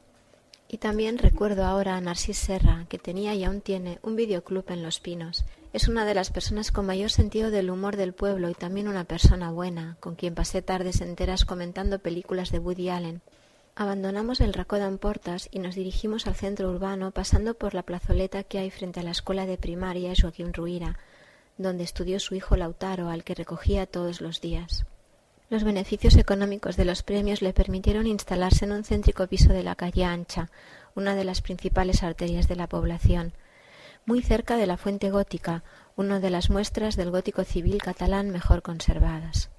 Y 0.68 0.78
también 0.78 1.18
recuerdo 1.18 1.64
ahora 1.64 1.96
a 1.96 2.00
Narcís 2.00 2.38
Serra, 2.38 2.86
que 2.88 2.98
tenía 2.98 3.34
y 3.34 3.44
aún 3.44 3.60
tiene 3.60 3.98
un 4.02 4.16
videoclub 4.16 4.64
en 4.68 4.82
Los 4.82 4.98
Pinos. 4.98 5.44
Es 5.72 5.88
una 5.88 6.04
de 6.04 6.14
las 6.14 6.30
personas 6.30 6.72
con 6.72 6.86
mayor 6.86 7.10
sentido 7.10 7.50
del 7.50 7.70
humor 7.70 7.96
del 7.96 8.14
pueblo 8.14 8.48
y 8.50 8.54
también 8.54 8.88
una 8.88 9.04
persona 9.04 9.50
buena, 9.50 9.96
con 10.00 10.16
quien 10.16 10.34
pasé 10.34 10.62
tardes 10.62 11.00
enteras 11.00 11.44
comentando 11.44 11.98
películas 11.98 12.50
de 12.50 12.58
Woody 12.58 12.88
Allen. 12.88 13.22
Abandonamos 13.76 14.40
el 14.40 14.54
Racó 14.54 14.78
Portas 14.98 15.48
y 15.52 15.58
nos 15.58 15.74
dirigimos 15.74 16.26
al 16.26 16.34
centro 16.34 16.70
urbano 16.70 17.10
pasando 17.10 17.54
por 17.54 17.74
la 17.74 17.82
plazoleta 17.82 18.42
que 18.42 18.58
hay 18.58 18.70
frente 18.70 19.00
a 19.00 19.02
la 19.02 19.10
escuela 19.10 19.44
de 19.44 19.58
primaria 19.58 20.14
Joaquín 20.18 20.54
Ruira, 20.54 20.98
donde 21.58 21.84
estudió 21.84 22.18
su 22.18 22.34
hijo 22.34 22.56
Lautaro, 22.56 23.10
al 23.10 23.22
que 23.22 23.34
recogía 23.34 23.84
todos 23.86 24.20
los 24.20 24.40
días. 24.40 24.86
Los 25.48 25.62
beneficios 25.62 26.16
económicos 26.16 26.76
de 26.76 26.84
los 26.84 27.04
premios 27.04 27.40
le 27.40 27.52
permitieron 27.52 28.08
instalarse 28.08 28.64
en 28.64 28.72
un 28.72 28.82
céntrico 28.82 29.28
piso 29.28 29.52
de 29.52 29.62
la 29.62 29.76
calle 29.76 30.04
Ancha, 30.04 30.50
una 30.96 31.14
de 31.14 31.22
las 31.22 31.40
principales 31.40 32.02
arterias 32.02 32.48
de 32.48 32.56
la 32.56 32.66
población, 32.66 33.32
muy 34.06 34.22
cerca 34.22 34.56
de 34.56 34.66
la 34.66 34.76
fuente 34.76 35.10
gótica, 35.10 35.62
una 35.94 36.18
de 36.18 36.30
las 36.30 36.50
muestras 36.50 36.96
del 36.96 37.12
gótico 37.12 37.44
civil 37.44 37.80
catalán 37.80 38.30
mejor 38.30 38.62
conservadas. 38.62 39.50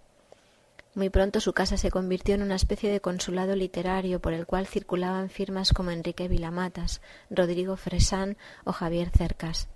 Muy 0.93 1.09
pronto 1.09 1.39
su 1.39 1.53
casa 1.53 1.77
se 1.77 1.91
convirtió 1.91 2.35
en 2.35 2.41
una 2.41 2.55
especie 2.55 2.91
de 2.91 2.99
consulado 2.99 3.55
literario 3.55 4.19
por 4.19 4.33
el 4.33 4.45
cual 4.45 4.67
circulaban 4.67 5.29
firmas 5.29 5.71
como 5.71 5.91
Enrique 5.91 6.27
Vilamatas, 6.27 7.01
Rodrigo 7.29 7.77
Fresán 7.77 8.35
o 8.65 8.73
Javier 8.73 9.09
Cercas. 9.09 9.69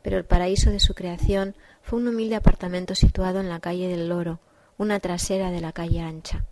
Pero 0.00 0.16
el 0.16 0.24
paraíso 0.24 0.70
de 0.70 0.80
su 0.80 0.94
creación 0.94 1.54
fue 1.82 1.98
un 1.98 2.08
humilde 2.08 2.36
apartamento 2.36 2.94
situado 2.94 3.40
en 3.40 3.48
la 3.48 3.60
calle 3.60 3.88
del 3.88 4.08
Loro, 4.08 4.38
una 4.76 5.00
trasera 5.00 5.50
de 5.50 5.60
la 5.60 5.72
calle 5.72 6.00
ancha. 6.00 6.44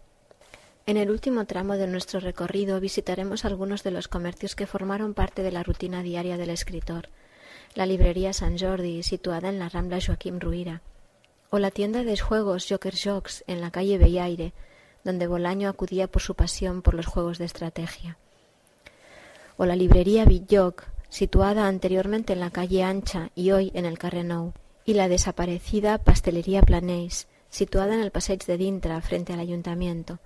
En 0.86 0.96
el 0.96 1.10
último 1.10 1.44
tramo 1.44 1.74
de 1.74 1.86
nuestro 1.86 2.20
recorrido 2.20 2.80
visitaremos 2.80 3.44
algunos 3.44 3.82
de 3.82 3.92
los 3.92 4.08
comercios 4.08 4.54
que 4.54 4.66
formaron 4.66 5.14
parte 5.14 5.42
de 5.42 5.52
la 5.52 5.62
rutina 5.62 6.02
diaria 6.02 6.36
del 6.36 6.50
escritor. 6.50 7.08
La 7.74 7.86
librería 7.86 8.32
San 8.32 8.58
Jordi, 8.58 9.02
situada 9.02 9.48
en 9.48 9.58
la 9.58 9.68
Rambla 9.68 9.98
Joaquim 10.04 10.40
Ruira, 10.40 10.82
o 11.50 11.58
la 11.58 11.70
tienda 11.70 12.02
de 12.02 12.18
juegos 12.18 12.66
Joker 12.68 12.94
Jocks 12.96 13.44
en 13.46 13.60
la 13.60 13.70
calle 13.70 13.98
Bellaire, 13.98 14.52
donde 15.04 15.26
Bolaño 15.26 15.68
acudía 15.68 16.06
por 16.06 16.22
su 16.22 16.34
pasión 16.34 16.82
por 16.82 16.94
los 16.94 17.06
juegos 17.06 17.38
de 17.38 17.44
estrategia, 17.44 18.18
o 19.56 19.66
la 19.66 19.76
librería 19.76 20.26
Joc, 20.50 20.84
situada 21.08 21.66
anteriormente 21.68 22.32
en 22.32 22.40
la 22.40 22.50
calle 22.50 22.82
Ancha 22.82 23.30
y 23.34 23.50
hoy 23.50 23.70
en 23.74 23.84
el 23.84 23.98
Carrenou, 23.98 24.52
y 24.84 24.94
la 24.94 25.08
desaparecida 25.08 25.98
Pastelería 25.98 26.62
Planéis, 26.62 27.28
situada 27.52 27.94
en 27.94 28.00
el 28.00 28.10
Passeig 28.10 28.38
de 28.46 28.56
Dintra, 28.56 29.00
frente 29.02 29.34
al 29.34 29.38
ayuntamiento. 29.38 30.18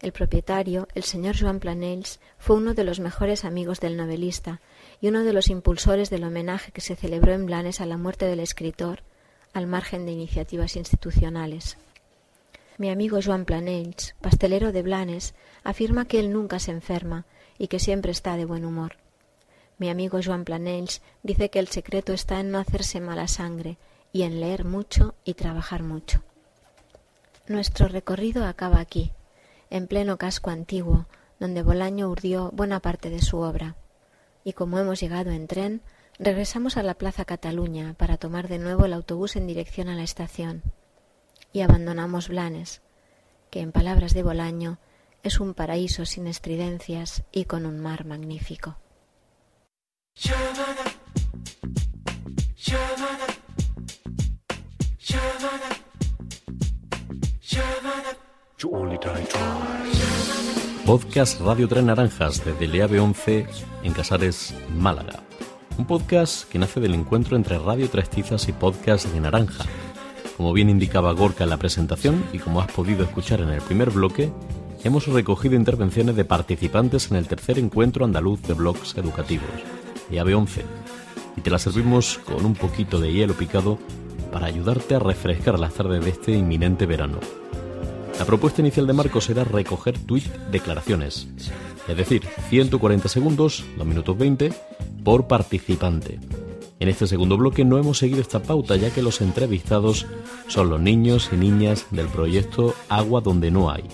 El 0.00 0.12
propietario, 0.12 0.86
el 0.94 1.02
señor 1.02 1.34
Joan 1.36 1.60
Planells, 1.60 2.20
fue 2.38 2.56
uno 2.56 2.74
de 2.74 2.84
los 2.84 3.00
mejores 3.00 3.44
amigos 3.46 3.80
del 3.80 3.96
novelista 3.96 4.60
y 5.00 5.08
uno 5.08 5.24
de 5.24 5.32
los 5.32 5.48
impulsores 5.48 6.10
del 6.10 6.24
homenaje 6.24 6.70
que 6.70 6.82
se 6.82 6.94
celebró 6.94 7.32
en 7.32 7.46
Blanes 7.46 7.80
a 7.80 7.86
la 7.86 7.96
muerte 7.96 8.26
del 8.26 8.40
escritor 8.40 9.02
al 9.54 9.66
margen 9.66 10.04
de 10.04 10.12
iniciativas 10.12 10.76
institucionales. 10.76 11.78
Mi 12.76 12.90
amigo 12.90 13.18
Joan 13.24 13.46
Planells, 13.46 14.14
pastelero 14.20 14.70
de 14.70 14.82
Blanes, 14.82 15.34
afirma 15.64 16.04
que 16.04 16.20
él 16.20 16.32
nunca 16.32 16.58
se 16.58 16.70
enferma 16.70 17.24
y 17.56 17.68
que 17.68 17.80
siempre 17.80 18.12
está 18.12 18.36
de 18.36 18.44
buen 18.44 18.66
humor. 18.66 18.98
Mi 19.78 19.88
amigo 19.88 20.20
Joan 20.22 20.44
Planells 20.44 21.00
dice 21.22 21.48
que 21.48 21.60
el 21.60 21.68
secreto 21.68 22.12
está 22.12 22.38
en 22.40 22.50
no 22.50 22.58
hacerse 22.58 23.00
mala 23.00 23.26
sangre 23.26 23.78
y 24.12 24.22
en 24.22 24.38
leer 24.38 24.64
mucho 24.64 25.14
y 25.24 25.34
trabajar 25.34 25.82
mucho. 25.82 26.22
Nuestro 27.48 27.88
recorrido 27.88 28.44
acaba 28.44 28.80
aquí, 28.80 29.12
en 29.70 29.86
pleno 29.86 30.18
casco 30.18 30.50
antiguo, 30.50 31.06
donde 31.40 31.62
Bolaño 31.62 32.08
urdió 32.08 32.50
buena 32.52 32.80
parte 32.80 33.10
de 33.10 33.22
su 33.22 33.38
obra. 33.38 33.76
Y 34.44 34.52
como 34.52 34.78
hemos 34.78 35.00
llegado 35.00 35.30
en 35.30 35.46
tren, 35.46 35.82
Regresamos 36.20 36.76
a 36.76 36.82
la 36.82 36.94
Plaza 36.94 37.24
Cataluña 37.24 37.94
para 37.96 38.16
tomar 38.16 38.48
de 38.48 38.58
nuevo 38.58 38.84
el 38.84 38.92
autobús 38.92 39.36
en 39.36 39.46
dirección 39.46 39.88
a 39.88 39.94
la 39.94 40.02
estación. 40.02 40.64
Y 41.52 41.60
abandonamos 41.60 42.28
Blanes, 42.28 42.82
que 43.50 43.60
en 43.60 43.70
palabras 43.70 44.14
de 44.14 44.24
Bolaño 44.24 44.78
es 45.22 45.38
un 45.38 45.54
paraíso 45.54 46.04
sin 46.06 46.26
estridencias 46.26 47.22
y 47.30 47.44
con 47.44 47.66
un 47.66 47.78
mar 47.78 48.04
magnífico. 48.04 48.78
Podcast 60.84 61.40
Radio 61.40 61.68
Tres 61.68 61.84
Naranjas 61.84 62.44
desde 62.44 62.66
Leave 62.66 62.98
11 63.00 63.46
en 63.82 63.92
Casares, 63.92 64.54
Málaga 64.76 65.28
un 65.78 65.86
podcast 65.86 66.48
que 66.48 66.58
nace 66.58 66.80
del 66.80 66.94
encuentro 66.94 67.36
entre 67.36 67.56
Radio 67.56 67.88
Trastizas 67.88 68.48
y 68.48 68.52
Podcast 68.52 69.06
de 69.06 69.20
Naranja. 69.20 69.64
Como 70.36 70.52
bien 70.52 70.70
indicaba 70.70 71.12
Gorka 71.12 71.44
en 71.44 71.50
la 71.50 71.56
presentación 71.56 72.24
y 72.32 72.40
como 72.40 72.60
has 72.60 72.70
podido 72.72 73.04
escuchar 73.04 73.40
en 73.42 73.50
el 73.50 73.60
primer 73.60 73.90
bloque, 73.90 74.32
hemos 74.82 75.06
recogido 75.06 75.54
intervenciones 75.54 76.16
de 76.16 76.24
participantes 76.24 77.12
en 77.12 77.16
el 77.16 77.28
tercer 77.28 77.60
encuentro 77.60 78.04
andaluz 78.04 78.42
de 78.42 78.54
blogs 78.54 78.96
educativos, 78.96 79.48
ave 80.18 80.34
11, 80.34 80.64
y 81.36 81.40
te 81.42 81.50
las 81.50 81.62
servimos 81.62 82.18
con 82.18 82.44
un 82.44 82.54
poquito 82.54 82.98
de 82.98 83.12
hielo 83.12 83.34
picado 83.34 83.78
para 84.32 84.46
ayudarte 84.46 84.96
a 84.96 84.98
refrescar 84.98 85.60
las 85.60 85.74
tardes 85.74 86.04
de 86.04 86.10
este 86.10 86.32
inminente 86.32 86.86
verano. 86.86 87.20
La 88.18 88.24
propuesta 88.24 88.60
inicial 88.60 88.86
de 88.86 88.92
Marcos 88.92 89.30
era 89.30 89.44
recoger 89.44 89.96
tweet 89.96 90.24
declaraciones, 90.50 91.28
es 91.86 91.96
decir, 91.96 92.24
140 92.48 93.08
segundos, 93.08 93.64
2 93.76 93.86
minutos 93.86 94.18
20, 94.18 94.52
por 95.04 95.28
participante. 95.28 96.18
En 96.80 96.88
este 96.88 97.06
segundo 97.06 97.36
bloque 97.36 97.64
no 97.64 97.78
hemos 97.78 97.98
seguido 97.98 98.20
esta 98.20 98.42
pauta 98.42 98.76
ya 98.76 98.90
que 98.90 99.02
los 99.02 99.20
entrevistados 99.20 100.06
son 100.48 100.68
los 100.68 100.80
niños 100.80 101.30
y 101.32 101.36
niñas 101.36 101.86
del 101.92 102.08
proyecto 102.08 102.74
Agua 102.88 103.20
donde 103.20 103.52
no 103.52 103.70
hay, 103.70 103.84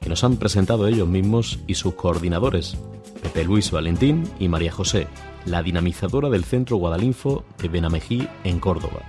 que 0.00 0.08
nos 0.08 0.24
han 0.24 0.36
presentado 0.36 0.88
ellos 0.88 1.08
mismos 1.08 1.60
y 1.68 1.74
sus 1.74 1.94
coordinadores, 1.94 2.76
Pepe 3.22 3.44
Luis 3.44 3.70
Valentín 3.70 4.28
y 4.40 4.48
María 4.48 4.72
José, 4.72 5.06
la 5.46 5.62
dinamizadora 5.62 6.28
del 6.28 6.44
Centro 6.44 6.76
Guadalinfo 6.76 7.44
de 7.62 7.68
Benamejí 7.68 8.28
en 8.42 8.58
Córdoba. 8.58 9.02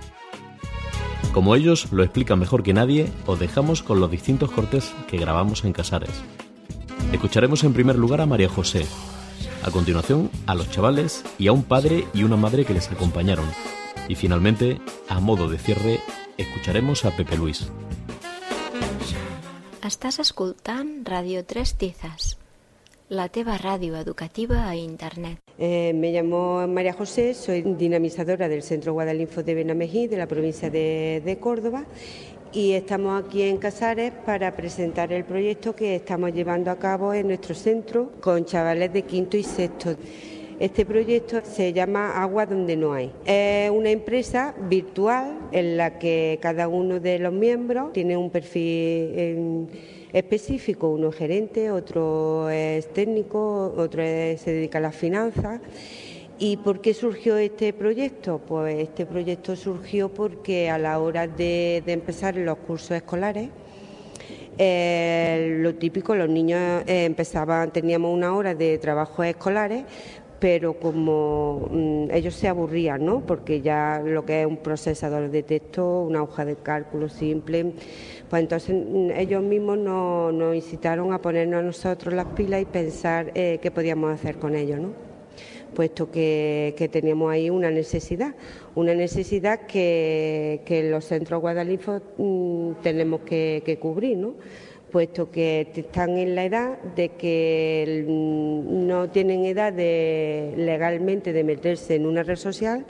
Como 1.32 1.56
ellos 1.56 1.90
lo 1.90 2.02
explican 2.02 2.38
mejor 2.38 2.62
que 2.62 2.74
nadie, 2.74 3.10
os 3.26 3.38
dejamos 3.38 3.82
con 3.82 4.00
los 4.00 4.10
distintos 4.10 4.50
cortes 4.50 4.92
que 5.08 5.16
grabamos 5.16 5.64
en 5.64 5.72
Casares. 5.72 6.22
Escucharemos 7.10 7.64
en 7.64 7.72
primer 7.72 7.96
lugar 7.96 8.20
a 8.20 8.26
María 8.26 8.50
José, 8.50 8.86
a 9.62 9.70
continuación 9.70 10.30
a 10.46 10.54
los 10.54 10.70
chavales 10.70 11.24
y 11.38 11.46
a 11.46 11.52
un 11.52 11.62
padre 11.62 12.06
y 12.12 12.24
una 12.24 12.36
madre 12.36 12.66
que 12.66 12.74
les 12.74 12.90
acompañaron. 12.90 13.46
Y 14.08 14.14
finalmente, 14.14 14.78
a 15.08 15.20
modo 15.20 15.48
de 15.48 15.58
cierre, 15.58 16.00
escucharemos 16.36 17.06
a 17.06 17.16
Pepe 17.16 17.36
Luis. 17.38 17.70
Estàs 19.82 20.20
escoltant 20.20 21.02
Radio 21.08 21.44
Tres 21.44 21.74
Tizas, 21.74 22.38
la 23.08 23.28
teva 23.28 23.56
ràdio 23.58 23.96
educativa 23.96 24.68
a 24.68 24.74
Internet. 24.74 25.38
Eh, 25.58 25.92
me 25.94 26.12
llamo 26.12 26.66
María 26.66 26.92
José, 26.92 27.34
soy 27.34 27.62
dinamizadora 27.62 28.48
del 28.48 28.62
Centro 28.62 28.92
Guadalinfo 28.92 29.42
de 29.42 29.54
Benamejí, 29.54 30.06
de 30.08 30.16
la 30.16 30.26
provincia 30.26 30.70
de, 30.70 31.22
de 31.24 31.38
Córdoba, 31.38 31.84
y 32.52 32.72
estamos 32.72 33.22
aquí 33.22 33.42
en 33.42 33.58
Casares 33.58 34.12
para 34.24 34.54
presentar 34.54 35.12
el 35.12 35.24
proyecto 35.24 35.74
que 35.74 35.96
estamos 35.96 36.32
llevando 36.32 36.70
a 36.70 36.76
cabo 36.78 37.14
en 37.14 37.28
nuestro 37.28 37.54
centro 37.54 38.12
con 38.20 38.44
chavales 38.44 38.92
de 38.92 39.02
quinto 39.02 39.36
y 39.36 39.42
sexto. 39.42 39.96
Este 40.58 40.86
proyecto 40.86 41.40
se 41.42 41.72
llama 41.72 42.22
Agua 42.22 42.46
donde 42.46 42.76
no 42.76 42.92
hay. 42.92 43.10
Es 43.24 43.70
una 43.70 43.90
empresa 43.90 44.54
virtual 44.68 45.48
en 45.50 45.76
la 45.76 45.98
que 45.98 46.38
cada 46.40 46.68
uno 46.68 47.00
de 47.00 47.18
los 47.18 47.32
miembros 47.32 47.92
tiene 47.92 48.16
un 48.16 48.30
perfil 48.30 48.62
eh, 48.62 49.66
específico, 50.12 50.88
uno 50.90 51.10
es 51.10 51.16
gerente, 51.16 51.70
otro 51.70 52.50
es 52.50 52.92
técnico, 52.92 53.74
otro 53.76 54.02
se 54.02 54.52
dedica 54.52 54.78
a 54.78 54.82
las 54.82 54.96
finanzas. 54.96 55.60
¿Y 56.38 56.56
por 56.56 56.80
qué 56.80 56.92
surgió 56.94 57.36
este 57.36 57.72
proyecto? 57.72 58.40
Pues 58.46 58.76
este 58.78 59.06
proyecto 59.06 59.54
surgió 59.54 60.08
porque 60.08 60.70
a 60.70 60.78
la 60.78 60.98
hora 60.98 61.26
de, 61.28 61.82
de 61.86 61.92
empezar 61.92 62.36
los 62.36 62.58
cursos 62.58 62.92
escolares, 62.92 63.50
eh, 64.58 65.58
lo 65.60 65.74
típico, 65.76 66.14
los 66.14 66.28
niños 66.28 66.82
eh, 66.86 67.04
empezaban, 67.04 67.72
teníamos 67.72 68.12
una 68.14 68.34
hora 68.34 68.54
de 68.54 68.76
trabajos 68.78 69.24
escolares, 69.24 69.84
pero 70.42 70.74
como 70.74 71.68
mm, 71.70 72.10
ellos 72.10 72.34
se 72.34 72.48
aburrían, 72.48 73.04
¿no? 73.06 73.24
Porque 73.24 73.60
ya 73.60 74.02
lo 74.04 74.26
que 74.26 74.40
es 74.40 74.46
un 74.48 74.56
procesador 74.56 75.30
de 75.30 75.44
texto, 75.44 76.00
una 76.00 76.20
hoja 76.20 76.44
de 76.44 76.56
cálculo 76.56 77.08
simple, 77.08 77.74
pues 78.28 78.42
entonces 78.42 78.74
mm, 78.74 79.12
ellos 79.12 79.40
mismos 79.40 79.78
nos, 79.78 80.34
nos 80.34 80.56
incitaron 80.56 81.12
a 81.12 81.22
ponernos 81.22 81.60
a 81.60 81.62
nosotros 81.62 82.12
las 82.12 82.26
pilas 82.34 82.60
y 82.60 82.64
pensar 82.64 83.30
eh, 83.36 83.60
qué 83.62 83.70
podíamos 83.70 84.12
hacer 84.12 84.38
con 84.38 84.56
ellos, 84.56 84.80
¿no? 84.80 85.12
puesto 85.76 86.10
que, 86.10 86.74
que 86.76 86.88
teníamos 86.88 87.30
ahí 87.32 87.48
una 87.48 87.70
necesidad, 87.70 88.34
una 88.74 88.94
necesidad 88.94 89.60
que, 89.60 90.60
que 90.66 90.90
los 90.90 91.04
centros 91.04 91.40
guadalinfos 91.40 92.02
mm, 92.18 92.72
tenemos 92.82 93.20
que, 93.20 93.62
que 93.64 93.78
cubrir, 93.78 94.18
¿no? 94.18 94.34
Puesto 94.92 95.30
que 95.30 95.72
están 95.74 96.18
en 96.18 96.34
la 96.34 96.44
edad 96.44 96.78
de 96.94 97.08
que 97.10 98.04
no 98.06 99.08
tienen 99.08 99.46
edad 99.46 99.72
de, 99.72 100.52
legalmente 100.56 101.32
de 101.32 101.42
meterse 101.42 101.94
en 101.94 102.06
una 102.06 102.22
red 102.22 102.36
social, 102.36 102.84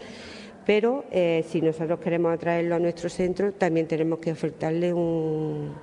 pero 0.66 1.05
eh, 1.12 1.44
si 1.48 1.62
nosotros 1.62 2.00
queremos 2.00 2.34
atraerlo 2.34 2.74
a 2.74 2.78
nuestro 2.80 3.09
centro, 3.09 3.53
también 3.53 3.86
tenemos 3.86 4.18
que 4.18 4.32
ofertarle 4.32 4.92
un, 4.92 5.74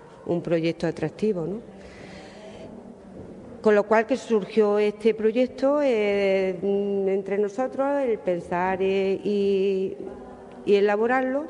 proyecto 0.44 0.86
atractivo. 0.86 1.46
¿no? 1.46 1.62
Con 3.62 3.74
lo 3.74 3.84
cual 3.84 4.06
que 4.06 4.18
surgió 4.18 4.78
este 4.78 5.14
proyecto 5.14 5.82
eh, 5.82 6.60
entre 6.62 7.38
nosotros, 7.38 7.88
el 8.04 8.20
pensar 8.20 8.80
eh, 8.82 9.20
y 9.24 9.96
elaborarlo, 10.68 11.48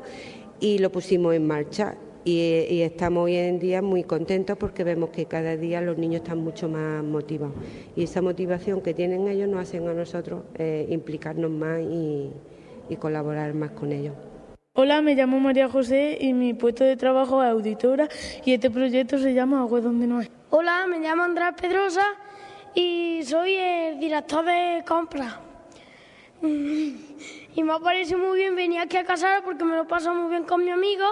y 0.60 0.78
lo 0.78 0.90
pusimos 0.90 1.34
en 1.34 1.46
marcha. 1.46 1.96
Y, 2.24 2.66
y 2.68 2.82
estamos 2.82 3.24
hoy 3.24 3.36
en 3.36 3.58
día 3.58 3.80
muy 3.80 4.04
contentos 4.04 4.56
porque 4.58 4.84
vemos 4.84 5.10
que 5.10 5.26
cada 5.26 5.56
día 5.56 5.80
los 5.80 5.96
niños 5.96 6.22
están 6.22 6.38
mucho 6.38 6.68
más 6.68 7.02
motivados. 7.02 7.54
Y 7.96 8.04
esa 8.04 8.20
motivación 8.20 8.82
que 8.82 8.92
tienen 8.92 9.26
ellos 9.28 9.48
nos 9.48 9.62
hacen 9.62 9.88
a 9.88 9.94
nosotros 9.94 10.42
eh, 10.56 10.86
implicarnos 10.90 11.50
más 11.50 11.80
y, 11.80 12.30
y 12.88 12.96
colaborar 12.96 13.54
más 13.54 13.70
con 13.70 13.92
ellos. 13.92 14.14
Hola, 14.74 15.00
me 15.02 15.14
llamo 15.14 15.40
María 15.40 15.68
José 15.68 16.18
y 16.20 16.32
mi 16.32 16.54
puesto 16.54 16.84
de 16.84 16.96
trabajo 16.96 17.42
es 17.42 17.50
auditora 17.50 18.08
y 18.44 18.52
este 18.52 18.70
proyecto 18.70 19.18
se 19.18 19.34
llama 19.34 19.60
Agua 19.60 19.80
donde 19.80 20.06
no 20.06 20.18
hay. 20.18 20.28
Hola, 20.50 20.86
me 20.88 20.98
llamo 20.98 21.22
Andrés 21.22 21.54
Pedrosa 21.60 22.04
y 22.74 23.22
soy 23.24 23.54
el 23.54 23.98
director 23.98 24.44
de 24.44 24.84
compras. 24.86 25.38
Mm, 26.42 26.90
Y 27.56 27.62
me 27.62 27.80
parece 27.80 28.16
muy 28.16 28.38
bien 28.38 28.54
venir 28.54 28.80
aquí 28.80 28.96
a 28.96 29.04
casar 29.04 29.42
porque 29.42 29.64
me 29.64 29.74
lo 29.74 29.86
paso 29.86 30.14
muy 30.14 30.30
bien 30.30 30.44
con 30.44 30.64
mi 30.64 30.70
amigo. 30.70 31.04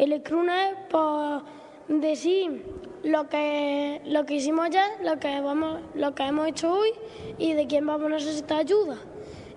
El 0.00 0.22
Crune 0.22 0.76
por 0.88 1.42
decir 1.88 2.64
lo 3.04 3.28
que, 3.28 4.00
lo 4.06 4.24
que 4.24 4.36
hicimos 4.36 4.64
ayer, 4.64 4.82
lo 5.04 5.20
que, 5.20 5.42
vamos, 5.42 5.82
lo 5.94 6.14
que 6.14 6.22
hemos 6.22 6.48
hecho 6.48 6.72
hoy 6.72 6.88
y 7.36 7.52
de 7.52 7.66
quién 7.66 7.84
vamos 7.84 8.06
a 8.06 8.14
necesitar 8.14 8.60
ayuda. 8.60 8.96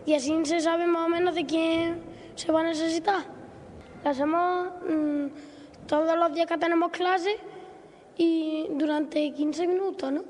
Y 0.05 0.15
así 0.15 0.37
se 0.43 0.59
sabe 0.59 0.85
más 0.85 1.05
o 1.05 1.09
menos 1.09 1.33
de 1.33 1.45
quién 1.45 2.01
se 2.35 2.51
va 2.51 2.59
a 2.59 2.63
necesitar. 2.63 3.25
Lo 4.03 4.09
hacemos 4.09 4.67
mm, 4.85 5.27
todos 5.87 6.17
los 6.17 6.33
días 6.33 6.47
que 6.47 6.57
tenemos 6.57 6.91
clase 6.91 7.37
y 8.17 8.67
durante 8.71 9.31
15 9.31 9.65
minutos, 9.65 10.11
¿no? 10.11 10.23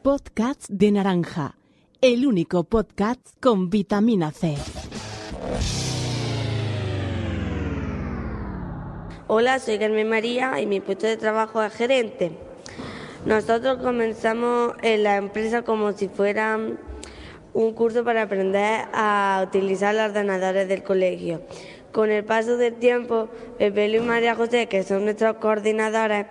Podcast 0.00 0.70
de 0.70 0.90
Naranja, 0.90 1.58
el 2.00 2.26
único 2.26 2.64
podcast 2.64 3.20
con 3.38 3.68
vitamina 3.68 4.30
C. 4.30 4.56
Hola, 9.32 9.60
soy 9.60 9.78
Carmen 9.78 10.08
María 10.08 10.60
y 10.60 10.66
mi 10.66 10.80
puesto 10.80 11.06
de 11.06 11.16
trabajo 11.16 11.62
es 11.62 11.72
gerente. 11.72 12.32
Nosotros 13.24 13.78
comenzamos 13.78 14.72
en 14.82 15.04
la 15.04 15.18
empresa 15.18 15.62
como 15.62 15.92
si 15.92 16.08
fuera 16.08 16.58
un 17.54 17.72
curso 17.72 18.02
para 18.02 18.22
aprender 18.22 18.86
a 18.92 19.44
utilizar 19.46 19.94
los 19.94 20.06
ordenadores 20.06 20.66
del 20.66 20.82
colegio. 20.82 21.42
Con 21.92 22.10
el 22.10 22.24
paso 22.24 22.56
del 22.56 22.74
tiempo, 22.74 23.28
Pepe 23.56 23.86
y 23.86 24.00
María 24.00 24.34
José, 24.34 24.66
que 24.66 24.82
son 24.82 25.04
nuestros 25.04 25.36
coordinadores, 25.36 26.26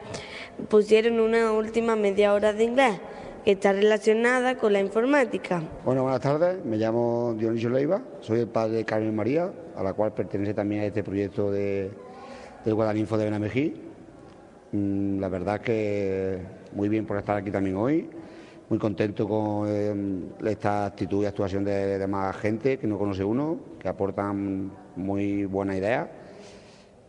pusieron 0.68 1.22
una 1.22 1.54
última 1.54 1.96
media 1.96 2.34
hora 2.34 2.52
de 2.52 2.66
inglés 2.66 3.00
que 3.46 3.52
está 3.52 3.72
relacionada 3.72 4.58
con 4.58 4.74
la 4.74 4.82
informática. 4.82 5.64
Bueno, 5.86 6.04
buenas 6.04 6.20
tardes. 6.20 6.66
Me 6.66 6.76
llamo 6.76 7.34
Dionisio 7.38 7.70
Leiva. 7.70 8.02
Soy 8.20 8.42
el 8.42 8.50
padre 8.50 8.76
de 8.76 8.84
Carmen 8.84 9.16
María, 9.16 9.54
a 9.78 9.84
la 9.84 9.94
cual 9.94 10.12
pertenece 10.12 10.54
también 10.54 10.82
a 10.82 10.86
este 10.88 11.02
proyecto 11.02 11.50
de, 11.50 11.92
del 12.64 12.74
Guadalinfo 12.74 13.18
de 13.18 13.26
Benamejí. 13.26 13.74
Mm, 14.72 15.20
La 15.20 15.30
verdad 15.30 15.62
que 15.62 16.40
muy 16.74 16.90
bien 16.90 17.06
por 17.06 17.18
estar 17.18 17.38
aquí 17.38 17.52
también 17.52 17.76
hoy. 17.76 18.10
Muy 18.70 18.78
contento 18.78 19.28
con 19.28 19.66
eh, 19.68 19.96
esta 20.46 20.86
actitud 20.86 21.24
y 21.24 21.26
actuación 21.26 21.64
de, 21.64 21.98
de 21.98 22.08
más 22.08 22.36
gente 22.38 22.78
que 22.78 22.86
no 22.86 23.00
conoce 23.00 23.24
uno, 23.24 23.58
que 23.80 23.88
aportan 23.88 24.72
muy 24.96 25.46
buena 25.46 25.76
idea. 25.76 26.12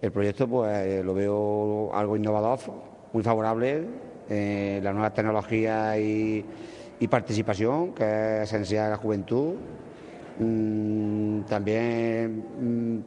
El 0.01 0.11
proyecto 0.11 0.48
pues 0.48 0.70
eh, 0.86 1.03
lo 1.05 1.12
veo 1.12 1.94
algo 1.94 2.16
innovador, 2.16 2.59
muy 3.12 3.22
favorable, 3.22 3.84
eh, 4.30 4.80
las 4.82 4.94
nuevas 4.94 5.12
tecnologías 5.12 5.98
y, 5.98 6.42
y 6.98 7.09
participación, 7.09 7.92
que 7.92 8.38
es 8.42 8.48
esencial 8.48 8.86
a 8.86 8.90
la 8.90 8.96
juventud. 8.96 9.57
Mm, 10.38 11.42
también 11.42 12.44
mm, 12.59 12.98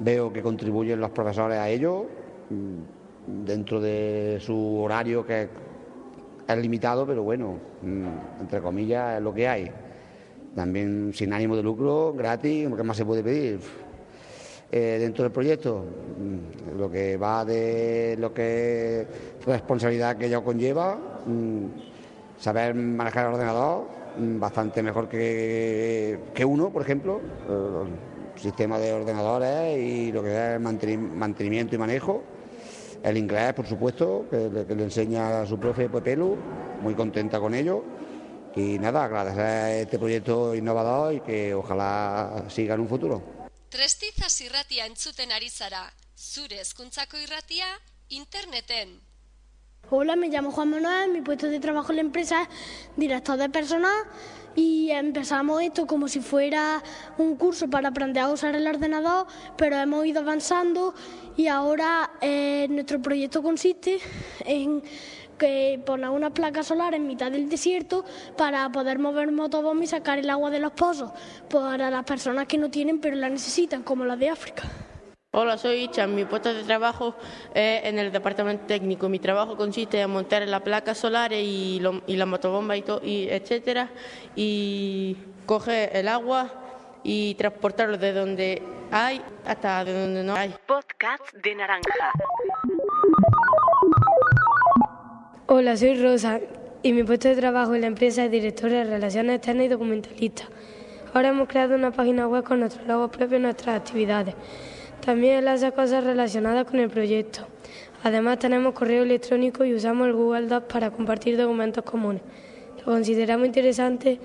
veo 0.00 0.32
que 0.32 0.42
contribuyen 0.42 1.00
los 1.00 1.10
profesores 1.10 1.58
a 1.58 1.68
ello, 1.68 2.06
mm, 2.50 3.44
dentro 3.44 3.80
de 3.80 4.38
su 4.40 4.78
horario 4.80 5.24
que 5.26 5.48
es 6.46 6.58
limitado, 6.58 7.06
pero 7.06 7.22
bueno, 7.22 7.58
mm, 7.82 8.40
entre 8.40 8.60
comillas, 8.60 9.16
es 9.18 9.22
lo 9.22 9.34
que 9.34 9.48
hay. 9.48 9.70
También 10.54 11.12
sin 11.14 11.32
ánimo 11.32 11.56
de 11.56 11.62
lucro, 11.62 12.14
gratis, 12.14 12.68
¿qué 12.74 12.82
más 12.82 12.96
se 12.96 13.04
puede 13.04 13.22
pedir? 13.22 13.60
Eh, 14.70 14.98
dentro 15.00 15.24
del 15.24 15.32
proyecto, 15.32 15.84
mm, 16.18 16.78
lo 16.78 16.90
que 16.90 17.16
va 17.16 17.44
de 17.44 18.16
lo 18.18 18.32
que 18.32 19.06
responsabilidad 19.46 20.16
que 20.16 20.26
ello 20.26 20.44
conlleva, 20.44 20.98
saber 22.38 22.74
manejar 22.74 23.26
el 23.26 23.34
ordenador, 23.34 23.84
bastante 24.18 24.82
mejor 24.82 25.08
que, 25.08 26.18
que 26.34 26.44
uno, 26.44 26.70
por 26.70 26.82
ejemplo, 26.82 27.20
el 27.48 28.17
sistema 28.40 28.78
de 28.78 28.92
ordenadores 28.92 29.78
y 29.78 30.12
lo 30.12 30.22
que 30.22 30.54
es 30.54 30.60
mantenimiento 30.60 31.74
y 31.74 31.78
manejo. 31.78 32.22
El 33.02 33.16
inglés, 33.16 33.54
por 33.54 33.66
supuesto, 33.66 34.26
que, 34.30 34.48
le- 34.48 34.66
que 34.66 34.74
le 34.74 34.84
enseña 34.84 35.42
a 35.42 35.46
su 35.46 35.58
profe 35.58 35.88
Pepelu, 35.88 36.36
muy 36.82 36.94
contenta 36.94 37.38
con 37.38 37.54
ello. 37.54 37.84
Y 38.56 38.78
nada, 38.78 39.04
agradecer 39.04 39.82
este 39.82 39.98
proyecto 39.98 40.54
innovador 40.54 41.14
y 41.14 41.20
que 41.20 41.54
ojalá 41.54 42.44
siga 42.48 42.74
en 42.74 42.80
un 42.80 42.88
futuro. 42.88 43.22
Trestizas 43.68 44.40
irratia 44.40 44.86
entzuten 44.86 45.30
ari 45.30 45.48
zara, 45.50 45.92
zure 46.16 46.58
hezkuntzako 46.60 47.18
irratia 47.18 47.66
interneten. 48.08 49.00
Hola, 49.90 50.16
me 50.16 50.28
llamo 50.28 50.50
Juan 50.50 50.70
Manuel, 50.70 51.12
mi 51.12 51.20
puesto 51.22 51.46
de 51.46 51.60
trabajo 51.60 51.92
en 51.92 51.96
la 51.96 52.02
empresa 52.02 52.42
es 52.42 52.48
director 52.96 53.38
de 53.38 53.48
personal 53.48 53.94
y 54.54 54.90
empezamos 54.90 55.62
esto 55.62 55.86
como 55.86 56.08
si 56.08 56.20
fuera 56.20 56.82
un 57.16 57.36
curso 57.36 57.68
para 57.68 57.88
aprender 57.88 58.22
a 58.22 58.30
usar 58.30 58.54
el 58.54 58.66
ordenador, 58.66 59.26
pero 59.56 59.76
hemos 59.76 60.06
ido 60.06 60.20
avanzando 60.20 60.94
y 61.36 61.46
ahora 61.46 62.10
eh, 62.20 62.66
nuestro 62.70 63.00
proyecto 63.00 63.42
consiste 63.42 63.98
en 64.44 64.82
que 65.38 65.80
poner 65.86 66.10
una 66.10 66.30
placa 66.30 66.62
solar 66.62 66.94
en 66.94 67.06
mitad 67.06 67.30
del 67.30 67.48
desierto 67.48 68.04
para 68.36 68.70
poder 68.70 68.98
mover 68.98 69.30
motobomba 69.30 69.84
y 69.84 69.86
sacar 69.86 70.18
el 70.18 70.28
agua 70.28 70.50
de 70.50 70.58
los 70.58 70.72
pozos 70.72 71.12
para 71.48 71.90
las 71.90 72.04
personas 72.04 72.46
que 72.46 72.58
no 72.58 72.70
tienen 72.70 72.98
pero 72.98 73.16
la 73.16 73.28
necesitan, 73.28 73.82
como 73.82 74.04
las 74.04 74.18
de 74.18 74.28
África. 74.28 74.64
Hola, 75.40 75.56
soy 75.56 75.84
Icha. 75.84 76.04
Mi 76.08 76.24
puesto 76.24 76.52
de 76.52 76.64
trabajo 76.64 77.14
es 77.54 77.84
en 77.84 77.96
el 78.00 78.10
departamento 78.10 78.66
técnico. 78.66 79.08
Mi 79.08 79.20
trabajo 79.20 79.56
consiste 79.56 80.00
en 80.00 80.10
montar 80.10 80.42
la 80.48 80.58
placa 80.58 80.96
solar 80.96 81.32
y, 81.32 81.78
lo- 81.78 82.02
y 82.08 82.16
la 82.16 82.26
motobomba 82.26 82.76
y, 82.76 82.82
to- 82.82 83.00
y 83.04 83.28
etcétera, 83.30 83.88
y 84.34 85.16
coger 85.46 85.90
el 85.94 86.08
agua 86.08 86.50
y 87.04 87.36
transportarlo 87.36 87.98
de 87.98 88.12
donde 88.12 88.62
hay 88.90 89.22
hasta 89.46 89.84
de 89.84 90.00
donde 90.00 90.24
no 90.24 90.34
hay. 90.34 90.52
Podcast 90.66 91.32
de 91.34 91.54
naranja. 91.54 92.10
Hola, 95.46 95.76
soy 95.76 96.02
Rosa 96.02 96.40
y 96.82 96.92
mi 96.92 97.04
puesto 97.04 97.28
de 97.28 97.36
trabajo 97.36 97.76
en 97.76 97.82
la 97.82 97.86
empresa 97.86 98.24
es 98.24 98.30
directora 98.32 98.78
de 98.78 98.84
Relaciones 98.90 99.36
Externas 99.36 99.66
y 99.66 99.68
documentalista. 99.68 100.48
Ahora 101.14 101.28
hemos 101.28 101.46
creado 101.46 101.76
una 101.76 101.92
página 101.92 102.26
web 102.26 102.42
con 102.42 102.58
nuestros 102.58 102.84
logos 102.88 103.10
propios 103.10 103.38
y 103.38 103.42
nuestras 103.44 103.76
actividades. 103.76 104.34
También 105.04 105.38
él 105.38 105.48
hace 105.48 105.72
cosas 105.72 106.04
relacionadas 106.04 106.66
con 106.66 106.80
el 106.80 106.90
proyecto. 106.90 107.46
Además 108.04 108.38
tenemos 108.38 108.74
correo 108.74 109.02
electrónico 109.02 109.64
y 109.64 109.74
usamos 109.74 110.06
el 110.06 110.12
Google 110.12 110.46
Docs 110.46 110.66
para 110.72 110.90
compartir 110.90 111.36
documentos 111.36 111.82
comunes. 111.84 112.22
Lo 112.78 112.84
consideramos 112.84 113.46
interesante 113.46 114.20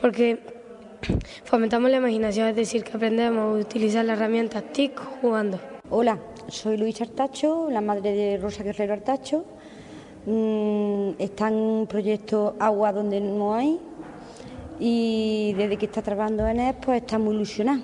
porque 0.00 0.38
fomentamos 1.44 1.90
la 1.90 1.96
imaginación, 1.96 2.48
es 2.48 2.56
decir, 2.56 2.84
que 2.84 2.92
aprendemos 2.96 3.56
a 3.56 3.60
utilizar 3.60 4.04
las 4.04 4.18
herramientas 4.18 4.64
TIC 4.72 5.00
jugando. 5.20 5.58
Hola, 5.88 6.18
soy 6.48 6.76
Luis 6.76 7.00
Artacho, 7.00 7.68
la 7.70 7.80
madre 7.80 8.12
de 8.12 8.36
Rosa 8.36 8.62
Guerrero 8.62 8.92
Artacho. 8.92 9.44
Mm, 10.26 11.10
está 11.18 11.48
en 11.48 11.54
un 11.54 11.86
proyecto 11.86 12.56
Agua 12.58 12.92
donde 12.92 13.20
no 13.20 13.54
hay 13.54 13.78
y 14.78 15.54
desde 15.56 15.76
que 15.76 15.86
está 15.86 16.02
trabajando 16.02 16.46
en 16.46 16.60
él 16.60 16.74
pues 16.80 17.02
está 17.02 17.18
muy 17.18 17.34
ilusionada. 17.34 17.80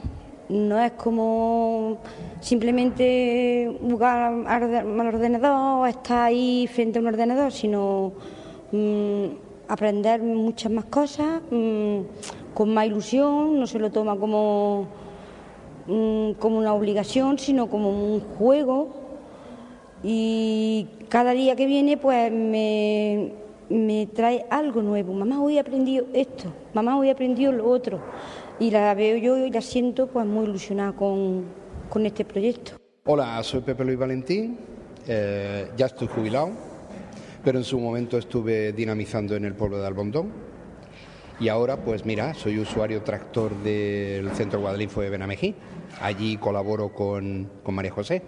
No 0.50 0.80
es 0.80 0.90
como 0.92 1.98
simplemente 2.40 3.72
jugar 3.80 4.32
al 4.46 4.62
orde- 4.62 4.78
al 4.80 5.06
ordenador 5.06 5.52
o 5.82 5.86
estar 5.86 6.24
ahí 6.26 6.66
frente 6.66 6.98
a 6.98 7.02
un 7.02 7.06
ordenador, 7.06 7.52
sino 7.52 8.12
mm, 8.72 9.24
aprender 9.68 10.20
muchas 10.20 10.72
más 10.72 10.86
cosas 10.86 11.40
mm, 11.52 11.98
con 12.52 12.74
más 12.74 12.86
ilusión, 12.86 13.60
no 13.60 13.66
se 13.68 13.78
lo 13.78 13.90
toma 13.90 14.16
como 14.16 14.88
mm, 15.86 16.32
como 16.32 16.58
una 16.58 16.74
obligación, 16.74 17.38
sino 17.38 17.68
como 17.68 17.90
un 17.90 18.18
juego. 18.20 18.88
Y 20.02 20.88
cada 21.08 21.30
día 21.30 21.54
que 21.54 21.66
viene, 21.66 21.96
pues 21.96 22.32
me, 22.32 23.34
me 23.68 24.06
trae 24.06 24.46
algo 24.50 24.82
nuevo. 24.82 25.12
Mamá, 25.12 25.40
hoy 25.40 25.58
he 25.58 25.60
aprendido 25.60 26.06
esto, 26.12 26.52
mamá, 26.74 26.98
hoy 26.98 27.08
he 27.08 27.12
aprendido 27.12 27.52
lo 27.52 27.68
otro. 27.68 28.00
Y 28.60 28.70
la 28.70 28.92
veo 28.92 29.16
yo 29.16 29.38
y 29.38 29.50
la 29.50 29.62
siento 29.62 30.06
pues 30.06 30.26
muy 30.26 30.44
ilusionada 30.44 30.92
con, 30.92 31.46
con 31.88 32.04
este 32.04 32.26
proyecto. 32.26 32.72
Hola, 33.06 33.42
soy 33.42 33.62
Pepe 33.62 33.86
Luis 33.86 33.98
Valentín, 33.98 34.58
eh, 35.08 35.70
ya 35.78 35.86
estoy 35.86 36.08
jubilado, 36.08 36.50
pero 37.42 37.56
en 37.56 37.64
su 37.64 37.80
momento 37.80 38.18
estuve 38.18 38.74
dinamizando 38.74 39.34
en 39.34 39.46
el 39.46 39.54
pueblo 39.54 39.80
de 39.80 39.86
Albondón 39.86 40.30
y 41.40 41.48
ahora 41.48 41.78
pues 41.78 42.04
mira, 42.04 42.34
soy 42.34 42.58
usuario 42.58 43.02
tractor 43.02 43.56
del 43.62 44.30
Centro 44.32 44.60
Guadalinfo 44.60 45.00
de 45.00 45.08
Benamejí, 45.08 45.54
allí 46.02 46.36
colaboro 46.36 46.92
con, 46.92 47.48
con 47.62 47.74
María 47.74 47.92
José. 47.92 48.20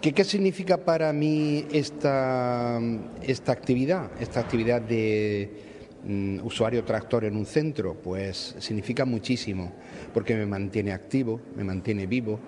¿Qué, 0.00 0.12
¿Qué 0.12 0.24
significa 0.24 0.78
para 0.78 1.12
mí 1.12 1.64
esta, 1.70 2.80
esta 3.22 3.52
actividad, 3.52 4.10
esta 4.20 4.40
actividad 4.40 4.82
de 4.82 5.63
mm, 6.06 6.44
usuario 6.44 6.84
tractor 6.84 7.24
en 7.24 7.36
un 7.36 7.46
centro? 7.46 7.94
Pues 7.94 8.56
significa 8.58 9.04
muchísimo, 9.04 9.72
porque 10.12 10.34
me 10.34 10.46
mantiene 10.46 10.92
activo, 10.92 11.40
me 11.56 11.64
mantiene 11.64 12.06
vivo, 12.06 12.38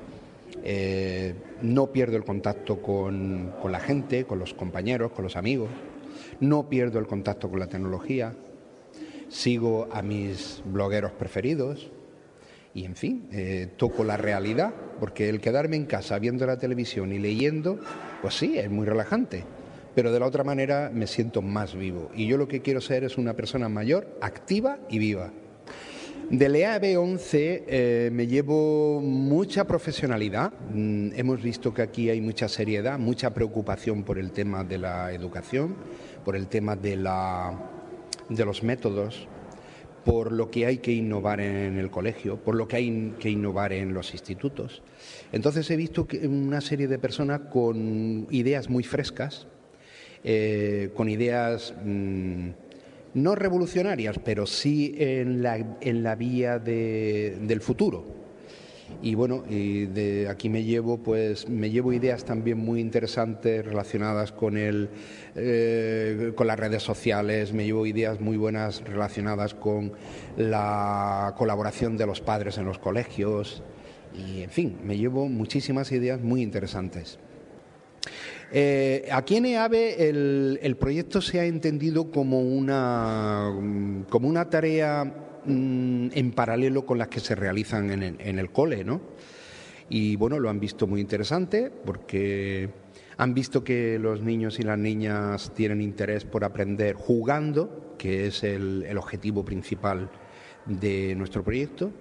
eh, 0.64 1.34
no 1.62 1.92
pierdo 1.92 2.16
el 2.16 2.24
contacto 2.24 2.80
con, 2.80 3.52
con 3.60 3.72
la 3.72 3.80
gente, 3.80 4.24
con 4.24 4.38
los 4.38 4.54
compañeros, 4.54 5.12
con 5.12 5.24
los 5.24 5.36
amigos, 5.36 5.68
no 6.40 6.68
pierdo 6.68 6.98
el 6.98 7.06
contacto 7.06 7.48
con 7.48 7.60
la 7.60 7.66
tecnología, 7.66 8.34
sigo 9.28 9.88
a 9.92 10.02
mis 10.02 10.62
blogueros 10.64 11.12
preferidos. 11.12 11.90
Y, 12.74 12.84
en 12.84 12.94
fin, 12.94 13.28
eh, 13.32 13.68
toco 13.76 14.04
la 14.04 14.18
realidad, 14.18 14.74
porque 15.00 15.30
el 15.30 15.40
quedarme 15.40 15.76
en 15.76 15.86
casa 15.86 16.18
viendo 16.18 16.46
la 16.46 16.58
televisión 16.58 17.10
y 17.10 17.18
leyendo, 17.18 17.78
pues 18.20 18.34
sí, 18.34 18.58
es 18.58 18.70
muy 18.70 18.86
relajante, 18.86 19.44
pero 19.96 20.12
de 20.12 20.20
la 20.20 20.26
otra 20.26 20.44
manera 20.44 20.90
me 20.92 21.06
siento 21.06 21.40
más 21.40 21.74
vivo 21.74 22.10
y 22.14 22.26
yo 22.26 22.36
lo 22.36 22.46
que 22.46 22.60
quiero 22.60 22.82
ser 22.82 23.02
es 23.02 23.16
una 23.16 23.32
persona 23.32 23.70
mayor, 23.70 24.18
activa 24.20 24.78
y 24.90 24.98
viva. 24.98 25.32
Del 26.28 26.54
EAB 26.54 27.00
11 27.00 27.64
eh, 27.66 28.10
me 28.12 28.26
llevo 28.26 29.00
mucha 29.00 29.64
profesionalidad. 29.66 30.52
Mm, 30.70 31.12
hemos 31.14 31.40
visto 31.40 31.72
que 31.72 31.80
aquí 31.80 32.10
hay 32.10 32.20
mucha 32.20 32.46
seriedad, 32.46 32.98
mucha 32.98 33.32
preocupación 33.32 34.02
por 34.02 34.18
el 34.18 34.32
tema 34.32 34.64
de 34.64 34.76
la 34.76 35.12
educación, 35.12 35.76
por 36.26 36.36
el 36.36 36.48
tema 36.48 36.76
de, 36.76 36.96
la, 36.96 37.58
de 38.28 38.44
los 38.44 38.62
métodos, 38.62 39.28
por 40.04 40.30
lo 40.30 40.50
que 40.50 40.66
hay 40.66 40.78
que 40.78 40.92
innovar 40.92 41.40
en 41.40 41.78
el 41.78 41.90
colegio, 41.90 42.36
por 42.36 42.54
lo 42.54 42.68
que 42.68 42.76
hay 42.76 43.14
que 43.18 43.30
innovar 43.30 43.72
en 43.72 43.94
los 43.94 44.12
institutos. 44.12 44.82
Entonces 45.32 45.70
he 45.70 45.76
visto 45.76 46.06
una 46.24 46.60
serie 46.60 46.86
de 46.86 46.98
personas 46.98 47.40
con 47.50 48.26
ideas 48.30 48.68
muy 48.68 48.82
frescas, 48.82 49.46
eh, 50.24 50.90
con 50.94 51.08
ideas 51.08 51.74
mm, 51.84 52.48
no 53.14 53.34
revolucionarias, 53.34 54.18
pero 54.24 54.46
sí 54.46 54.94
en 54.98 55.42
la, 55.42 55.56
en 55.80 56.02
la 56.02 56.14
vía 56.16 56.58
de- 56.58 57.36
del 57.42 57.60
futuro. 57.60 58.04
Y 59.02 59.14
bueno, 59.14 59.42
y 59.48 59.86
de 59.86 60.28
aquí 60.28 60.48
me 60.48 60.62
llevo, 60.62 60.98
pues, 60.98 61.48
me 61.48 61.70
llevo 61.70 61.92
ideas 61.92 62.24
también 62.24 62.58
muy 62.58 62.80
interesantes 62.80 63.64
relacionadas 63.64 64.30
con 64.32 64.56
el, 64.56 64.88
eh, 65.34 66.32
con 66.36 66.46
las 66.46 66.58
redes 66.58 66.82
sociales. 66.84 67.52
Me 67.52 67.64
llevo 67.64 67.84
ideas 67.86 68.20
muy 68.20 68.36
buenas 68.36 68.82
relacionadas 68.84 69.54
con 69.54 69.92
la 70.36 71.34
colaboración 71.36 71.96
de 71.96 72.06
los 72.06 72.20
padres 72.20 72.58
en 72.58 72.64
los 72.64 72.78
colegios. 72.78 73.62
Y 74.16 74.42
en 74.42 74.50
fin, 74.50 74.76
me 74.84 74.96
llevo 74.96 75.28
muchísimas 75.28 75.90
ideas 75.92 76.20
muy 76.20 76.40
interesantes. 76.42 77.18
Eh, 78.52 79.08
aquí 79.10 79.36
en 79.36 79.46
EAVE 79.46 80.08
el, 80.08 80.76
proyecto 80.78 81.20
se 81.20 81.40
ha 81.40 81.44
entendido 81.44 82.10
como 82.10 82.40
una, 82.40 83.50
mm, 83.50 84.04
como 84.04 84.28
una 84.28 84.48
tarea 84.48 85.04
mm, 85.44 86.08
en 86.12 86.32
paralelo 86.32 86.86
con 86.86 86.98
las 86.98 87.08
que 87.08 87.20
se 87.20 87.34
realizan 87.34 87.90
en 87.90 88.38
el, 88.38 88.50
cole, 88.50 88.84
¿no? 88.84 89.00
Y 89.88 90.16
bueno, 90.16 90.38
lo 90.38 90.48
han 90.48 90.60
visto 90.60 90.86
muy 90.86 91.00
interesante 91.00 91.70
porque 91.70 92.70
han 93.16 93.34
visto 93.34 93.64
que 93.64 93.98
los 93.98 94.22
niños 94.22 94.58
y 94.58 94.62
las 94.62 94.78
niñas 94.78 95.52
tienen 95.54 95.80
interés 95.80 96.24
por 96.24 96.44
aprender 96.44 96.94
jugando, 96.94 97.94
que 97.98 98.26
es 98.26 98.42
el 98.44 98.96
objetivo 98.98 99.44
principal 99.44 100.10
de 100.66 101.14
nuestro 101.14 101.44
proyecto 101.44 101.92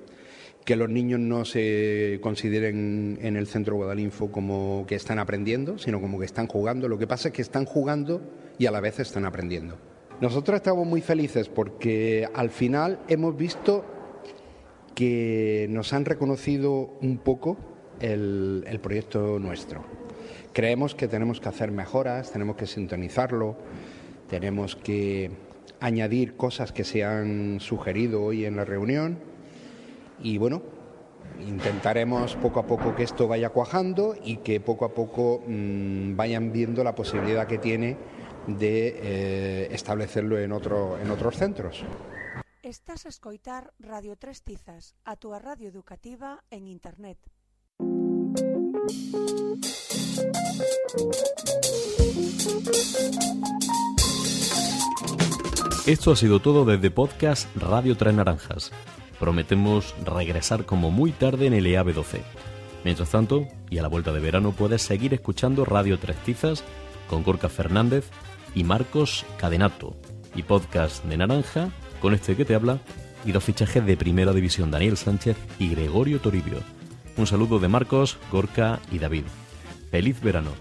que 0.65 0.75
los 0.75 0.89
niños 0.89 1.19
no 1.19 1.45
se 1.45 2.19
consideren 2.21 3.19
en 3.21 3.37
el 3.37 3.45
centro 3.45 3.75
Guadalinfo 3.75 4.31
como 4.31 4.83
que 4.87 4.95
están 4.95 5.19
aprendiendo, 5.19 5.77
sino 5.77 6.01
como 6.01 6.17
que 6.17 6.25
están 6.25 6.47
jugando. 6.47 6.89
Lo 6.89 6.97
que 6.97 7.05
pasa 7.05 7.29
es 7.29 7.35
que 7.35 7.43
están 7.43 7.65
jugando 7.65 8.21
y 8.57 8.65
a 8.65 8.71
la 8.71 8.79
vez 8.79 8.99
están 8.99 9.25
aprendiendo. 9.25 9.77
Nosotros 10.19 10.55
estamos 10.55 10.87
muy 10.87 11.01
felices 11.01 11.49
porque 11.49 12.27
al 12.33 12.49
final 12.49 12.99
hemos 13.07 13.37
visto 13.37 13.85
que 14.95 15.67
nos 15.69 15.93
han 15.93 16.03
reconocido 16.03 16.97
un 16.99 17.19
poco 17.19 17.57
el, 17.99 18.63
el 18.67 18.79
proyecto 18.79 19.37
nuestro. 19.37 19.85
Creemos 20.51 20.95
que 20.95 21.07
tenemos 21.07 21.39
que 21.39 21.49
hacer 21.49 21.69
mejoras, 21.69 22.31
tenemos 22.31 22.55
que 22.55 22.65
sintonizarlo, 22.65 23.55
tenemos 24.29 24.75
que 24.75 25.29
añadir 25.79 26.35
cosas 26.35 26.71
que 26.71 26.85
se 26.85 27.03
han 27.03 27.59
sugerido 27.59 28.23
hoy 28.23 28.45
en 28.45 28.55
la 28.55 28.65
reunión 28.65 29.34
y 30.19 30.37
bueno, 30.37 30.61
intentaremos 31.39 32.35
poco 32.35 32.59
a 32.59 32.67
poco 32.67 32.95
que 32.95 33.03
esto 33.03 33.27
vaya 33.27 33.49
cuajando 33.49 34.15
y 34.23 34.37
que 34.37 34.59
poco 34.59 34.85
a 34.85 34.93
poco 34.93 35.43
mm, 35.45 36.15
vayan 36.15 36.51
viendo 36.51 36.83
la 36.83 36.95
posibilidad 36.95 37.47
que 37.47 37.57
tiene 37.57 37.97
de 38.47 38.99
eh, 39.01 39.67
establecerlo 39.71 40.37
en, 40.39 40.51
otro, 40.51 40.97
en 40.99 41.09
otros 41.11 41.37
centros. 41.37 41.83
Estás 42.61 43.05
a 43.05 43.09
escoitar 43.09 43.73
Radio 43.79 44.15
Tres 44.15 44.41
Tizas, 44.41 44.95
a 45.03 45.15
túa 45.15 45.39
radio 45.39 45.69
educativa 45.69 46.43
en 46.49 46.67
Internet. 46.67 47.19
Esto 55.85 56.11
ha 56.11 56.15
sido 56.15 56.39
todo 56.39 56.65
desde 56.65 56.89
podcast 56.89 57.55
Radio 57.55 57.95
Tres 57.95 58.15
Naranjas. 58.15 58.71
Prometemos 59.25 59.95
regresar 60.05 60.67
como 60.67 60.91
muy 60.91 61.11
tarde 61.11 61.47
en 61.47 61.55
el 61.55 61.65
EAB 61.65 61.95
12. 61.95 62.21
Mientras 62.83 63.09
tanto, 63.09 63.47
y 63.71 63.79
a 63.79 63.81
la 63.81 63.87
vuelta 63.87 64.13
de 64.13 64.19
verano, 64.19 64.51
puedes 64.51 64.83
seguir 64.83 65.15
escuchando 65.15 65.65
Radio 65.65 65.97
Tres 65.97 66.17
Tizas 66.17 66.63
con 67.09 67.23
Gorka 67.23 67.49
Fernández 67.49 68.07
y 68.53 68.63
Marcos 68.63 69.25
Cadenato. 69.39 69.95
Y 70.35 70.43
podcast 70.43 71.03
de 71.05 71.17
Naranja, 71.17 71.71
con 72.03 72.13
este 72.13 72.35
que 72.35 72.45
te 72.45 72.53
habla, 72.53 72.77
y 73.25 73.31
dos 73.31 73.43
fichajes 73.43 73.83
de 73.83 73.97
Primera 73.97 74.31
División, 74.31 74.69
Daniel 74.69 74.95
Sánchez 74.95 75.37
y 75.57 75.69
Gregorio 75.69 76.21
Toribio. 76.21 76.59
Un 77.17 77.25
saludo 77.25 77.57
de 77.57 77.67
Marcos, 77.67 78.19
Gorka 78.31 78.79
y 78.91 78.99
David. 78.99 79.23
Feliz 79.89 80.21
verano. 80.21 80.51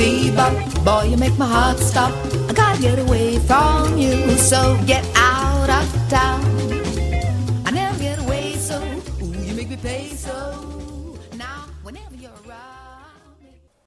Bebop, 0.00 0.82
boy, 0.82 1.10
you 1.10 1.18
make 1.18 1.36
my 1.36 1.46
heart 1.46 1.78
stop. 1.78 2.10
I 2.48 2.54
gotta 2.54 2.80
get 2.80 2.98
away 2.98 3.38
from 3.40 3.98
you, 3.98 4.30
so 4.38 4.80
get 4.86 5.04
out 5.14 5.68
of 5.68 6.08
town. 6.08 6.49